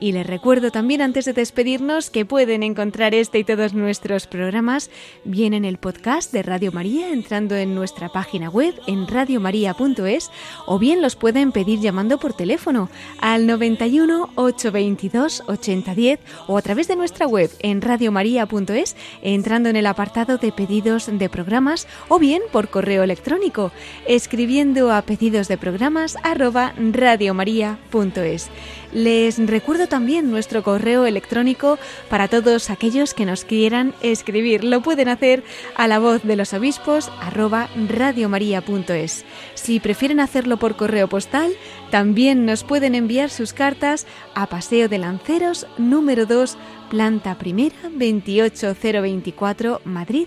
Y 0.00 0.12
les 0.12 0.26
recuerdo 0.26 0.70
también 0.70 1.02
antes 1.02 1.26
de 1.26 1.34
despedirnos 1.34 2.08
que 2.08 2.24
pueden 2.24 2.62
encontrar 2.62 3.14
este 3.14 3.38
y 3.38 3.44
todos 3.44 3.74
nuestros 3.74 4.26
programas 4.26 4.90
bien 5.24 5.52
en 5.52 5.66
el 5.66 5.76
podcast 5.76 6.32
de 6.32 6.42
Radio 6.42 6.72
María 6.72 7.10
entrando 7.10 7.54
en 7.54 7.74
nuestra 7.74 8.08
página 8.08 8.48
web 8.48 8.74
en 8.86 9.06
radiomaria.es 9.06 10.30
o 10.64 10.78
bien 10.78 11.02
los 11.02 11.16
pueden 11.16 11.52
pedir 11.52 11.80
llamando 11.80 12.18
por 12.18 12.32
teléfono 12.32 12.88
al 13.20 13.46
91 13.46 14.30
822 14.36 15.42
8010 15.46 16.20
o 16.46 16.56
a 16.56 16.62
través 16.62 16.88
de 16.88 16.96
nuestra 16.96 17.26
web 17.26 17.50
en 17.58 17.82
radiomaria.es 17.82 18.96
entrando 19.20 19.68
en 19.68 19.76
el 19.76 19.84
apartado 19.84 20.38
de 20.38 20.50
pedidos 20.50 21.10
de 21.12 21.28
programas 21.28 21.86
o 22.08 22.18
bien 22.18 22.40
por 22.52 22.70
correo 22.70 23.02
electrónico 23.02 23.70
escribiendo 24.06 24.92
a 24.92 25.02
pedidos 25.02 25.46
de 25.48 25.58
programas 25.58 26.16
arroba 26.22 26.72
radiomaria.es. 26.78 28.48
Les 28.92 29.38
recuerdo 29.46 29.86
también 29.86 30.30
nuestro 30.30 30.62
correo 30.62 31.06
electrónico 31.06 31.78
para 32.08 32.28
todos 32.28 32.70
aquellos 32.70 33.14
que 33.14 33.24
nos 33.24 33.44
quieran 33.44 33.94
escribir. 34.02 34.64
Lo 34.64 34.82
pueden 34.82 35.08
hacer 35.08 35.44
a 35.76 35.86
la 35.86 35.98
voz 35.98 36.22
de 36.24 36.36
los 36.36 36.52
obispos 36.54 37.10
radiomaria.es. 37.30 39.24
Si 39.54 39.78
prefieren 39.78 40.18
hacerlo 40.18 40.56
por 40.56 40.76
correo 40.76 41.08
postal, 41.08 41.52
también 41.90 42.44
nos 42.44 42.64
pueden 42.64 42.94
enviar 42.94 43.30
sus 43.30 43.52
cartas 43.52 44.06
a 44.34 44.46
Paseo 44.46 44.88
de 44.88 44.98
Lanceros 44.98 45.66
número 45.78 46.26
2, 46.26 46.58
planta 46.90 47.38
primera 47.38 47.76
28024, 47.96 49.82
Madrid 49.84 50.26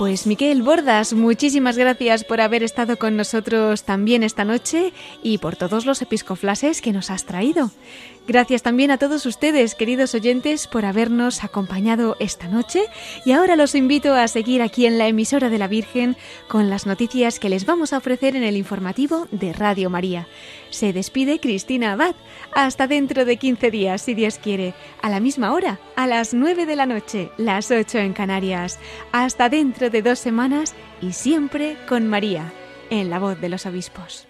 Pues 0.00 0.26
Miquel 0.26 0.62
Bordas, 0.62 1.12
muchísimas 1.12 1.76
gracias 1.76 2.24
por 2.24 2.40
haber 2.40 2.62
estado 2.62 2.96
con 2.96 3.18
nosotros 3.18 3.82
también 3.82 4.22
esta 4.22 4.46
noche 4.46 4.94
y 5.22 5.36
por 5.36 5.56
todos 5.56 5.84
los 5.84 6.00
episcoflases 6.00 6.80
que 6.80 6.94
nos 6.94 7.10
has 7.10 7.26
traído. 7.26 7.70
Gracias 8.30 8.62
también 8.62 8.92
a 8.92 8.96
todos 8.96 9.26
ustedes, 9.26 9.74
queridos 9.74 10.14
oyentes, 10.14 10.68
por 10.68 10.84
habernos 10.84 11.42
acompañado 11.42 12.16
esta 12.20 12.46
noche 12.46 12.84
y 13.24 13.32
ahora 13.32 13.56
los 13.56 13.74
invito 13.74 14.14
a 14.14 14.28
seguir 14.28 14.62
aquí 14.62 14.86
en 14.86 14.98
la 14.98 15.08
emisora 15.08 15.50
de 15.50 15.58
la 15.58 15.66
Virgen 15.66 16.16
con 16.46 16.70
las 16.70 16.86
noticias 16.86 17.40
que 17.40 17.48
les 17.48 17.66
vamos 17.66 17.92
a 17.92 17.98
ofrecer 17.98 18.36
en 18.36 18.44
el 18.44 18.56
informativo 18.56 19.26
de 19.32 19.52
Radio 19.52 19.90
María. 19.90 20.28
Se 20.70 20.92
despide 20.92 21.40
Cristina 21.40 21.94
Abad. 21.94 22.14
Hasta 22.54 22.86
dentro 22.86 23.24
de 23.24 23.36
15 23.36 23.68
días, 23.72 24.02
si 24.02 24.14
Dios 24.14 24.38
quiere, 24.38 24.74
a 25.02 25.10
la 25.10 25.18
misma 25.18 25.52
hora, 25.52 25.80
a 25.96 26.06
las 26.06 26.32
9 26.32 26.66
de 26.66 26.76
la 26.76 26.86
noche, 26.86 27.32
las 27.36 27.72
8 27.72 27.98
en 27.98 28.12
Canarias. 28.12 28.78
Hasta 29.10 29.48
dentro 29.48 29.90
de 29.90 30.02
dos 30.02 30.20
semanas 30.20 30.76
y 31.02 31.14
siempre 31.14 31.76
con 31.88 32.06
María, 32.06 32.52
en 32.90 33.10
la 33.10 33.18
voz 33.18 33.40
de 33.40 33.48
los 33.48 33.66
obispos. 33.66 34.29